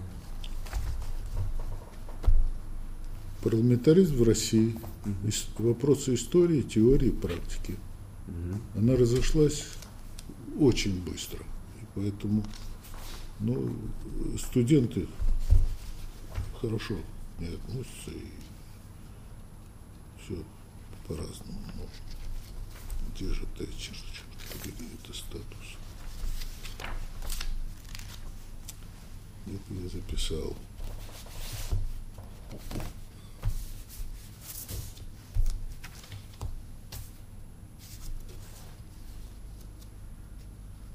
Парламентаризм 3.41 4.17
в 4.17 4.23
России. 4.23 4.75
Угу. 5.03 5.67
Вопросы 5.69 6.13
истории, 6.13 6.61
теории, 6.61 7.09
практики. 7.09 7.75
Угу. 8.27 8.79
Она 8.81 8.95
разошлась 8.95 9.65
очень 10.59 11.03
быстро. 11.03 11.39
И 11.81 11.85
поэтому 11.95 12.43
ну, 13.39 13.75
студенты 14.37 15.07
хорошо 16.61 16.97
не 17.39 17.47
относятся 17.47 18.11
и 18.11 18.25
все 20.23 20.35
по-разному. 21.07 21.59
Но 21.77 21.83
где 23.15 23.33
же 23.33 23.43
Тэтчер? 23.57 23.95
Это 24.65 25.13
статус. 25.13 25.77
Это 29.47 29.73
я 29.81 29.89
записал. 29.89 30.55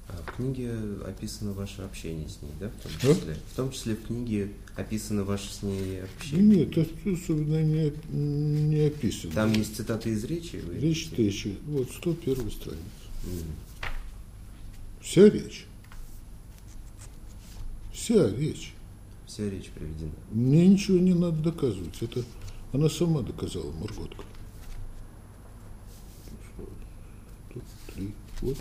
А 0.09 0.23
в 0.27 0.37
книге 0.37 0.75
описано 1.07 1.53
ваше 1.53 1.83
общение 1.83 2.29
с 2.29 2.43
ней, 2.43 2.51
да, 2.61 2.69
в 2.69 2.83
том 2.83 2.93
числе? 2.93 3.33
А? 3.33 3.53
В 3.53 3.57
том 3.57 3.73
числе 3.73 3.97
в 3.97 4.07
книге 4.07 4.53
описано 4.77 5.25
ваше 5.25 5.51
с 5.51 5.63
ней 5.63 6.03
общение. 6.03 6.67
Нет, 6.67 6.77
это 6.77 7.11
особенно 7.11 7.63
не, 7.63 7.93
не 8.11 8.87
описано. 8.87 9.33
Там 9.33 9.53
есть 9.53 9.77
цитаты 9.77 10.11
из 10.11 10.25
речи? 10.25 10.63
Речь 10.75 11.11
речи. 11.13 11.59
Вот 11.67 11.91
101 11.91 12.51
страница. 12.51 13.02
Вся 15.01 15.29
речь. 15.29 15.67
Вся 17.93 18.31
речь. 18.31 18.75
Вся 19.27 19.49
речь 19.49 19.71
приведена. 19.71 20.13
Мне 20.31 20.67
ничего 20.67 20.99
не 20.99 21.15
надо 21.15 21.39
доказывать. 21.39 22.01
Это 22.01 22.25
она 22.73 22.89
сама 22.89 23.21
доказала, 23.23 23.71
Марготка. 23.73 24.25
Тут 27.53 27.63
три. 27.95 28.15
Вот. 28.41 28.57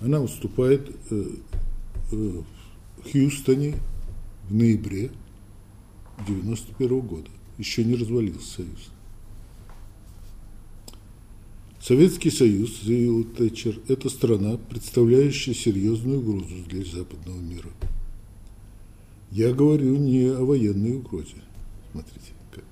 Она 0.00 0.20
выступает 0.20 0.88
э, 1.10 1.24
э, 2.12 2.14
в 2.14 2.44
Хьюстоне 3.10 3.74
в 4.48 4.54
ноябре 4.54 5.10
91 6.26 7.00
года. 7.00 7.30
Еще 7.58 7.84
не 7.84 7.94
развалился 7.94 8.56
Союз. 8.56 8.90
Советский 11.80 12.30
Союз, 12.30 12.82
заявил 12.82 13.24
Тэтчер, 13.24 13.80
это 13.88 14.10
страна, 14.10 14.56
представляющая 14.56 15.54
серьезную 15.54 16.18
угрозу 16.18 16.56
для 16.66 16.84
западного 16.84 17.38
мира. 17.38 17.70
Я 19.30 19.52
говорю 19.52 19.96
не 19.96 20.26
о 20.26 20.44
военной 20.44 20.96
угрозе. 20.96 21.36
Смотрите, 21.92 22.32
как. 22.50 22.64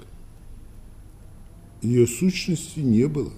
Ее 1.83 2.07
сущности 2.07 2.81
не 2.81 3.07
было. 3.07 3.33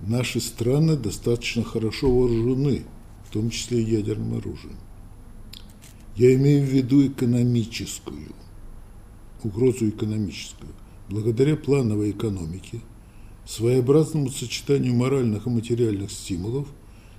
Наши 0.00 0.40
страны 0.40 0.96
достаточно 0.96 1.62
хорошо 1.62 2.10
вооружены, 2.10 2.84
в 3.28 3.32
том 3.32 3.50
числе 3.50 3.82
ядерным 3.82 4.38
оружием. 4.38 4.76
Я 6.20 6.34
имею 6.34 6.66
в 6.66 6.68
виду 6.68 7.06
экономическую, 7.06 8.34
угрозу 9.42 9.88
экономическую. 9.88 10.70
Благодаря 11.08 11.56
плановой 11.56 12.10
экономике, 12.10 12.82
своеобразному 13.46 14.28
сочетанию 14.28 14.94
моральных 14.94 15.46
и 15.46 15.50
материальных 15.50 16.10
стимулов, 16.10 16.68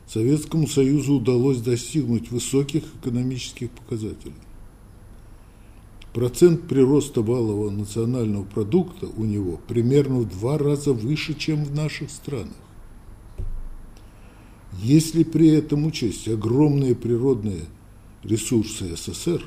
Советскому 0.06 0.68
Союзу 0.68 1.16
удалось 1.16 1.62
достигнуть 1.62 2.30
высоких 2.30 2.84
экономических 3.02 3.72
показателей. 3.72 4.36
Процент 6.14 6.68
прироста 6.68 7.24
валового 7.24 7.72
национального 7.72 8.44
продукта 8.44 9.08
у 9.08 9.26
него 9.26 9.60
примерно 9.68 10.20
в 10.20 10.30
два 10.30 10.60
раза 10.60 10.94
выше, 10.94 11.34
чем 11.34 11.66
в 11.66 11.74
наших 11.74 12.12
странах. 12.12 12.54
Если 14.80 15.24
при 15.24 15.48
этом 15.48 15.88
учесть 15.88 16.28
огромные 16.28 16.94
природные 16.94 17.66
ресурсы 18.24 18.96
СССР, 18.96 19.44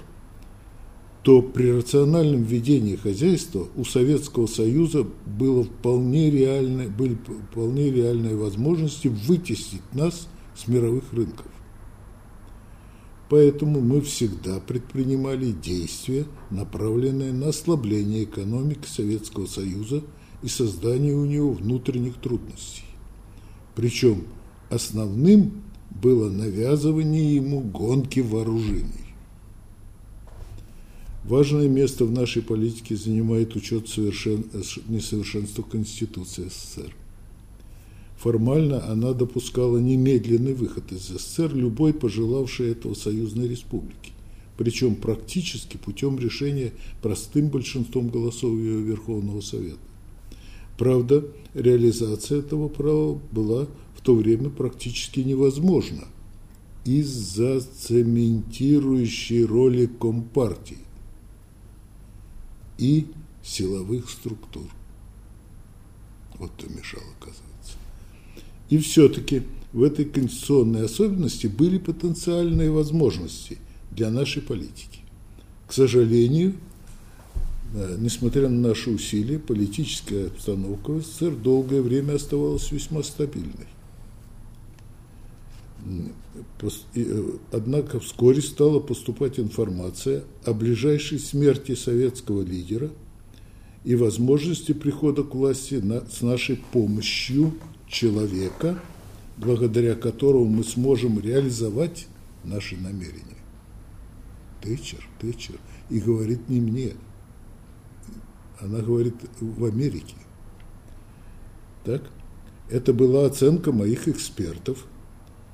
то 1.23 1.41
при 1.41 1.71
рациональном 1.71 2.43
ведении 2.43 2.97
хозяйства 2.97 3.67
у 3.77 3.85
Советского 3.85 4.47
Союза 4.47 5.07
было 5.25 5.65
вполне 5.65 6.31
реальное, 6.31 6.89
были 6.89 7.17
вполне 7.51 7.91
реальные 7.91 8.37
возможности 8.37 9.09
вытеснить 9.09 9.95
нас 9.95 10.29
с 10.55 10.69
мировых 10.69 11.05
рынков. 11.13 11.47
Поэтому 13.31 13.81
мы 13.81 14.03
всегда 14.03 14.61
предпринимали 14.61 15.51
действия, 15.51 16.27
направленные 16.51 17.33
на 17.33 17.49
ослабление 17.49 18.25
экономики 18.25 18.87
Советского 18.87 19.47
Союза 19.47 20.03
и 20.43 20.49
создание 20.49 21.15
у 21.15 21.25
него 21.25 21.53
внутренних 21.53 22.17
трудностей. 22.17 22.85
Причем 23.75 24.25
основным 24.69 25.64
было 25.95 26.29
навязывание 26.31 27.37
ему 27.37 27.61
гонки 27.61 28.21
вооружений. 28.21 29.05
Важное 31.25 31.69
место 31.69 32.05
в 32.05 32.11
нашей 32.11 32.43
политике 32.43 32.97
занимает 32.97 33.57
учет 33.57 33.89
совершен... 33.89 34.45
несовершенства 34.89 35.63
Конституции 35.63 36.49
СССР. 36.49 36.95
Формально 38.19 38.87
она 38.91 39.13
допускала 39.13 39.79
немедленный 39.79 40.53
выход 40.55 40.93
из 40.93 41.09
СССР 41.09 41.55
любой 41.55 41.95
пожелавшей 41.95 42.73
этого 42.73 42.95
союзной 42.95 43.49
республики, 43.49 44.13
причем 44.59 44.97
практически 44.97 45.79
путем 45.79 46.19
решения 46.19 46.73
простым 47.03 47.49
большинством 47.49 48.09
голосов 48.09 48.53
ее 48.53 48.83
Верховного 48.83 49.41
Совета. 49.41 49.79
Правда, 50.77 51.25
реализация 51.55 52.41
этого 52.41 52.69
права 52.69 53.21
была 53.31 53.67
то 54.05 54.15
время 54.15 54.51
практически 54.51 55.21
невозможно 55.21 56.05
из-за 56.85 57.61
цементирующей 57.61 59.45
роли 59.45 59.87
Компартии 59.87 60.79
и 62.77 63.07
силовых 63.43 64.11
структур. 64.11 64.67
Вот 66.39 66.51
кто 66.57 66.67
мешал, 66.67 67.01
оказывается. 67.19 67.79
И 68.69 68.77
все-таки 68.77 69.43
в 69.73 69.83
этой 69.83 70.05
конституционной 70.05 70.85
особенности 70.85 71.47
были 71.47 71.79
потенциальные 71.79 72.71
возможности 72.71 73.57
для 73.91 74.11
нашей 74.11 74.43
политики. 74.43 75.01
К 75.67 75.73
сожалению, 75.73 76.55
несмотря 77.99 78.49
на 78.49 78.69
наши 78.69 78.91
усилия, 78.91 79.39
политическая 79.39 80.29
обстановка 80.29 80.93
в 80.93 81.03
СССР 81.03 81.35
долгое 81.35 81.83
время 81.83 82.15
оставалась 82.15 82.71
весьма 82.71 83.03
стабильной. 83.03 83.67
Э, 86.95 87.23
однако 87.53 88.01
вскоре 88.01 88.41
стала 88.41 88.81
поступать 88.81 89.39
информация 89.39 90.25
о 90.45 90.55
ближайшей 90.55 91.19
смерти 91.19 91.75
советского 91.75 92.43
лидера 92.43 92.91
и 93.85 93.95
возможности 93.97 94.73
прихода 94.73 95.25
к 95.25 95.35
власти 95.35 95.75
на, 95.75 96.01
с 96.09 96.23
нашей 96.23 96.57
помощью 96.57 97.55
человека, 97.89 98.79
благодаря 99.37 99.95
которому 99.95 100.47
мы 100.47 100.65
сможем 100.65 101.21
реализовать 101.21 102.07
наши 102.45 102.77
намерения. 102.77 103.21
Тэтчер, 104.63 105.07
Тэтчер. 105.21 105.57
И 105.91 105.99
говорит 105.99 106.49
не 106.49 106.61
мне. 106.61 106.93
Она 108.65 108.81
говорит 108.81 109.15
в 109.41 109.65
Америке. 109.65 110.17
Так? 111.85 112.03
Это 112.71 112.93
была 112.93 113.27
оценка 113.27 113.73
моих 113.73 114.09
экспертов– 114.09 114.87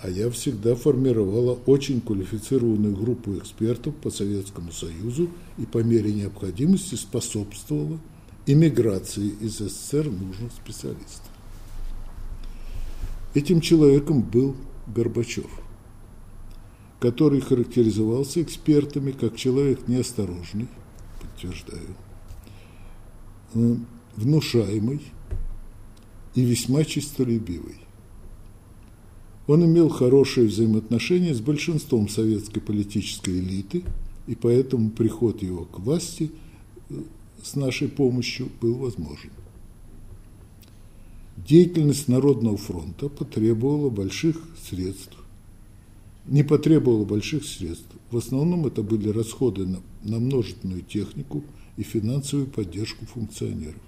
а 0.02 0.08
я 0.08 0.30
всегда 0.30 0.74
формировала 0.74 1.58
очень 1.66 2.00
квалифицированную 2.00 2.96
группу 2.96 3.36
экспертов 3.36 3.94
по 3.96 4.10
Советскому 4.10 4.72
Союзу 4.72 5.28
и 5.58 5.66
по 5.66 5.78
мере 5.78 6.12
необходимости 6.12 6.94
способствовала 6.94 7.98
иммиграции 8.46 9.28
из 9.40 9.58
СССР 9.58 10.06
нужных 10.06 10.52
специалистов. 10.52 11.28
Этим 13.34 13.60
человеком 13.60 14.22
был 14.22 14.56
Горбачев, 14.86 15.50
который 16.98 17.42
характеризовался 17.42 18.42
экспертами 18.42 19.12
как 19.12 19.36
человек 19.36 19.86
неосторожный, 19.86 20.68
подтверждаю, 21.20 21.94
внушаемый 24.16 25.00
и 26.34 26.42
весьма 26.42 26.84
честолюбивый. 26.84 27.76
Он 29.46 29.64
имел 29.64 29.88
хорошие 29.88 30.46
взаимоотношения 30.46 31.34
с 31.34 31.40
большинством 31.40 32.08
советской 32.08 32.60
политической 32.60 33.40
элиты, 33.40 33.82
и 34.26 34.36
поэтому 34.36 34.90
приход 34.90 35.42
его 35.42 35.64
к 35.64 35.80
власти 35.80 36.30
э, 36.88 36.94
с 37.42 37.56
нашей 37.56 37.88
помощью 37.88 38.48
был 38.60 38.74
возможен. 38.74 39.30
Деятельность 41.36 42.06
Народного 42.06 42.56
фронта 42.56 43.08
потребовала 43.08 43.90
больших 43.90 44.36
средств. 44.62 45.16
Не 46.26 46.44
потребовала 46.44 47.04
больших 47.04 47.44
средств. 47.44 47.88
В 48.10 48.18
основном 48.18 48.66
это 48.66 48.82
были 48.82 49.08
расходы 49.08 49.66
на, 49.66 49.80
на 50.04 50.20
множественную 50.20 50.82
технику 50.82 51.42
и 51.76 51.82
финансовую 51.82 52.46
поддержку 52.46 53.06
функционеров. 53.06 53.80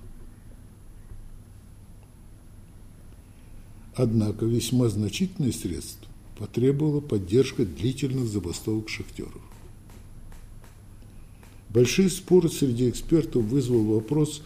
Однако 3.94 4.46
весьма 4.46 4.88
значительные 4.88 5.52
средства 5.52 6.09
потребовала 6.38 7.00
поддержка 7.00 7.64
длительных 7.64 8.26
забастовок 8.26 8.88
шахтеров. 8.88 9.42
Большие 11.68 12.10
споры 12.10 12.48
среди 12.48 12.88
экспертов 12.88 13.44
вызвал 13.44 13.84
вопрос 13.84 14.42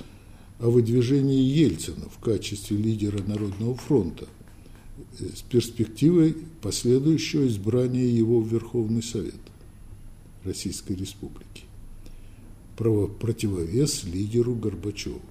о 0.58 0.70
выдвижении 0.70 1.42
Ельцина 1.42 2.08
в 2.08 2.18
качестве 2.18 2.76
лидера 2.76 3.22
Народного 3.22 3.76
фронта 3.76 4.26
с 5.18 5.42
перспективой 5.42 6.36
последующего 6.62 7.46
избрания 7.46 8.06
его 8.06 8.40
в 8.40 8.48
Верховный 8.48 9.02
Совет 9.02 9.34
Российской 10.44 10.94
Республики. 10.94 11.65
Противовес 12.76 14.04
лидеру 14.04 14.54
Горбачеву. 14.54 15.22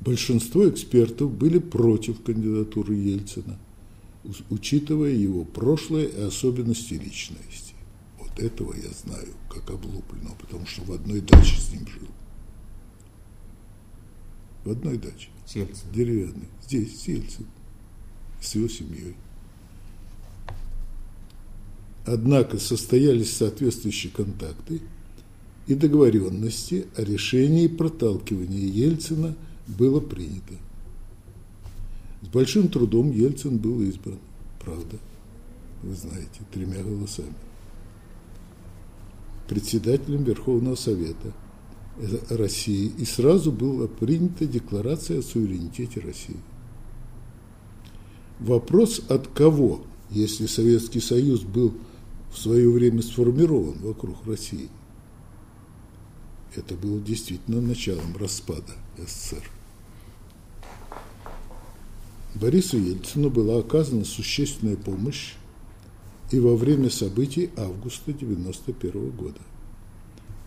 Большинство 0.00 0.68
экспертов 0.68 1.32
были 1.32 1.58
против 1.58 2.22
кандидатуры 2.22 2.94
Ельцина, 2.94 3.58
учитывая 4.50 5.12
его 5.12 5.44
прошлое 5.44 6.04
и 6.04 6.20
особенности 6.20 6.94
личности. 6.94 7.74
Вот 8.18 8.38
этого 8.38 8.74
я 8.74 8.90
знаю, 8.90 9.28
как 9.48 9.70
облупленного, 9.70 10.34
потому 10.34 10.66
что 10.66 10.82
в 10.82 10.92
одной 10.92 11.20
даче 11.20 11.56
с 11.56 11.72
ним 11.72 11.86
жил. 11.88 12.08
В 14.64 14.70
одной 14.70 14.98
даче. 14.98 15.28
С 15.46 15.56
Ельцином. 15.56 15.94
Деревянной. 15.94 16.48
Здесь, 16.62 17.00
с 17.00 17.08
Ельцином. 17.08 17.50
С 18.40 18.54
его 18.54 18.68
семьей. 18.68 19.14
Однако 22.06 22.58
состоялись 22.58 23.34
соответствующие 23.34 24.12
контакты 24.12 24.80
и 25.66 25.74
договоренности 25.74 26.86
о 26.96 27.02
решении 27.02 27.66
проталкивания 27.66 28.66
Ельцина– 28.66 29.34
было 29.66 30.00
принято. 30.00 30.54
С 32.22 32.28
большим 32.28 32.68
трудом 32.68 33.10
Ельцин 33.10 33.58
был 33.58 33.80
избран, 33.82 34.18
правда, 34.62 34.98
вы 35.82 35.94
знаете, 35.94 36.40
тремя 36.52 36.82
голосами. 36.82 37.34
Председателем 39.48 40.24
Верховного 40.24 40.74
Совета 40.74 41.32
России. 42.30 42.92
И 42.98 43.04
сразу 43.04 43.52
была 43.52 43.86
принята 43.86 44.46
декларация 44.46 45.18
о 45.18 45.22
суверенитете 45.22 46.00
России. 46.00 46.38
Вопрос 48.40 49.02
от 49.08 49.28
кого, 49.28 49.82
если 50.10 50.46
Советский 50.46 51.00
Союз 51.00 51.42
был 51.42 51.74
в 52.34 52.38
свое 52.38 52.68
время 52.68 53.00
сформирован 53.00 53.78
вокруг 53.78 54.26
России, 54.26 54.68
это 56.56 56.74
было 56.74 57.00
действительно 57.00 57.60
началом 57.60 58.16
распада 58.16 58.72
СССР. 58.98 59.50
Борису 62.34 62.76
Ельцину 62.76 63.30
была 63.30 63.60
оказана 63.60 64.04
существенная 64.04 64.76
помощь 64.76 65.34
и 66.32 66.40
во 66.40 66.56
время 66.56 66.90
событий 66.90 67.50
августа 67.56 68.10
1991 68.10 69.10
года, 69.10 69.40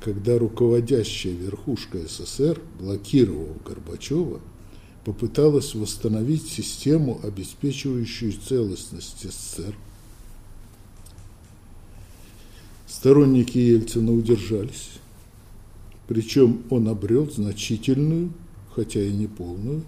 когда 0.01 0.37
руководящая 0.37 1.33
верхушка 1.33 1.99
СССР, 1.99 2.61
блокировав 2.79 3.63
Горбачева, 3.63 4.41
попыталась 5.05 5.73
восстановить 5.73 6.49
систему, 6.49 7.21
обеспечивающую 7.23 8.33
целостность 8.33 9.23
СССР. 9.23 9.73
Сторонники 12.87 13.57
Ельцина 13.57 14.13
удержались, 14.13 14.91
причем 16.07 16.63
он 16.69 16.87
обрел 16.87 17.29
значительную, 17.29 18.31
хотя 18.73 19.01
и 19.01 19.11
не 19.11 19.27
полную, 19.27 19.83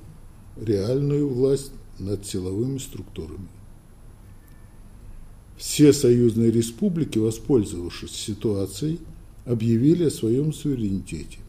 реальную 0.57 1.29
власть 1.29 1.71
над 1.97 2.25
силовыми 2.25 2.77
структурами. 2.77 3.47
Все 5.57 5.93
союзные 5.93 6.51
республики, 6.51 7.17
воспользовавшись 7.19 8.11
ситуацией, 8.11 8.99
объявили 9.45 10.05
о 10.05 10.11
своем 10.11 10.51
суверенитете. 10.53 11.39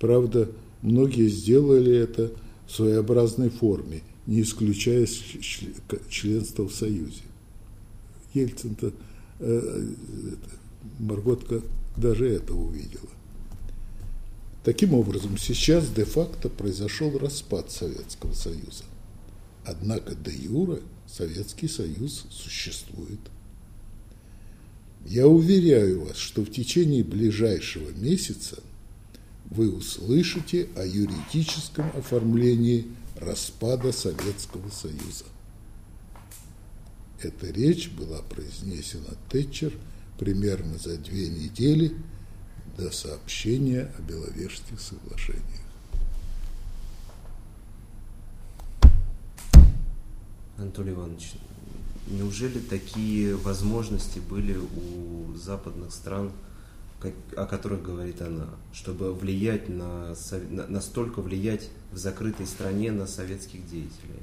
Правда, 0.00 0.50
многие 0.80 1.28
сделали 1.28 1.94
это 1.94 2.32
в 2.66 2.72
своеобразной 2.72 3.50
форме, 3.50 4.02
не 4.26 4.42
исключая 4.42 5.06
членства 6.08 6.68
в 6.68 6.74
Союзе. 6.74 7.22
Ельцин-то, 8.34 8.92
э, 9.40 9.86
Марготка 10.98 11.62
даже 11.96 12.28
это 12.28 12.54
увидела. 12.54 13.08
Таким 14.64 14.94
образом, 14.94 15.38
сейчас 15.38 15.88
де-факто 15.88 16.48
произошел 16.48 17.16
распад 17.18 17.70
Советского 17.70 18.34
Союза. 18.34 18.84
Однако 19.64 20.14
де 20.14 20.32
юра 20.32 20.80
Советский 21.06 21.68
Союз 21.68 22.26
существует. 22.30 23.20
Я 25.06 25.26
уверяю 25.26 26.04
вас, 26.04 26.16
что 26.16 26.42
в 26.42 26.50
течение 26.50 27.04
ближайшего 27.04 27.90
месяца 27.90 28.58
вы 29.50 29.70
услышите 29.74 30.68
о 30.76 30.84
юридическом 30.84 31.90
оформлении 31.96 32.86
распада 33.16 33.92
Советского 33.92 34.68
Союза. 34.70 35.24
Эта 37.22 37.50
речь 37.50 37.88
была 37.90 38.20
произнесена 38.22 39.16
Тэтчер 39.30 39.72
примерно 40.18 40.78
за 40.78 40.98
две 40.98 41.28
недели 41.28 41.96
до 42.76 42.90
сообщения 42.90 43.92
о 43.98 44.02
Беловежских 44.02 44.80
соглашениях. 44.80 45.44
Анатолий 50.56 50.92
Иванович, 50.92 51.34
неужели 52.08 52.58
такие 52.58 53.36
возможности 53.36 54.18
были 54.18 54.56
у 54.56 55.34
западных 55.36 55.92
стран 55.92 56.32
о 57.36 57.46
которых 57.46 57.82
говорит 57.82 58.20
она, 58.22 58.48
чтобы 58.72 59.14
влиять 59.14 59.68
на, 59.68 60.14
на, 60.50 60.66
настолько 60.66 61.22
влиять 61.22 61.68
в 61.92 61.96
закрытой 61.96 62.46
стране 62.46 62.90
на 62.90 63.06
советских 63.06 63.64
деятелей 63.68 64.22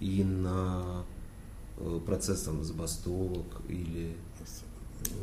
и 0.00 0.24
на 0.24 1.04
э, 1.76 2.00
процесс 2.06 2.42
там, 2.42 2.64
забастовок 2.64 3.60
или... 3.68 4.16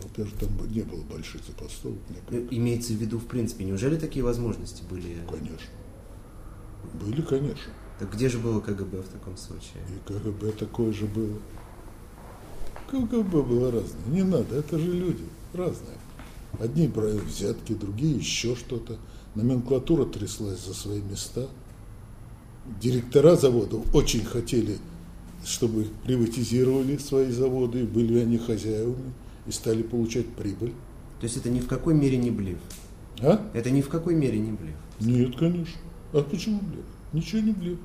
Во-первых, 0.04 0.34
там 0.40 0.50
не 0.72 0.82
было 0.82 1.02
больших 1.04 1.42
забастовок. 1.46 2.00
Никак. 2.10 2.52
Имеется 2.52 2.94
в 2.94 2.98
виду, 2.98 3.18
в 3.18 3.26
принципе, 3.26 3.66
неужели 3.66 3.98
такие 3.98 4.24
возможности 4.24 4.84
были? 4.90 5.18
Конечно. 5.30 5.70
Были, 6.94 7.22
конечно. 7.22 7.72
Так 8.00 8.14
где 8.14 8.30
же 8.30 8.40
было 8.40 8.60
КГБ 8.60 9.02
в 9.02 9.08
таком 9.10 9.38
случае? 9.38 9.84
И 9.90 10.08
КГБ 10.08 10.52
такое 10.54 10.92
же 10.92 11.06
было. 11.06 11.38
КГБ 12.90 13.44
было 13.44 13.72
разное. 13.72 14.06
Не 14.08 14.24
надо, 14.24 14.56
это 14.56 14.78
же 14.78 14.92
люди 14.92 15.24
разные. 15.54 15.98
Одни 16.60 16.88
брали 16.88 17.20
взятки, 17.20 17.74
другие 17.74 18.18
еще 18.18 18.56
что-то. 18.56 18.98
Номенклатура 19.36 20.06
тряслась 20.06 20.66
за 20.66 20.74
свои 20.74 21.02
места. 21.02 21.48
Директора 22.82 23.36
заводов 23.36 23.86
очень 23.96 24.26
хотели, 24.26 24.78
чтобы 25.46 25.88
приватизировали 26.04 26.98
свои 26.98 27.32
заводы, 27.32 27.86
были 27.86 28.20
они 28.20 28.38
хозяевами 28.38 29.14
и 29.52 29.54
стали 29.54 29.84
получать 29.84 30.30
прибыль. 30.30 30.74
То 31.20 31.26
есть 31.26 31.36
это 31.36 31.50
ни 31.50 31.60
в 31.60 31.68
какой 31.68 31.94
мере 31.94 32.18
не 32.18 32.32
блеф? 32.32 32.58
А? 33.20 33.46
Это 33.54 33.70
ни 33.70 33.82
в 33.82 33.90
какой 33.90 34.16
мере 34.16 34.40
не 34.40 34.54
блеф? 34.54 34.78
Нет, 35.02 35.36
конечно. 35.38 35.82
А 36.14 36.24
почему 36.24 36.62
блеф? 36.62 36.86
Ничего 37.12 37.42
не 37.42 37.52
блеф. 37.52 37.78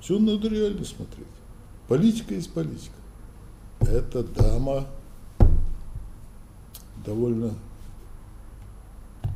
Все 0.00 0.16
надо 0.20 0.48
реально 0.48 0.84
смотреть. 0.84 1.26
Политика 1.88 2.34
есть 2.34 2.52
политика. 2.52 2.94
Эта 3.80 4.22
дама 4.22 4.86
довольно 7.04 7.52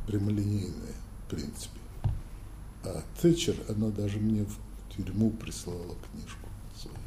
прямолинейная, 0.07 0.95
в 1.25 1.31
принципе. 1.31 1.79
А 2.85 3.03
Тэтчер, 3.21 3.55
она 3.67 3.89
даже 3.89 4.19
мне 4.19 4.45
в 4.45 4.95
тюрьму 4.95 5.31
прислала 5.31 5.97
книжку 6.11 6.47
свою. 6.77 6.97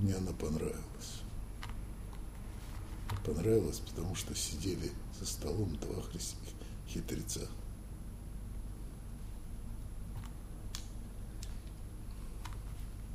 Мне 0.00 0.16
она 0.16 0.32
понравилась. 0.32 0.87
Понравилась, 3.24 3.80
потому 3.80 4.14
что 4.14 4.34
сидели 4.34 4.90
за 5.18 5.26
столом 5.26 5.76
два 5.76 6.02
хитреца. 6.88 7.42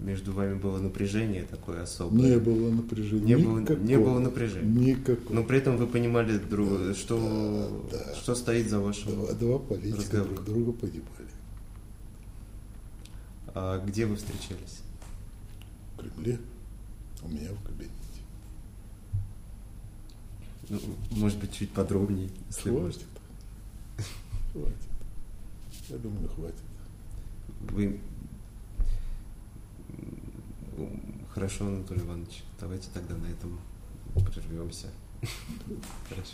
между 0.03 0.33
вами 0.33 0.55
было 0.55 0.79
напряжение 0.79 1.43
такое 1.43 1.83
особое? 1.83 2.31
Не 2.31 2.37
было 2.37 2.69
напряжения. 2.69 3.35
Не 3.35 3.43
было, 3.43 3.59
не 3.59 3.97
было 3.97 4.19
напряжения. 4.19 4.95
Никакого. 4.95 5.33
Но 5.33 5.43
при 5.43 5.57
этом 5.57 5.77
вы 5.77 5.87
понимали, 5.87 6.37
друг, 6.37 6.95
что, 6.95 7.87
да, 7.91 7.97
да. 8.05 8.15
что 8.15 8.35
стоит 8.35 8.69
за 8.69 8.79
вашим 8.79 9.13
Два, 9.13 9.33
два 9.33 9.59
политика 9.59 9.97
разговором. 9.97 10.35
друг 10.35 10.45
друга 10.45 10.71
погибали. 10.73 11.29
А 13.55 13.83
где 13.85 14.05
вы 14.05 14.17
встречались? 14.17 14.81
В 15.95 15.99
Кремле. 15.99 16.39
У 17.23 17.29
меня 17.29 17.49
в 17.51 17.63
кабинете. 17.63 18.02
Ну, 20.73 20.79
может 21.11 21.39
быть, 21.39 21.53
чуть 21.53 21.71
подробнее, 21.71 22.29
если 22.47 22.69
Хватит. 22.69 23.05
Хватит. 24.51 24.75
Я 25.89 25.97
думаю, 25.97 26.27
хватит. 26.29 26.55
Вы 27.69 27.99
Хорошо, 31.33 31.65
Анатолий 31.65 32.01
Иванович, 32.01 32.43
давайте 32.59 32.89
тогда 32.93 33.15
на 33.15 33.25
этом 33.25 33.59
прервемся. 34.13 34.87
Хорошо. 36.07 36.33